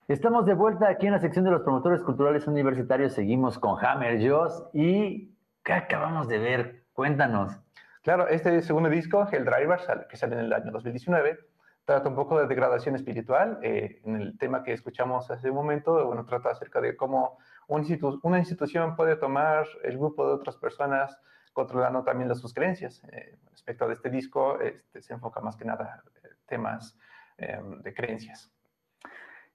Estamos 0.09 0.46
de 0.46 0.54
vuelta 0.54 0.88
aquí 0.88 1.04
en 1.04 1.12
la 1.12 1.18
sección 1.18 1.44
de 1.44 1.50
los 1.50 1.61
promotores 1.61 2.00
culturales 2.00 2.46
universitarios. 2.46 3.12
Seguimos 3.12 3.59
con 3.59 3.76
Hammer 3.84 4.18
Joss 4.26 4.64
y 4.72 5.36
¿qué 5.62 5.74
acabamos 5.74 6.28
de 6.28 6.38
ver? 6.38 6.84
Cuéntanos. 6.94 7.61
Claro, 8.00 8.26
este 8.26 8.62
segundo 8.62 8.88
disco, 8.88 9.28
Hell 9.30 9.44
Drivers, 9.44 9.86
que 10.09 10.16
sale 10.16 10.36
en 10.36 10.46
el 10.46 10.52
año 10.54 10.72
2019, 10.72 11.38
trata 11.84 12.09
un 12.09 12.14
poco 12.14 12.40
de 12.40 12.46
degradación 12.46 12.94
espiritual. 12.94 13.59
Eh, 13.62 14.00
en 14.02 14.16
el 14.16 14.38
tema 14.38 14.62
que 14.62 14.72
escuchamos 14.72 15.30
hace 15.30 15.50
un 15.50 15.56
momento, 15.56 16.06
bueno, 16.06 16.24
trata 16.24 16.52
acerca 16.52 16.80
de 16.80 16.96
cómo 16.96 17.36
una 17.66 18.38
institución 18.38 18.96
puede 18.96 19.14
tomar 19.16 19.66
el 19.84 19.98
grupo 19.98 20.26
de 20.26 20.32
otras 20.32 20.56
personas 20.56 21.20
controlando 21.52 22.02
también 22.02 22.30
las 22.30 22.38
sus 22.38 22.54
creencias. 22.54 23.04
Eh, 23.12 23.36
respecto 23.50 23.84
a 23.84 23.92
este 23.92 24.09
disco, 24.09 24.59
este, 24.59 25.02
se 25.02 25.12
enfoca 25.12 25.42
más 25.42 25.54
que 25.54 25.66
nada 25.66 26.02
en 26.24 26.30
temas 26.46 26.98
eh, 27.36 27.61
de 27.82 27.92
creencias. 27.92 28.50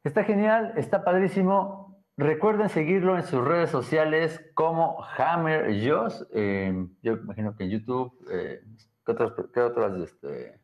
Está 0.04 0.24
genial, 0.24 0.74
está 0.76 1.04
padrísimo. 1.04 2.04
Recuerden 2.18 2.70
seguirlo 2.70 3.16
en 3.16 3.24
sus 3.24 3.44
redes 3.44 3.70
sociales 3.70 4.44
como 4.54 5.04
Hammer 5.18 5.74
Joss. 5.84 6.28
yo 6.32 7.14
imagino 7.14 7.56
que 7.56 7.64
en 7.64 7.70
YouTube. 7.70 8.14
Eh, 8.30 8.62
¿Qué 9.06 9.12
otras? 9.12 9.34
Qué 9.54 9.62
otras 9.62 9.98
este, 10.00 10.60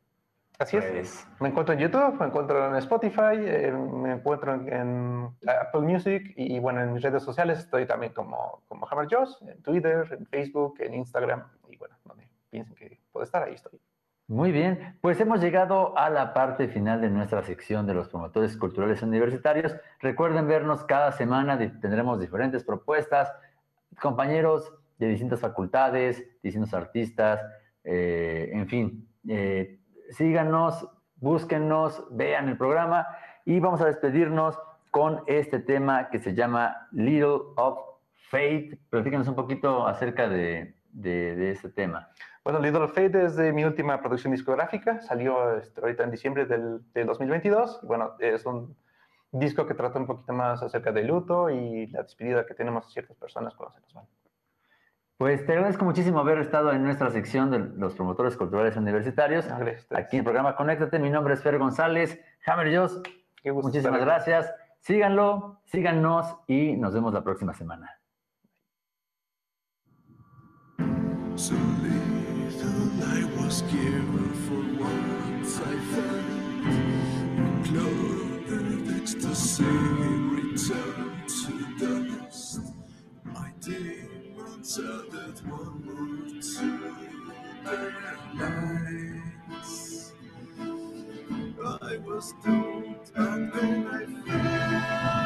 Así 0.60 0.76
es. 0.76 1.26
Me 1.40 1.48
encuentro 1.48 1.74
en 1.74 1.80
YouTube, 1.80 2.20
me 2.20 2.26
encuentro 2.26 2.68
en 2.68 2.76
Spotify, 2.76 3.38
eh, 3.38 3.72
me 3.72 4.12
encuentro 4.12 4.54
en, 4.54 5.30
Apple 5.48 5.82
Music 5.82 6.34
y 6.36 6.60
bueno, 6.60 6.82
en 6.82 6.92
mis 6.92 7.02
redes 7.02 7.24
sociales 7.24 7.60
estoy 7.60 7.86
también 7.86 8.12
como, 8.12 8.62
como 8.68 8.86
Hammer 8.92 9.08
Joss, 9.10 9.42
en 9.42 9.62
Twitter, 9.64 10.06
en 10.12 10.26
Facebook, 10.28 10.76
en 10.80 10.96
Instagram 10.96 11.46
y 11.70 11.78
bueno, 11.78 11.96
donde 12.04 12.28
piensen 12.50 12.76
que 12.76 13.00
puedo 13.14 13.24
estar, 13.24 13.44
ahí 13.44 13.54
estoy. 13.54 13.80
Muy 14.30 14.52
bien, 14.52 14.96
pues 15.02 15.20
hemos 15.20 15.42
llegado 15.42 15.98
a 15.98 16.08
la 16.12 16.36
parte 16.36 16.68
final 16.68 17.02
de 17.02 17.10
nuestra 17.10 17.42
sección 17.42 17.88
de 17.88 17.96
los 17.96 18.10
promotores 18.10 18.56
culturales 18.58 19.02
universitarios. 19.02 19.76
Recuerden 20.02 20.48
vernos 20.48 20.84
cada 20.84 21.12
semana, 21.14 21.58
tendremos 21.58 22.20
diferentes 22.20 22.64
propuestas, 22.64 23.34
compañeros 24.00 24.72
de 25.00 25.08
distintas 25.08 25.40
facultades, 25.40 26.24
distintos 26.44 26.76
artistas, 26.76 27.42
eh, 27.84 28.52
en 28.54 28.68
fin, 28.68 29.10
eh, 29.28 29.80
síganos, 30.12 30.88
búsquennos, 31.16 32.06
vean 32.12 32.50
el 32.50 32.58
programa 32.58 33.08
y 33.46 33.60
vamos 33.60 33.82
a 33.82 33.86
despedirnos 33.86 34.60
con 34.92 35.24
este 35.26 35.58
tema 35.58 36.12
que 36.12 36.20
se 36.20 36.36
llama 36.36 36.88
Little 36.92 37.40
of 37.56 37.80
Faith. 38.30 38.80
Platíquenos 38.92 39.28
un 39.28 39.36
poquito 39.36 39.88
acerca 39.88 40.30
de, 40.30 40.76
de 40.92 41.50
este 41.50 41.70
tema. 41.70 42.10
Bueno, 42.52 42.66
Little 42.66 42.88
Fate 42.88 43.26
es 43.26 43.36
de 43.36 43.54
mi 43.54 43.64
última 43.64 44.02
producción 44.02 44.34
discográfica, 44.34 45.00
salió 45.02 45.56
este, 45.56 45.82
ahorita 45.82 46.04
en 46.04 46.10
diciembre 46.10 46.48
del, 46.48 46.82
2022. 46.96 47.82
bueno, 47.84 48.16
es 48.18 48.44
un 48.44 48.76
disco 49.32 49.68
que 49.68 49.76
trata 49.76 50.00
un 50.00 50.08
poquito 50.08 50.34
más 50.34 50.64
acerca 50.64 50.92
del 50.92 51.06
luto 51.06 51.52
y 51.52 51.86
la 51.86 52.02
despedida 52.02 52.48
que 52.48 52.56
tenemos 52.56 52.88
a 52.88 52.90
ciertas 52.90 53.16
personas 53.18 53.54
cuando 53.54 53.76
se 53.76 53.82
nos 53.82 53.94
van. 53.94 54.06
Pues 55.18 55.46
te 55.46 55.54
agradezco 55.54 55.86
muchísimo 55.86 56.22
haber 56.22 56.40
estado 56.40 56.74
en 56.74 56.84
nuestra 56.84 57.12
sección 57.12 57.52
de 57.52 57.60
los 57.60 57.94
promotores 57.94 58.36
culturales 58.36 58.76
universitarios. 58.76 59.46
Aquí 59.92 60.16
en 60.16 60.22
el 60.22 60.24
programa 60.24 60.56
Conéctate. 60.56 60.98
Mi 60.98 61.12
nombre 61.12 61.36
es 61.36 61.44
Fer 61.44 61.60
González. 61.60 62.20
Hammer 62.48 62.76
Joss, 62.76 63.00
muchísimas 63.46 64.02
gracias. 64.02 64.52
Síganlo, 64.80 65.62
síganos 65.66 66.36
y 66.48 66.76
nos 66.78 66.96
vemos 66.96 67.14
la 67.14 67.24
próxima 67.24 67.54
semana. 67.54 67.96
Was 73.50 73.62
given 73.64 74.32
for 74.46 74.62
once 74.80 75.60
I 75.60 75.76
felt 75.92 77.66
clothed 77.66 79.02
ecstasy 79.02 79.64
return 80.38 81.24
to 81.28 81.54
dust. 81.80 82.60
My 83.24 83.50
demons 83.60 84.78
added 84.78 85.38
one 85.50 85.78
more 85.84 86.30
to 86.52 86.68
their 87.66 87.92
lights. 89.56 90.14
I 91.66 91.98
was 92.06 92.26
doomed, 92.46 93.12
and 93.16 93.52
then 93.52 93.88
I 93.88 94.06
found 94.30 95.19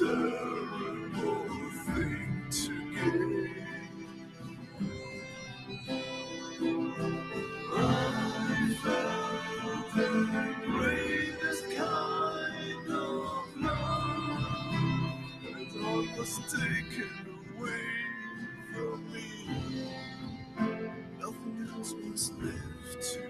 terrible 0.00 1.70
thing 1.84 2.46
to 2.50 2.74
give. 2.94 3.50
I 7.76 8.76
found 8.82 9.92
the 9.94 10.54
greatest 10.66 11.64
kind 11.76 12.90
of 12.90 13.60
love, 13.60 14.00
and 15.46 15.84
all 15.84 16.06
was 16.18 16.34
taken 16.50 17.14
away 17.58 17.88
from 18.72 18.98
me. 19.12 19.28
Nothing 21.20 21.68
else 21.76 21.92
was 21.92 22.32
left 22.40 23.02
to 23.12 23.29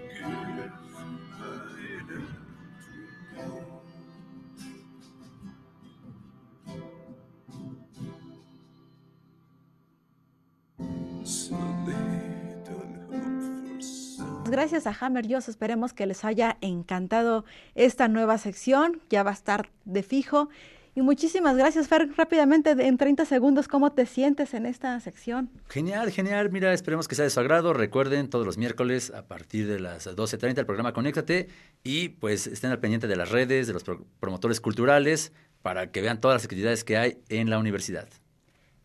Gracias 14.51 14.85
a 14.85 14.95
Hammer 14.99 15.25
Joss, 15.31 15.49
esperemos 15.49 15.93
que 15.93 16.05
les 16.05 16.23
haya 16.25 16.57
encantado 16.61 17.45
esta 17.73 18.07
nueva 18.07 18.37
sección, 18.37 19.01
ya 19.09 19.23
va 19.23 19.31
a 19.31 19.33
estar 19.33 19.69
de 19.85 20.03
fijo. 20.03 20.49
Y 20.93 21.01
muchísimas 21.01 21.55
gracias, 21.55 21.87
Fer. 21.87 22.09
Rápidamente, 22.17 22.71
en 22.71 22.97
30 22.97 23.23
segundos, 23.23 23.69
¿cómo 23.69 23.93
te 23.93 24.05
sientes 24.05 24.53
en 24.53 24.65
esta 24.65 24.99
sección? 24.99 25.49
Genial, 25.69 26.11
genial. 26.11 26.51
Mira, 26.51 26.73
esperemos 26.73 27.07
que 27.07 27.15
sea 27.15 27.23
de 27.23 27.29
su 27.31 27.39
agrado. 27.39 27.71
Recuerden, 27.73 28.29
todos 28.29 28.45
los 28.45 28.57
miércoles 28.57 29.09
a 29.15 29.25
partir 29.25 29.67
de 29.67 29.79
las 29.79 30.05
12.30 30.05 30.57
el 30.59 30.65
programa 30.65 30.91
Conéctate 30.91 31.47
y 31.81 32.09
pues 32.09 32.45
estén 32.45 32.71
al 32.71 32.79
pendiente 32.79 33.07
de 33.07 33.15
las 33.15 33.31
redes, 33.31 33.67
de 33.67 33.73
los 33.73 33.85
pro- 33.85 34.05
promotores 34.19 34.59
culturales 34.59 35.31
para 35.61 35.91
que 35.91 36.01
vean 36.01 36.19
todas 36.19 36.35
las 36.35 36.43
actividades 36.43 36.83
que 36.83 36.97
hay 36.97 37.19
en 37.29 37.49
la 37.49 37.57
universidad. 37.57 38.09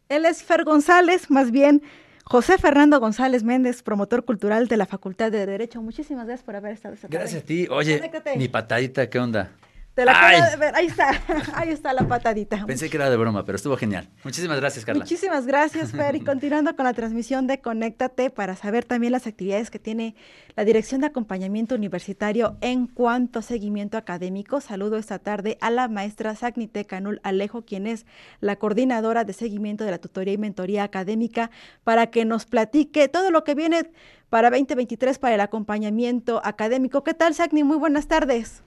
Él 0.09 0.27
es 0.27 0.45
Fer 0.45 0.63
González, 0.63 1.29
más 1.29 1.51
bien 1.51 1.83
José 2.29 2.59
Fernando 2.59 2.99
González 2.99 3.45
Méndez, 3.45 3.83
promotor 3.85 4.25
cultural 4.25 4.67
de 4.67 4.77
la 4.77 4.87
Facultad 4.87 5.31
de 5.31 5.47
Derecho. 5.47 5.81
Muchísimas 5.81 6.27
gracias 6.27 6.45
por 6.45 6.57
haber 6.57 6.73
estado 6.73 6.95
esta 6.95 7.07
tarde. 7.07 7.19
Gracias 7.19 7.43
a 7.45 7.47
ti. 7.47 7.69
Oye, 7.71 7.99
Conéctate. 7.99 8.37
mi 8.37 8.49
patadita, 8.49 9.09
¿qué 9.09 9.21
onda? 9.21 9.53
Te 9.97 10.05
la 10.05 10.13
acabo 10.13 10.45
Ay. 10.45 10.51
de 10.51 10.57
ver. 10.59 10.75
Ahí 10.75 10.87
está, 10.89 11.23
ahí 11.55 11.71
está 11.71 11.95
la 11.95 12.07
patadita. 12.07 12.67
Pensé 12.67 12.91
que 12.91 12.99
era 12.99 13.09
de 13.09 13.17
broma, 13.17 13.47
pero 13.47 13.57
estuvo 13.57 13.79
genial. 13.79 14.11
Muchísimas 14.25 14.61
gracias, 14.61 14.85
Carla. 14.85 15.03
Muchísimas 15.03 15.47
gracias, 15.47 15.93
Fer. 15.93 16.15
Y 16.17 16.21
continuando 16.21 16.77
con 16.77 16.85
la 16.85 16.93
transmisión 16.93 17.47
de 17.47 17.63
Conéctate 17.63 18.29
para 18.29 18.57
saber 18.57 18.85
también 18.85 19.13
las 19.13 19.27
actividades 19.27 19.71
que 19.71 19.79
tiene 19.79 20.15
la 20.55 20.67
Dirección 20.67 21.01
de 21.01 21.07
Acompañamiento 21.07 21.75
Universitario 21.75 22.59
en 22.61 22.89
cuanto 22.89 23.39
a 23.39 23.43
seguimiento 23.43 23.97
académico. 23.97 24.61
Saludo 24.61 24.99
esta 24.99 25.19
tarde 25.19 25.57
a 25.63 25.71
la 25.71 25.89
maestra 25.89 26.35
Sagnite 26.35 26.85
Canul 26.85 27.19
Alejo, 27.23 27.63
quien 27.63 27.87
es 27.87 28.05
la 28.41 28.57
coordinadora 28.57 29.25
de 29.25 29.33
seguimiento 29.33 29.85
de 29.85 29.93
la 29.93 29.99
tutoría 29.99 30.35
y 30.35 30.39
mentoría 30.39 30.85
académica, 30.85 31.51
para 31.85 32.09
que 32.09 32.27
nos 32.27 32.45
platique 32.45 33.09
todo 33.09 33.31
lo 33.31 33.45
que 33.45 33.55
viene 33.55 33.91
para 34.29 34.51
2023 34.51 35.19
para 35.19 35.37
el 35.37 35.41
acompañamiento 35.41 36.43
académico. 36.45 37.03
¿Qué 37.03 37.15
tal, 37.15 37.33
Sagni? 37.33 37.65
Muy 37.65 37.79
buenas 37.79 38.09
tardes. 38.09 38.63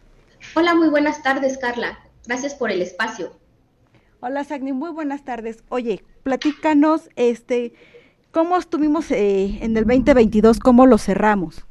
Hola, 0.55 0.75
muy 0.75 0.89
buenas 0.89 1.21
tardes, 1.21 1.57
Carla. 1.57 1.99
Gracias 2.25 2.55
por 2.55 2.71
el 2.71 2.81
espacio. 2.81 3.39
Hola, 4.21 4.43
Sagni, 4.43 4.73
muy 4.73 4.91
buenas 4.91 5.23
tardes. 5.23 5.63
Oye, 5.69 6.03
platícanos, 6.23 7.09
este, 7.15 7.73
¿cómo 8.31 8.57
estuvimos 8.57 9.09
eh, 9.11 9.59
en 9.61 9.77
el 9.77 9.85
2022? 9.85 10.59
¿Cómo 10.59 10.85
lo 10.85 10.97
cerramos? 10.97 11.65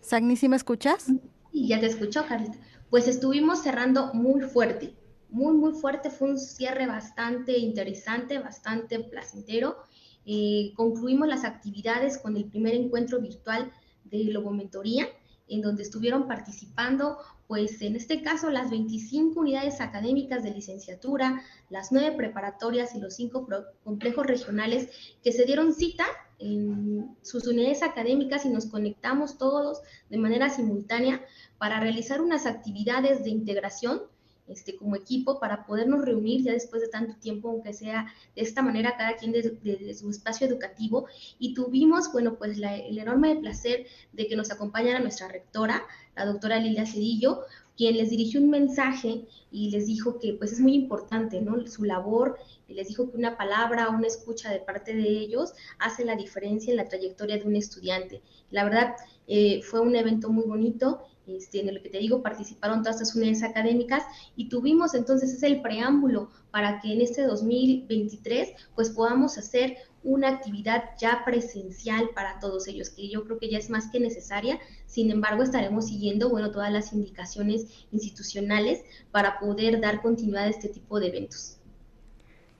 Sagni, 0.00 0.36
¿sí 0.36 0.48
me 0.48 0.56
escuchas? 0.56 1.06
Y 1.50 1.66
ya 1.66 1.80
te 1.80 1.86
escuchó, 1.86 2.24
Carlita. 2.26 2.58
Pues 2.90 3.08
estuvimos 3.08 3.62
cerrando 3.62 4.14
muy 4.14 4.42
fuerte, 4.42 4.94
muy, 5.30 5.54
muy 5.54 5.72
fuerte. 5.72 6.10
Fue 6.10 6.30
un 6.30 6.38
cierre 6.38 6.86
bastante 6.86 7.58
interesante, 7.58 8.38
bastante 8.38 9.00
placentero. 9.00 9.78
Eh, 10.26 10.72
concluimos 10.74 11.28
las 11.28 11.44
actividades 11.44 12.18
con 12.18 12.36
el 12.36 12.44
primer 12.46 12.74
encuentro 12.74 13.20
virtual 13.20 13.72
de 14.04 14.24
Logomentoría, 14.24 15.08
en 15.48 15.62
donde 15.62 15.84
estuvieron 15.84 16.26
participando, 16.26 17.18
pues 17.46 17.80
en 17.80 17.94
este 17.94 18.22
caso, 18.22 18.50
las 18.50 18.70
25 18.70 19.38
unidades 19.38 19.80
académicas 19.80 20.42
de 20.42 20.50
licenciatura, 20.50 21.42
las 21.70 21.92
nueve 21.92 22.16
preparatorias 22.16 22.96
y 22.96 23.00
los 23.00 23.14
cinco 23.14 23.46
pro- 23.46 23.64
complejos 23.84 24.26
regionales 24.26 24.90
que 25.22 25.30
se 25.30 25.44
dieron 25.44 25.72
cita 25.72 26.04
en 26.40 27.16
sus 27.22 27.46
unidades 27.46 27.82
académicas 27.84 28.44
y 28.44 28.48
nos 28.48 28.66
conectamos 28.66 29.38
todos 29.38 29.80
de 30.10 30.18
manera 30.18 30.50
simultánea 30.50 31.24
para 31.58 31.78
realizar 31.78 32.20
unas 32.20 32.44
actividades 32.46 33.22
de 33.22 33.30
integración 33.30 34.02
este, 34.48 34.76
como 34.76 34.96
equipo 34.96 35.40
para 35.40 35.66
podernos 35.66 36.04
reunir 36.04 36.42
ya 36.42 36.52
después 36.52 36.82
de 36.82 36.88
tanto 36.88 37.16
tiempo, 37.16 37.50
aunque 37.50 37.72
sea 37.72 38.06
de 38.34 38.42
esta 38.42 38.62
manera 38.62 38.96
cada 38.96 39.16
quien 39.16 39.32
desde, 39.32 39.94
su 39.94 40.10
espacio 40.10 40.46
educativo. 40.46 41.06
Y 41.38 41.54
tuvimos, 41.54 42.12
bueno, 42.12 42.36
pues 42.36 42.58
el 42.58 42.98
enorme 42.98 43.36
placer 43.36 43.86
de 44.12 44.26
que 44.26 44.36
nos 44.36 44.50
acompañara 44.50 45.00
nuestra 45.00 45.28
rectora, 45.28 45.82
la 46.14 46.26
doctora 46.26 46.58
Lilia 46.58 46.86
Cedillo, 46.86 47.42
quien 47.76 47.96
les 47.96 48.10
dirigió 48.10 48.40
un 48.40 48.50
mensaje 48.50 49.26
y 49.50 49.70
les 49.70 49.86
dijo 49.86 50.18
que 50.18 50.32
pues 50.34 50.52
es 50.52 50.60
muy 50.60 50.74
importante, 50.74 51.40
¿no? 51.40 51.66
Su 51.66 51.84
labor, 51.84 52.38
y 52.68 52.74
les 52.74 52.88
dijo 52.88 53.10
que 53.10 53.16
una 53.16 53.36
palabra, 53.36 53.90
una 53.90 54.06
escucha 54.06 54.50
de 54.50 54.60
parte 54.60 54.94
de 54.94 55.06
ellos 55.06 55.52
hace 55.78 56.04
la 56.04 56.16
diferencia 56.16 56.70
en 56.70 56.78
la 56.78 56.88
trayectoria 56.88 57.36
de 57.36 57.44
un 57.44 57.54
estudiante. 57.54 58.22
La 58.50 58.64
verdad, 58.64 58.96
eh, 59.28 59.62
fue 59.62 59.80
un 59.80 59.94
evento 59.94 60.30
muy 60.30 60.44
bonito, 60.44 61.02
este, 61.26 61.60
en 61.60 61.68
el 61.68 61.82
que 61.82 61.88
te 61.88 61.98
digo, 61.98 62.22
participaron 62.22 62.82
todas 62.82 62.96
estas 62.96 63.14
unidades 63.14 63.42
académicas 63.42 64.04
y 64.36 64.48
tuvimos 64.48 64.94
entonces 64.94 65.32
es 65.32 65.42
el 65.42 65.62
preámbulo 65.62 66.30
para 66.50 66.80
que 66.80 66.92
en 66.92 67.00
este 67.00 67.22
2023 67.22 68.52
pues 68.74 68.90
podamos 68.90 69.38
hacer 69.38 69.76
una 70.06 70.28
actividad 70.28 70.90
ya 70.98 71.22
presencial 71.24 72.10
para 72.14 72.38
todos 72.38 72.68
ellos, 72.68 72.90
que 72.90 73.08
yo 73.08 73.24
creo 73.24 73.38
que 73.38 73.50
ya 73.50 73.58
es 73.58 73.70
más 73.70 73.90
que 73.90 73.98
necesaria. 73.98 74.60
Sin 74.86 75.10
embargo, 75.10 75.42
estaremos 75.42 75.88
siguiendo, 75.88 76.30
bueno, 76.30 76.52
todas 76.52 76.72
las 76.72 76.92
indicaciones 76.92 77.66
institucionales 77.90 78.82
para 79.10 79.40
poder 79.40 79.80
dar 79.80 80.02
continuidad 80.02 80.44
a 80.44 80.50
este 80.50 80.68
tipo 80.68 81.00
de 81.00 81.08
eventos. 81.08 81.55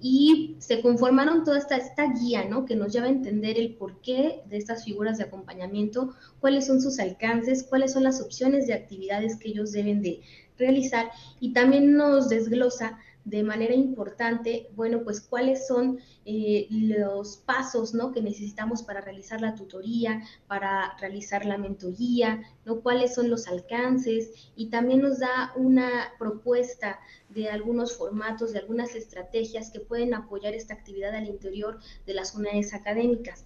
y 0.00 0.56
se 0.58 0.80
conformaron 0.80 1.44
toda 1.44 1.58
esta, 1.58 1.76
esta 1.76 2.10
guía, 2.12 2.46
¿no? 2.46 2.64
Que 2.64 2.74
nos 2.74 2.92
lleva 2.92 3.06
a 3.06 3.10
entender 3.10 3.58
el 3.58 3.74
porqué 3.74 4.40
de 4.48 4.56
estas 4.56 4.84
figuras 4.84 5.18
de 5.18 5.24
acompañamiento, 5.24 6.14
cuáles 6.40 6.66
son 6.66 6.80
sus 6.80 6.98
alcances, 6.98 7.64
cuáles 7.64 7.92
son 7.92 8.04
las 8.04 8.20
opciones 8.22 8.66
de 8.66 8.74
actividades 8.74 9.36
que 9.36 9.50
ellos 9.50 9.72
deben 9.72 10.00
de 10.00 10.22
realizar 10.56 11.10
y 11.40 11.52
también 11.52 11.96
nos 11.96 12.28
desglosa 12.28 12.98
de 13.24 13.42
manera 13.42 13.74
importante, 13.74 14.68
bueno, 14.74 15.02
pues 15.04 15.20
cuáles 15.20 15.66
son 15.66 15.98
eh, 16.24 16.66
los 16.70 17.38
pasos, 17.38 17.94
¿no? 17.94 18.12
Que 18.12 18.22
necesitamos 18.22 18.82
para 18.82 19.00
realizar 19.00 19.40
la 19.40 19.54
tutoría, 19.54 20.22
para 20.46 20.96
realizar 20.98 21.44
la 21.44 21.58
mentoría, 21.58 22.42
¿no? 22.64 22.80
Cuáles 22.80 23.14
son 23.14 23.30
los 23.30 23.46
alcances 23.46 24.30
y 24.56 24.70
también 24.70 25.02
nos 25.02 25.18
da 25.18 25.52
una 25.56 26.12
propuesta 26.18 26.98
de 27.28 27.48
algunos 27.48 27.96
formatos, 27.96 28.52
de 28.52 28.58
algunas 28.58 28.94
estrategias 28.94 29.70
que 29.70 29.80
pueden 29.80 30.14
apoyar 30.14 30.54
esta 30.54 30.74
actividad 30.74 31.14
al 31.14 31.28
interior 31.28 31.78
de 32.06 32.14
las 32.14 32.34
unidades 32.34 32.74
académicas. 32.74 33.44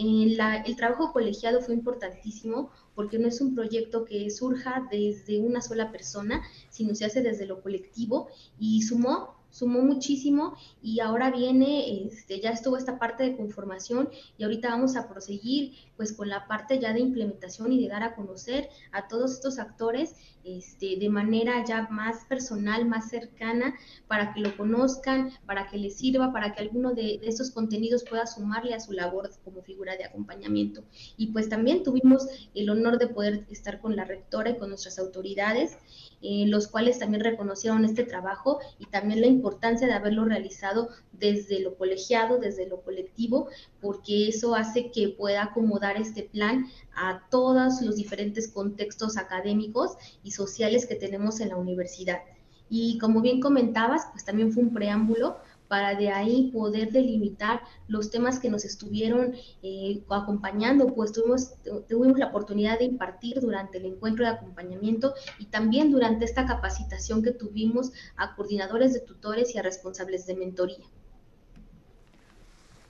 El 0.00 0.76
trabajo 0.76 1.12
colegiado 1.12 1.60
fue 1.60 1.74
importantísimo 1.74 2.70
porque 2.94 3.18
no 3.18 3.28
es 3.28 3.40
un 3.40 3.54
proyecto 3.54 4.04
que 4.04 4.28
surja 4.30 4.86
desde 4.90 5.40
una 5.40 5.60
sola 5.60 5.90
persona, 5.90 6.42
sino 6.70 6.94
se 6.94 7.04
hace 7.04 7.22
desde 7.22 7.46
lo 7.46 7.62
colectivo 7.62 8.28
y 8.58 8.82
sumó 8.82 9.40
sumó 9.50 9.82
muchísimo 9.82 10.56
y 10.82 11.00
ahora 11.00 11.30
viene, 11.30 12.04
este, 12.04 12.40
ya 12.40 12.50
estuvo 12.50 12.76
esta 12.76 12.98
parte 12.98 13.24
de 13.24 13.36
conformación 13.36 14.08
y 14.38 14.44
ahorita 14.44 14.70
vamos 14.70 14.96
a 14.96 15.08
proseguir 15.08 15.74
pues 15.96 16.12
con 16.12 16.28
la 16.28 16.46
parte 16.46 16.78
ya 16.78 16.92
de 16.92 17.00
implementación 17.00 17.72
y 17.72 17.82
de 17.82 17.88
dar 17.88 18.02
a 18.02 18.14
conocer 18.14 18.68
a 18.92 19.08
todos 19.08 19.32
estos 19.32 19.58
actores 19.58 20.14
este, 20.44 20.96
de 20.96 21.08
manera 21.08 21.64
ya 21.64 21.88
más 21.90 22.24
personal, 22.24 22.86
más 22.86 23.08
cercana, 23.10 23.74
para 24.08 24.32
que 24.32 24.40
lo 24.40 24.56
conozcan, 24.56 25.32
para 25.46 25.68
que 25.68 25.78
les 25.78 25.96
sirva, 25.96 26.32
para 26.32 26.52
que 26.52 26.62
alguno 26.62 26.94
de, 26.94 27.18
de 27.18 27.28
estos 27.28 27.50
contenidos 27.50 28.04
pueda 28.04 28.26
sumarle 28.26 28.74
a 28.74 28.80
su 28.80 28.92
labor 28.92 29.30
como 29.44 29.62
figura 29.62 29.96
de 29.96 30.04
acompañamiento. 30.04 30.84
Y 31.16 31.28
pues 31.28 31.48
también 31.48 31.82
tuvimos 31.82 32.26
el 32.54 32.70
honor 32.70 32.98
de 32.98 33.08
poder 33.08 33.46
estar 33.50 33.80
con 33.80 33.96
la 33.96 34.04
rectora 34.04 34.50
y 34.50 34.58
con 34.58 34.68
nuestras 34.68 34.98
autoridades 34.98 35.76
eh, 36.22 36.44
los 36.46 36.68
cuales 36.68 36.98
también 36.98 37.24
reconocieron 37.24 37.82
este 37.86 38.04
trabajo 38.04 38.58
y 38.78 38.84
también 38.86 39.22
la 39.22 39.26
importancia 39.26 39.86
de 39.86 39.94
haberlo 39.94 40.26
realizado 40.26 40.90
desde 41.12 41.60
lo 41.60 41.76
colegiado, 41.76 42.38
desde 42.38 42.66
lo 42.66 42.82
colectivo, 42.82 43.48
porque 43.80 44.28
eso 44.28 44.54
hace 44.54 44.90
que 44.90 45.08
pueda 45.08 45.44
acomodar 45.44 45.96
este 45.96 46.24
plan 46.24 46.66
a 46.94 47.26
todos 47.30 47.80
los 47.80 47.96
diferentes 47.96 48.48
contextos 48.48 49.16
académicos 49.16 49.96
sociales 50.30 50.86
que 50.86 50.94
tenemos 50.94 51.40
en 51.40 51.50
la 51.50 51.56
universidad. 51.56 52.20
Y 52.68 52.98
como 52.98 53.20
bien 53.20 53.40
comentabas, 53.40 54.06
pues 54.12 54.24
también 54.24 54.52
fue 54.52 54.62
un 54.62 54.72
preámbulo 54.72 55.38
para 55.70 55.94
de 55.94 56.10
ahí 56.10 56.50
poder 56.52 56.90
delimitar 56.90 57.60
los 57.86 58.10
temas 58.10 58.40
que 58.40 58.50
nos 58.50 58.64
estuvieron 58.64 59.34
eh, 59.62 60.02
acompañando, 60.10 60.92
pues 60.94 61.12
tuvimos, 61.12 61.52
tuvimos 61.88 62.18
la 62.18 62.26
oportunidad 62.26 62.80
de 62.80 62.86
impartir 62.86 63.40
durante 63.40 63.78
el 63.78 63.84
encuentro 63.84 64.24
de 64.24 64.32
acompañamiento 64.32 65.14
y 65.38 65.46
también 65.46 65.92
durante 65.92 66.24
esta 66.24 66.44
capacitación 66.44 67.22
que 67.22 67.30
tuvimos 67.30 67.92
a 68.16 68.34
coordinadores 68.34 68.94
de 68.94 69.00
tutores 69.00 69.54
y 69.54 69.58
a 69.58 69.62
responsables 69.62 70.26
de 70.26 70.34
mentoría. 70.34 70.84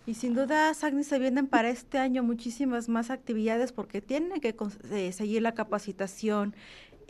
Y 0.06 0.14
sin 0.14 0.34
duda, 0.34 0.72
Agni, 0.82 1.04
se 1.04 1.18
vienen 1.18 1.46
para 1.46 1.68
este 1.68 1.98
año 1.98 2.22
muchísimas 2.22 2.88
más 2.88 3.10
actividades 3.10 3.72
porque 3.72 4.00
tienen 4.00 4.40
que 4.40 4.56
eh, 4.90 5.12
seguir 5.12 5.42
la 5.42 5.52
capacitación. 5.52 6.54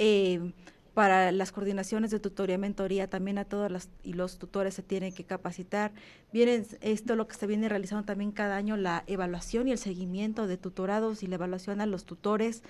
Eh, 0.03 0.53
para 0.95 1.31
las 1.31 1.53
coordinaciones 1.53 2.11
de 2.11 2.19
tutoría 2.21 2.57
mentoría, 2.57 3.09
también 3.09 3.37
a 3.37 3.45
todos 3.45 3.71
las, 3.71 3.91
y 4.03 4.15
los 4.15 4.39
tutores 4.39 4.73
se 4.73 4.83
tienen 4.83 5.13
que 5.13 5.25
capacitar. 5.25 5.93
Vienen 6.33 6.67
esto 6.81 7.17
lo 7.17 7.29
que 7.29 7.37
se 7.37 7.47
viene 7.47 7.69
realizando 7.69 8.07
también 8.07 8.33
cada 8.33 8.57
año, 8.57 8.79
la 8.79 9.05
evaluación 9.07 9.69
y 9.69 9.73
el 9.73 9.79
seguimiento 9.79 10.47
de 10.47 10.57
tutorados 10.57 11.23
y 11.23 11.27
la 11.27 11.35
evaluación 11.35 11.83
a 11.83 11.87
los 11.87 12.07
tutores. 12.07 12.63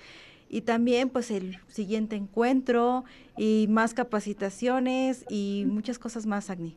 Y 0.49 0.63
también 0.63 1.09
pues 1.09 1.31
el 1.31 1.59
siguiente 1.69 2.17
encuentro 2.17 3.05
y 3.37 3.67
más 3.69 3.95
capacitaciones 3.95 5.25
y 5.31 5.65
muchas 5.69 6.01
cosas 6.01 6.27
más, 6.27 6.51
Agni. 6.51 6.77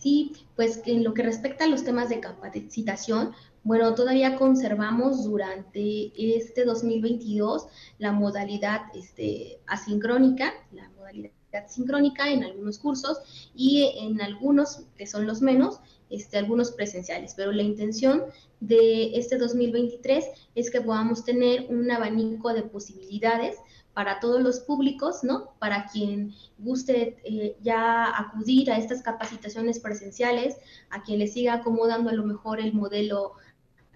Sí, 0.00 0.32
pues 0.56 0.82
en 0.86 1.04
lo 1.04 1.14
que 1.14 1.22
respecta 1.22 1.64
a 1.64 1.68
los 1.68 1.84
temas 1.84 2.08
de 2.08 2.20
capacitación, 2.20 3.32
bueno, 3.68 3.94
todavía 3.94 4.36
conservamos 4.36 5.24
durante 5.24 6.10
este 6.16 6.64
2022 6.64 7.66
la 7.98 8.12
modalidad 8.12 8.80
este, 8.94 9.60
asincrónica, 9.66 10.54
la 10.72 10.88
modalidad 10.96 11.32
sincrónica 11.66 12.30
en 12.30 12.44
algunos 12.44 12.78
cursos 12.78 13.50
y 13.54 13.92
en 13.98 14.22
algunos, 14.22 14.86
que 14.96 15.06
son 15.06 15.26
los 15.26 15.42
menos, 15.42 15.80
este, 16.08 16.38
algunos 16.38 16.72
presenciales. 16.72 17.34
Pero 17.36 17.52
la 17.52 17.62
intención 17.62 18.22
de 18.60 19.18
este 19.18 19.36
2023 19.36 20.24
es 20.54 20.70
que 20.70 20.80
podamos 20.80 21.26
tener 21.26 21.66
un 21.68 21.90
abanico 21.90 22.54
de 22.54 22.62
posibilidades 22.62 23.56
para 23.92 24.20
todos 24.20 24.40
los 24.40 24.60
públicos, 24.60 25.24
¿no? 25.24 25.50
Para 25.58 25.86
quien 25.86 26.32
guste 26.56 27.18
eh, 27.24 27.56
ya 27.60 28.16
acudir 28.16 28.70
a 28.70 28.78
estas 28.78 29.02
capacitaciones 29.02 29.80
presenciales, 29.80 30.56
a 30.88 31.02
quien 31.02 31.18
le 31.18 31.26
siga 31.26 31.54
acomodando 31.54 32.08
a 32.08 32.12
lo 32.12 32.24
mejor 32.24 32.60
el 32.60 32.72
modelo 32.72 33.32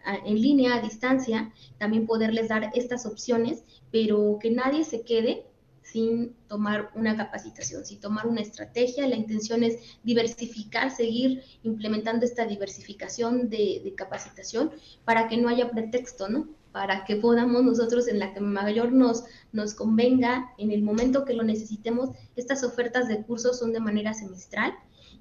en 0.04 0.40
línea, 0.40 0.76
a 0.76 0.80
distancia, 0.80 1.52
también 1.78 2.06
poderles 2.06 2.48
dar 2.48 2.70
estas 2.74 3.06
opciones, 3.06 3.64
pero 3.90 4.38
que 4.40 4.50
nadie 4.50 4.84
se 4.84 5.02
quede 5.02 5.46
sin 5.92 6.34
tomar 6.48 6.90
una 6.94 7.16
capacitación, 7.16 7.84
sin 7.84 8.00
tomar 8.00 8.26
una 8.26 8.40
estrategia. 8.40 9.06
La 9.06 9.16
intención 9.16 9.62
es 9.62 9.78
diversificar, 10.02 10.90
seguir 10.90 11.42
implementando 11.62 12.24
esta 12.24 12.46
diversificación 12.46 13.50
de, 13.50 13.92
capacitación 13.96 14.70
para 15.04 15.28
que 15.28 15.36
no 15.36 15.48
haya 15.48 15.70
pretexto, 15.70 16.28
¿no? 16.28 16.48
Para 16.72 17.04
que 17.04 17.16
podamos 17.16 17.62
nosotros, 17.62 18.08
en 18.08 18.18
la 18.18 18.32
que 18.32 18.40
mayor 18.40 18.92
nos, 18.92 19.24
nos 19.52 19.74
convenga, 19.74 20.54
en 20.56 20.70
el 20.72 20.82
momento 20.82 21.26
que 21.26 21.34
lo 21.34 21.42
necesitemos, 21.42 22.10
estas 22.36 22.64
ofertas 22.64 23.08
de 23.08 23.22
cursos 23.22 23.58
son 23.58 23.74
de 23.74 23.80
manera 23.80 24.14
semestral 24.14 24.72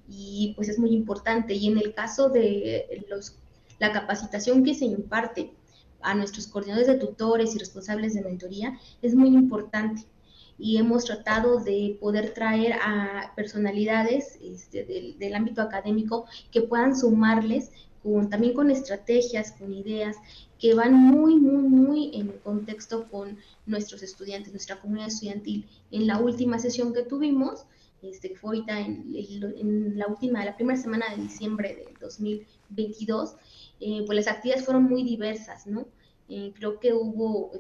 y 0.08 0.54
pues 0.56 0.70
es 0.70 0.80
muy 0.80 0.92
importante. 0.92 1.54
Y 1.54 1.68
en 1.68 1.78
el 1.78 1.94
caso 1.94 2.30
de 2.30 3.06
los 3.10 3.41
la 3.82 3.92
capacitación 3.92 4.64
que 4.64 4.76
se 4.76 4.86
imparte 4.86 5.52
a 6.02 6.14
nuestros 6.14 6.46
coordinadores 6.46 6.88
de 6.88 7.00
tutores 7.00 7.56
y 7.56 7.58
responsables 7.58 8.14
de 8.14 8.22
mentoría 8.22 8.80
es 9.02 9.16
muy 9.16 9.30
importante 9.30 10.04
y 10.60 10.78
hemos 10.78 11.06
tratado 11.06 11.60
de 11.60 11.98
poder 12.00 12.36
traer 12.36 12.74
a 12.74 13.34
personalidades 13.36 14.38
este, 14.40 15.16
del, 15.18 15.34
ámbito 15.34 15.64
académico 15.64 16.26
que 16.52 16.62
puedan 16.62 16.96
sumarles 16.96 17.72
con, 18.04 18.30
también 18.30 18.54
con 18.54 18.70
estrategias, 18.70 19.54
con 19.54 19.74
ideas 19.74 20.16
que 20.60 20.76
van 20.76 20.94
muy, 20.94 21.38
muy, 21.38 21.64
muy 21.64 22.12
en 22.14 22.28
contexto 22.44 23.08
con 23.10 23.40
nuestros 23.66 24.04
estudiantes, 24.04 24.54
nuestra 24.54 24.80
comunidad 24.80 25.08
estudiantil. 25.08 25.68
En 25.90 26.06
la 26.06 26.20
última 26.20 26.60
sesión 26.60 26.94
que 26.94 27.02
tuvimos, 27.02 27.66
este, 28.04 28.30
que 28.30 28.36
fue 28.38 28.50
ahorita 28.50 28.80
en, 28.80 29.12
en 29.16 29.98
la 29.98 30.06
última, 30.06 30.46
la 30.46 30.56
primera 30.56 30.80
semana 30.80 31.06
de 31.10 31.24
diciembre 31.24 31.84
del 31.84 31.98
2022, 32.00 33.36
eh, 33.82 34.04
pues 34.06 34.16
las 34.16 34.28
actividades 34.28 34.66
fueron 34.66 34.84
muy 34.84 35.04
diversas, 35.04 35.68
¿no? 35.68 35.88
Eh, 36.30 36.54
creo 36.56 36.80
que 36.80 36.94
hubo 36.94 37.52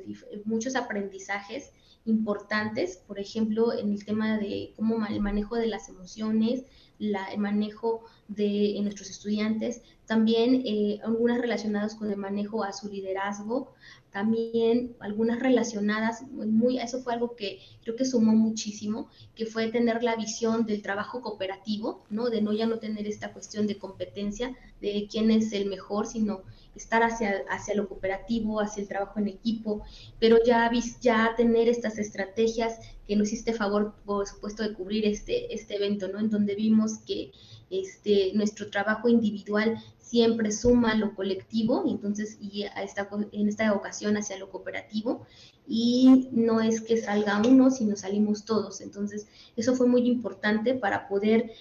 muchos 0.45 0.75
aprendizajes 0.75 1.71
importantes, 2.05 2.97
por 3.07 3.19
ejemplo, 3.19 3.77
en 3.77 3.91
el 3.91 4.05
tema 4.05 4.37
de 4.37 4.73
cómo 4.75 5.05
el 5.05 5.19
manejo 5.19 5.55
de 5.55 5.67
las 5.67 5.89
emociones, 5.89 6.63
la, 7.01 7.25
el 7.33 7.39
manejo 7.39 8.03
de 8.27 8.77
nuestros 8.83 9.09
estudiantes, 9.09 9.81
también 10.05 10.61
eh, 10.65 10.99
algunas 11.03 11.41
relacionadas 11.41 11.95
con 11.95 12.11
el 12.11 12.17
manejo 12.17 12.63
a 12.63 12.73
su 12.73 12.89
liderazgo, 12.89 13.73
también 14.11 14.95
algunas 14.99 15.39
relacionadas, 15.39 16.21
muy, 16.31 16.77
eso 16.77 17.01
fue 17.01 17.13
algo 17.13 17.35
que 17.35 17.59
creo 17.81 17.95
que 17.95 18.05
sumó 18.05 18.33
muchísimo, 18.33 19.09
que 19.35 19.45
fue 19.45 19.69
tener 19.69 20.03
la 20.03 20.15
visión 20.15 20.65
del 20.65 20.81
trabajo 20.81 21.21
cooperativo, 21.21 22.03
¿no? 22.09 22.29
De 22.29 22.41
no 22.41 22.53
ya 22.53 22.67
no 22.67 22.77
tener 22.77 23.07
esta 23.07 23.33
cuestión 23.33 23.67
de 23.67 23.79
competencia, 23.79 24.55
de 24.79 25.07
quién 25.09 25.31
es 25.31 25.51
el 25.53 25.67
mejor, 25.67 26.05
sino 26.05 26.43
estar 26.75 27.03
hacia, 27.03 27.43
hacia 27.49 27.75
lo 27.75 27.87
cooperativo, 27.87 28.59
hacia 28.59 28.81
el 28.81 28.87
trabajo 28.87 29.19
en 29.19 29.27
equipo, 29.27 29.83
pero 30.19 30.37
ya, 30.45 30.69
ya 31.01 31.33
tener 31.35 31.67
estas 31.67 31.97
estrategias 31.97 32.79
que 33.07 33.15
nos 33.15 33.27
hiciste 33.27 33.53
favor, 33.53 33.93
por 34.05 34.27
supuesto, 34.27 34.63
de 34.63 34.73
cubrir 34.73 35.05
este, 35.05 35.53
este 35.53 35.75
evento, 35.75 36.07
¿no? 36.07 36.19
En 36.19 36.29
donde 36.29 36.55
vimos 36.55 36.99
que 36.99 37.31
este, 37.69 38.31
nuestro 38.33 38.69
trabajo 38.69 39.09
individual 39.09 39.77
siempre 39.97 40.51
suma 40.51 40.93
lo 40.95 41.15
colectivo, 41.15 41.85
entonces, 41.87 42.37
y 42.41 42.63
a 42.63 42.83
esta, 42.83 43.07
en 43.31 43.47
esta 43.47 43.71
ocasión 43.73 44.17
hacia 44.17 44.37
lo 44.37 44.49
cooperativo, 44.49 45.25
y 45.67 46.27
no 46.31 46.59
es 46.59 46.81
que 46.81 46.97
salga 46.97 47.41
uno, 47.47 47.71
sino 47.71 47.95
salimos 47.95 48.43
todos. 48.43 48.81
Entonces, 48.81 49.27
eso 49.55 49.73
fue 49.73 49.87
muy 49.87 50.05
importante 50.07 50.73
para 50.73 51.07
poder 51.07 51.51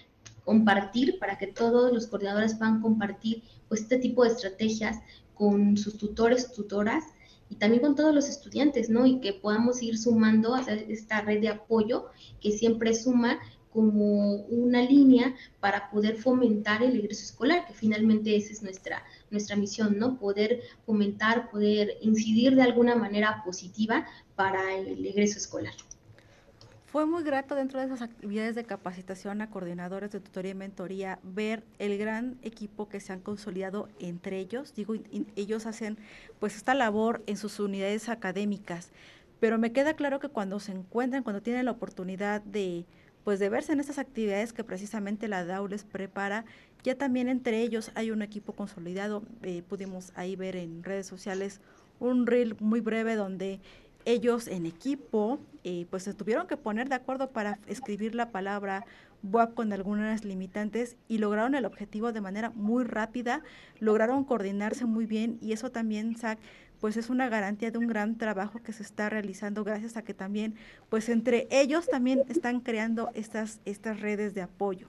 compartir, 0.51 1.21
para 1.21 1.39
que 1.39 1.47
todos 1.47 1.93
los 1.93 2.09
coordinadores 2.09 2.57
puedan 2.57 2.81
compartir 2.81 3.45
pues, 3.69 3.83
este 3.83 3.99
tipo 3.99 4.25
de 4.25 4.31
estrategias 4.31 4.99
con 5.33 5.77
sus 5.77 5.97
tutores, 5.97 6.53
tutoras, 6.53 7.05
y 7.49 7.55
también 7.55 7.81
con 7.81 7.95
todos 7.95 8.13
los 8.13 8.29
estudiantes, 8.29 8.91
¿no? 8.91 9.07
Y 9.07 9.21
que 9.21 9.33
podamos 9.33 9.81
ir 9.81 9.97
sumando 9.97 10.57
a 10.57 10.63
esta 10.63 11.21
red 11.21 11.41
de 11.41 11.51
apoyo 11.51 12.07
que 12.41 12.51
siempre 12.51 12.95
suma 12.95 13.39
como 13.73 14.39
una 14.47 14.83
línea 14.83 15.37
para 15.61 15.89
poder 15.89 16.17
fomentar 16.17 16.83
el 16.83 16.97
egreso 16.97 17.23
escolar, 17.23 17.65
que 17.69 17.73
finalmente 17.73 18.35
esa 18.35 18.53
es 18.53 18.61
nuestra, 18.61 19.05
nuestra 19.31 19.55
misión, 19.55 20.01
¿no? 20.01 20.19
Poder 20.19 20.63
fomentar, 20.85 21.49
poder 21.53 21.97
incidir 22.01 22.57
de 22.57 22.63
alguna 22.63 22.97
manera 22.97 23.43
positiva 23.45 24.05
para 24.35 24.75
el 24.75 25.07
egreso 25.07 25.39
escolar. 25.39 25.75
Fue 26.91 27.07
muy 27.07 27.23
grato 27.23 27.55
dentro 27.55 27.79
de 27.79 27.87
esas 27.87 28.03
actividades 28.03 28.57
de 28.57 28.65
capacitación 28.65 29.41
a 29.43 29.49
coordinadores 29.49 30.11
de 30.11 30.19
tutoría 30.19 30.51
y 30.51 30.55
mentoría 30.57 31.21
ver 31.23 31.63
el 31.79 31.97
gran 31.99 32.37
equipo 32.43 32.89
que 32.89 32.99
se 32.99 33.13
han 33.13 33.21
consolidado 33.21 33.89
entre 34.01 34.41
ellos. 34.41 34.75
Digo, 34.75 34.95
ellos 35.37 35.67
hacen 35.67 35.99
pues 36.41 36.57
esta 36.57 36.75
labor 36.75 37.23
en 37.29 37.37
sus 37.37 37.61
unidades 37.61 38.09
académicas, 38.09 38.91
pero 39.39 39.57
me 39.57 39.71
queda 39.71 39.95
claro 39.95 40.19
que 40.19 40.31
cuando 40.31 40.59
se 40.59 40.73
encuentran, 40.73 41.23
cuando 41.23 41.43
tienen 41.43 41.67
la 41.67 41.71
oportunidad 41.71 42.43
de 42.43 42.87
pues 43.23 43.39
de 43.39 43.51
verse 43.51 43.73
en 43.73 43.79
estas 43.79 43.99
actividades 44.01 44.53
que 44.53 44.65
precisamente 44.65 45.29
la 45.29 45.45
DAO 45.45 45.69
les 45.69 45.85
prepara, 45.85 46.45
ya 46.83 46.97
también 46.97 47.29
entre 47.29 47.61
ellos 47.61 47.93
hay 47.95 48.11
un 48.11 48.23
equipo 48.23 48.55
consolidado. 48.55 49.23
Eh, 49.43 49.63
pudimos 49.63 50.11
ahí 50.17 50.35
ver 50.35 50.57
en 50.57 50.83
redes 50.83 51.07
sociales 51.07 51.61
un 52.01 52.27
reel 52.27 52.57
muy 52.59 52.81
breve 52.81 53.15
donde 53.15 53.61
ellos 54.13 54.49
en 54.49 54.67
equipo 54.67 55.41
eh, 55.63 55.87
pues 55.91 56.05
se 56.05 56.15
tuvieron 56.15 56.47
que 56.47 56.57
poner 56.57 56.89
de 56.89 56.95
acuerdo 56.95 57.31
para 57.31 57.59
escribir 57.67 58.15
la 58.15 58.31
palabra 58.31 58.87
WAP 59.23 59.53
con 59.55 59.73
algunas 59.73 60.25
limitantes 60.25 60.97
y 61.07 61.19
lograron 61.19 61.55
el 61.55 61.67
objetivo 61.67 62.13
de 62.13 62.23
manera 62.23 62.51
muy 62.51 62.85
rápida, 62.85 63.43
lograron 63.79 64.25
coordinarse 64.25 64.87
muy 64.87 65.05
bien 65.05 65.37
y 65.43 65.53
eso 65.53 65.71
también, 65.71 66.17
Zach, 66.17 66.39
pues 66.81 66.97
es 66.97 67.11
una 67.11 67.29
garantía 67.29 67.71
de 67.71 67.77
un 67.77 67.87
gran 67.87 68.17
trabajo 68.17 68.63
que 68.63 68.73
se 68.73 68.83
está 68.83 69.11
realizando 69.11 69.65
gracias 69.65 69.99
a 69.99 70.03
que 70.03 70.15
también, 70.15 70.55
pues 70.89 71.11
entre 71.11 71.47
ellos 71.51 71.87
también 71.87 72.23
están 72.31 72.61
creando 72.61 73.11
estas, 73.13 73.61
estas 73.67 74.01
redes 74.01 74.33
de 74.35 74.41
apoyo. 74.41 74.89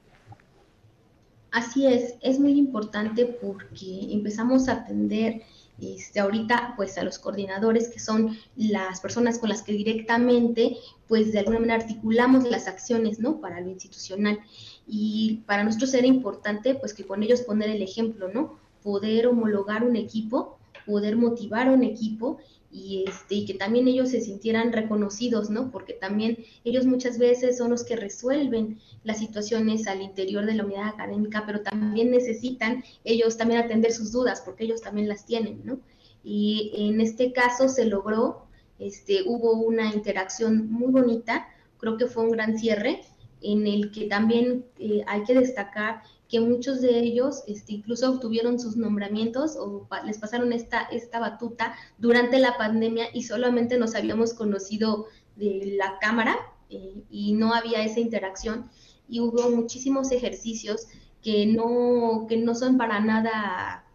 Así 1.51 1.85
es, 1.85 2.15
es 2.21 2.39
muy 2.39 2.53
importante 2.53 3.25
porque 3.25 4.13
empezamos 4.13 4.69
a 4.69 4.73
atender 4.73 5.41
este, 5.81 6.19
ahorita 6.19 6.73
pues 6.77 6.97
a 6.97 7.03
los 7.03 7.19
coordinadores 7.19 7.89
que 7.89 7.99
son 7.99 8.37
las 8.55 9.01
personas 9.01 9.39
con 9.39 9.49
las 9.49 9.63
que 9.63 9.73
directamente 9.73 10.77
pues 11.07 11.33
de 11.33 11.39
alguna 11.39 11.59
manera 11.59 11.83
articulamos 11.83 12.43
las 12.45 12.67
acciones, 12.67 13.19
¿no? 13.19 13.41
Para 13.41 13.59
lo 13.59 13.69
institucional. 13.69 14.39
Y 14.87 15.41
para 15.45 15.63
nosotros 15.63 15.93
era 15.93 16.07
importante 16.07 16.75
pues 16.75 16.93
que 16.93 17.05
con 17.05 17.23
ellos 17.23 17.41
poner 17.41 17.69
el 17.69 17.81
ejemplo, 17.81 18.29
¿no? 18.33 18.59
Poder 18.83 19.27
homologar 19.27 19.83
un 19.83 19.95
equipo 19.95 20.57
poder 20.85 21.15
motivar 21.15 21.67
a 21.67 21.71
un 21.71 21.83
equipo 21.83 22.37
y, 22.71 23.05
este, 23.07 23.35
y 23.35 23.45
que 23.45 23.53
también 23.53 23.87
ellos 23.87 24.09
se 24.09 24.21
sintieran 24.21 24.71
reconocidos, 24.71 25.49
¿no? 25.49 25.71
Porque 25.71 25.93
también 25.93 26.37
ellos 26.63 26.85
muchas 26.85 27.17
veces 27.17 27.57
son 27.57 27.71
los 27.71 27.83
que 27.83 27.95
resuelven 27.95 28.79
las 29.03 29.19
situaciones 29.19 29.87
al 29.87 30.01
interior 30.01 30.45
de 30.45 30.55
la 30.55 30.65
unidad 30.65 30.87
académica, 30.87 31.43
pero 31.45 31.61
también 31.61 32.11
necesitan 32.11 32.83
ellos 33.03 33.37
también 33.37 33.61
atender 33.61 33.91
sus 33.91 34.11
dudas, 34.11 34.41
porque 34.41 34.63
ellos 34.63 34.81
también 34.81 35.09
las 35.09 35.25
tienen, 35.25 35.61
¿no? 35.65 35.79
Y 36.23 36.71
en 36.75 37.01
este 37.01 37.33
caso 37.33 37.67
se 37.67 37.85
logró, 37.85 38.45
este, 38.79 39.23
hubo 39.25 39.53
una 39.53 39.93
interacción 39.93 40.71
muy 40.71 40.91
bonita, 40.91 41.47
creo 41.77 41.97
que 41.97 42.07
fue 42.07 42.23
un 42.23 42.31
gran 42.31 42.57
cierre, 42.57 43.01
en 43.41 43.67
el 43.67 43.91
que 43.91 44.05
también 44.05 44.65
eh, 44.79 45.03
hay 45.07 45.23
que 45.23 45.33
destacar 45.33 46.03
que 46.31 46.39
muchos 46.39 46.79
de 46.79 46.97
ellos 46.97 47.43
este, 47.45 47.73
incluso 47.73 48.09
obtuvieron 48.09 48.57
sus 48.57 48.77
nombramientos 48.77 49.57
o 49.57 49.85
les 50.05 50.17
pasaron 50.17 50.53
esta, 50.53 50.83
esta 50.83 51.19
batuta 51.19 51.75
durante 51.97 52.39
la 52.39 52.57
pandemia 52.57 53.07
y 53.13 53.23
solamente 53.23 53.77
nos 53.77 53.95
habíamos 53.95 54.33
conocido 54.33 55.07
de 55.35 55.75
la 55.77 55.99
cámara 55.99 56.37
eh, 56.69 57.03
y 57.09 57.33
no 57.33 57.53
había 57.53 57.83
esa 57.83 57.99
interacción 57.99 58.71
y 59.09 59.19
hubo 59.19 59.51
muchísimos 59.51 60.13
ejercicios 60.13 60.87
que 61.21 61.45
no, 61.45 62.27
que 62.29 62.37
no 62.37 62.55
son 62.55 62.77
para 62.77 63.01
nada, 63.01 63.85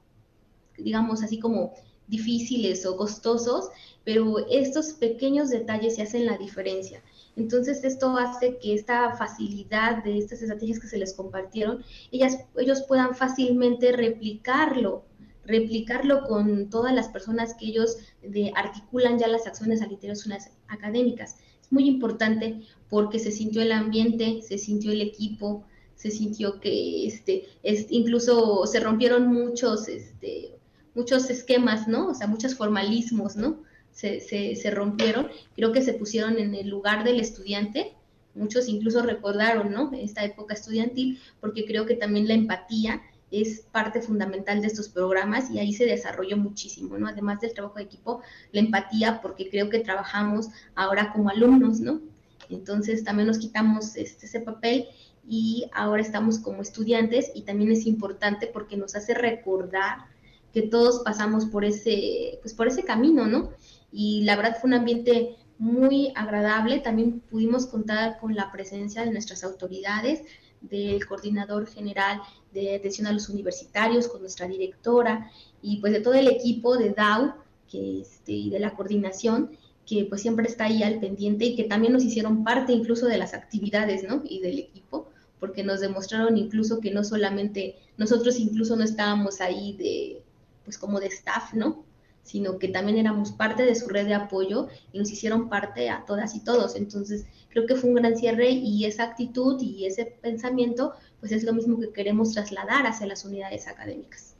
digamos 0.76 1.22
así 1.22 1.40
como 1.40 1.72
difíciles 2.06 2.84
o 2.84 2.98
costosos, 2.98 3.70
pero 4.04 4.46
estos 4.50 4.92
pequeños 4.92 5.48
detalles 5.48 5.96
se 5.96 6.02
hacen 6.02 6.26
la 6.26 6.36
diferencia. 6.36 7.02
Entonces 7.36 7.84
esto 7.84 8.16
hace 8.16 8.58
que 8.58 8.74
esta 8.74 9.14
facilidad 9.14 10.02
de 10.02 10.18
estas 10.18 10.40
estrategias 10.40 10.80
que 10.80 10.88
se 10.88 10.98
les 10.98 11.12
compartieron, 11.12 11.84
ellas, 12.10 12.38
ellos 12.56 12.82
puedan 12.88 13.14
fácilmente 13.14 13.92
replicarlo, 13.92 15.04
replicarlo 15.44 16.22
con 16.24 16.70
todas 16.70 16.94
las 16.94 17.08
personas 17.08 17.54
que 17.54 17.66
ellos 17.66 17.98
de, 18.22 18.52
articulan 18.56 19.18
ya 19.18 19.28
las 19.28 19.46
acciones 19.46 19.82
al 19.82 19.92
interior 19.92 20.16
de 20.16 20.38
académicas. 20.68 21.36
Es 21.60 21.70
muy 21.70 21.86
importante 21.86 22.62
porque 22.88 23.18
se 23.18 23.30
sintió 23.30 23.60
el 23.60 23.72
ambiente, 23.72 24.40
se 24.40 24.56
sintió 24.56 24.90
el 24.92 25.02
equipo, 25.02 25.64
se 25.94 26.10
sintió 26.10 26.58
que 26.58 27.06
este, 27.06 27.44
es, 27.62 27.86
incluso 27.90 28.66
se 28.66 28.80
rompieron 28.80 29.28
muchos, 29.28 29.88
este, 29.88 30.56
muchos 30.94 31.28
esquemas, 31.28 31.86
¿no? 31.86 32.08
O 32.08 32.14
sea, 32.14 32.26
muchos 32.26 32.54
formalismos, 32.54 33.36
¿no? 33.36 33.62
Se, 33.96 34.20
se, 34.20 34.70
rompieron, 34.70 35.28
creo 35.54 35.72
que 35.72 35.80
se 35.80 35.94
pusieron 35.94 36.38
en 36.38 36.54
el 36.54 36.68
lugar 36.68 37.02
del 37.02 37.18
estudiante, 37.18 37.94
muchos 38.34 38.68
incluso 38.68 39.02
recordaron, 39.02 39.72
¿no? 39.72 39.90
Esta 39.94 40.22
época 40.22 40.52
estudiantil, 40.52 41.18
porque 41.40 41.64
creo 41.64 41.86
que 41.86 41.94
también 41.94 42.28
la 42.28 42.34
empatía 42.34 43.00
es 43.30 43.60
parte 43.72 44.02
fundamental 44.02 44.60
de 44.60 44.66
estos 44.66 44.90
programas 44.90 45.50
y 45.50 45.60
ahí 45.60 45.72
se 45.72 45.86
desarrolló 45.86 46.36
muchísimo, 46.36 46.98
¿no? 46.98 47.08
Además 47.08 47.40
del 47.40 47.54
trabajo 47.54 47.76
de 47.76 47.84
equipo, 47.84 48.20
la 48.52 48.60
empatía, 48.60 49.22
porque 49.22 49.48
creo 49.48 49.70
que 49.70 49.78
trabajamos 49.78 50.48
ahora 50.74 51.10
como 51.10 51.30
alumnos, 51.30 51.80
¿no? 51.80 52.02
Entonces 52.50 53.02
también 53.02 53.28
nos 53.28 53.38
quitamos 53.38 53.96
este, 53.96 54.26
ese 54.26 54.40
papel 54.40 54.88
y 55.26 55.70
ahora 55.72 56.02
estamos 56.02 56.38
como 56.38 56.60
estudiantes 56.60 57.32
y 57.34 57.42
también 57.42 57.72
es 57.72 57.86
importante 57.86 58.46
porque 58.46 58.76
nos 58.76 58.94
hace 58.94 59.14
recordar 59.14 60.04
que 60.52 60.62
todos 60.62 61.00
pasamos 61.02 61.46
por 61.46 61.64
ese, 61.64 62.38
pues 62.42 62.54
por 62.54 62.68
ese 62.68 62.84
camino, 62.84 63.26
¿no? 63.26 63.50
Y 63.96 64.24
la 64.24 64.36
verdad 64.36 64.58
fue 64.60 64.68
un 64.68 64.74
ambiente 64.74 65.36
muy 65.58 66.12
agradable. 66.14 66.80
También 66.80 67.20
pudimos 67.20 67.66
contar 67.66 68.18
con 68.20 68.34
la 68.34 68.52
presencia 68.52 69.02
de 69.02 69.10
nuestras 69.10 69.42
autoridades, 69.42 70.20
del 70.60 71.06
coordinador 71.06 71.66
general 71.66 72.20
de 72.52 72.74
atención 72.74 73.06
a 73.06 73.12
los 73.12 73.30
universitarios, 73.30 74.08
con 74.08 74.20
nuestra 74.20 74.46
directora 74.48 75.30
y 75.62 75.80
pues 75.80 75.94
de 75.94 76.00
todo 76.00 76.12
el 76.12 76.28
equipo 76.28 76.76
de 76.76 76.90
DAO 76.90 77.36
que, 77.70 78.02
este, 78.02 78.32
y 78.32 78.50
de 78.50 78.60
la 78.60 78.74
coordinación 78.74 79.52
que 79.86 80.04
pues 80.04 80.20
siempre 80.20 80.46
está 80.46 80.64
ahí 80.64 80.82
al 80.82 81.00
pendiente 81.00 81.46
y 81.46 81.56
que 81.56 81.64
también 81.64 81.94
nos 81.94 82.04
hicieron 82.04 82.44
parte 82.44 82.74
incluso 82.74 83.06
de 83.06 83.16
las 83.16 83.32
actividades, 83.32 84.06
¿no? 84.06 84.20
Y 84.28 84.40
del 84.40 84.58
equipo, 84.58 85.08
porque 85.40 85.64
nos 85.64 85.80
demostraron 85.80 86.36
incluso 86.36 86.80
que 86.80 86.90
no 86.90 87.02
solamente, 87.02 87.76
nosotros 87.96 88.38
incluso 88.38 88.76
no 88.76 88.84
estábamos 88.84 89.40
ahí 89.40 89.74
de, 89.78 90.22
pues 90.64 90.76
como 90.76 91.00
de 91.00 91.06
staff, 91.06 91.54
¿no? 91.54 91.85
Sino 92.26 92.58
que 92.58 92.68
también 92.68 92.98
éramos 92.98 93.32
parte 93.32 93.64
de 93.64 93.74
su 93.74 93.88
red 93.88 94.06
de 94.06 94.14
apoyo 94.14 94.68
y 94.92 94.98
nos 94.98 95.10
hicieron 95.10 95.48
parte 95.48 95.88
a 95.88 96.04
todas 96.04 96.34
y 96.34 96.40
todos. 96.40 96.74
Entonces, 96.74 97.24
creo 97.50 97.66
que 97.66 97.76
fue 97.76 97.88
un 97.88 97.96
gran 97.96 98.16
cierre 98.16 98.50
y 98.50 98.84
esa 98.84 99.04
actitud 99.04 99.62
y 99.62 99.86
ese 99.86 100.04
pensamiento, 100.04 100.92
pues 101.20 101.30
es 101.32 101.44
lo 101.44 101.52
mismo 101.52 101.78
que 101.78 101.92
queremos 101.92 102.32
trasladar 102.32 102.86
hacia 102.86 103.06
las 103.06 103.24
unidades 103.24 103.68
académicas. 103.68 104.34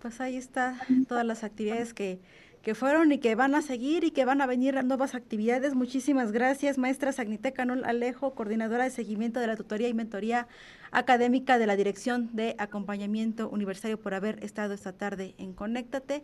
Pues 0.00 0.20
ahí 0.20 0.36
está 0.36 0.80
todas 1.08 1.26
las 1.26 1.42
actividades 1.42 1.92
que, 1.92 2.20
que 2.62 2.76
fueron 2.76 3.10
y 3.10 3.18
que 3.18 3.34
van 3.34 3.56
a 3.56 3.62
seguir 3.62 4.04
y 4.04 4.12
que 4.12 4.24
van 4.24 4.40
a 4.40 4.46
venir 4.46 4.82
nuevas 4.84 5.16
actividades. 5.16 5.74
Muchísimas 5.74 6.30
gracias, 6.30 6.78
maestra 6.78 7.12
Sagnite 7.12 7.52
Canol 7.52 7.84
Alejo, 7.84 8.34
coordinadora 8.34 8.84
de 8.84 8.90
seguimiento 8.90 9.40
de 9.40 9.48
la 9.48 9.56
tutoría 9.56 9.88
y 9.88 9.94
mentoría 9.94 10.46
académica 10.92 11.58
de 11.58 11.66
la 11.66 11.76
Dirección 11.76 12.30
de 12.34 12.54
Acompañamiento 12.58 13.48
Universitario, 13.48 14.00
por 14.00 14.14
haber 14.14 14.42
estado 14.44 14.74
esta 14.74 14.92
tarde 14.92 15.34
en 15.38 15.52
Conéctate. 15.52 16.22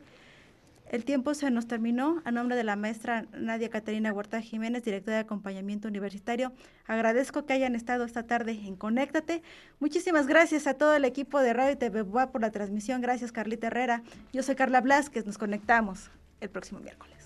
El 0.93 1.07
tiempo 1.07 1.33
se 1.33 1.51
nos 1.51 1.67
terminó. 1.67 2.21
A 2.27 2.31
nombre 2.31 2.55
de 2.55 2.65
la 2.65 2.77
maestra 2.77 3.25
Nadia 3.33 3.71
Caterina 3.71 4.13
Huerta 4.13 4.43
Jiménez, 4.43 4.85
directora 4.85 5.17
de 5.17 5.23
acompañamiento 5.23 5.89
universitario, 5.89 6.53
agradezco 6.87 7.47
que 7.47 7.55
hayan 7.55 7.75
estado 7.75 8.05
esta 8.05 8.27
tarde 8.27 8.53
en 8.53 8.77
Conéctate. 8.77 9.43
Muchísimas 9.81 10.27
gracias 10.27 10.67
a 10.67 10.75
todo 10.75 10.95
el 10.95 11.07
equipo 11.07 11.41
de 11.41 11.55
Radio 11.55 11.73
y 11.73 11.77
TV 11.77 12.05
por 12.05 12.43
la 12.43 12.51
transmisión. 12.51 13.01
Gracias, 13.01 13.33
Carlita 13.33 13.69
Herrera. 13.69 14.03
Yo 14.35 14.43
soy 14.43 14.55
Carla 14.55 14.83
Blasquez. 14.83 15.25
Nos 15.25 15.39
conectamos 15.39 16.11
el 16.41 16.51
próximo 16.51 16.79
miércoles. 16.81 17.22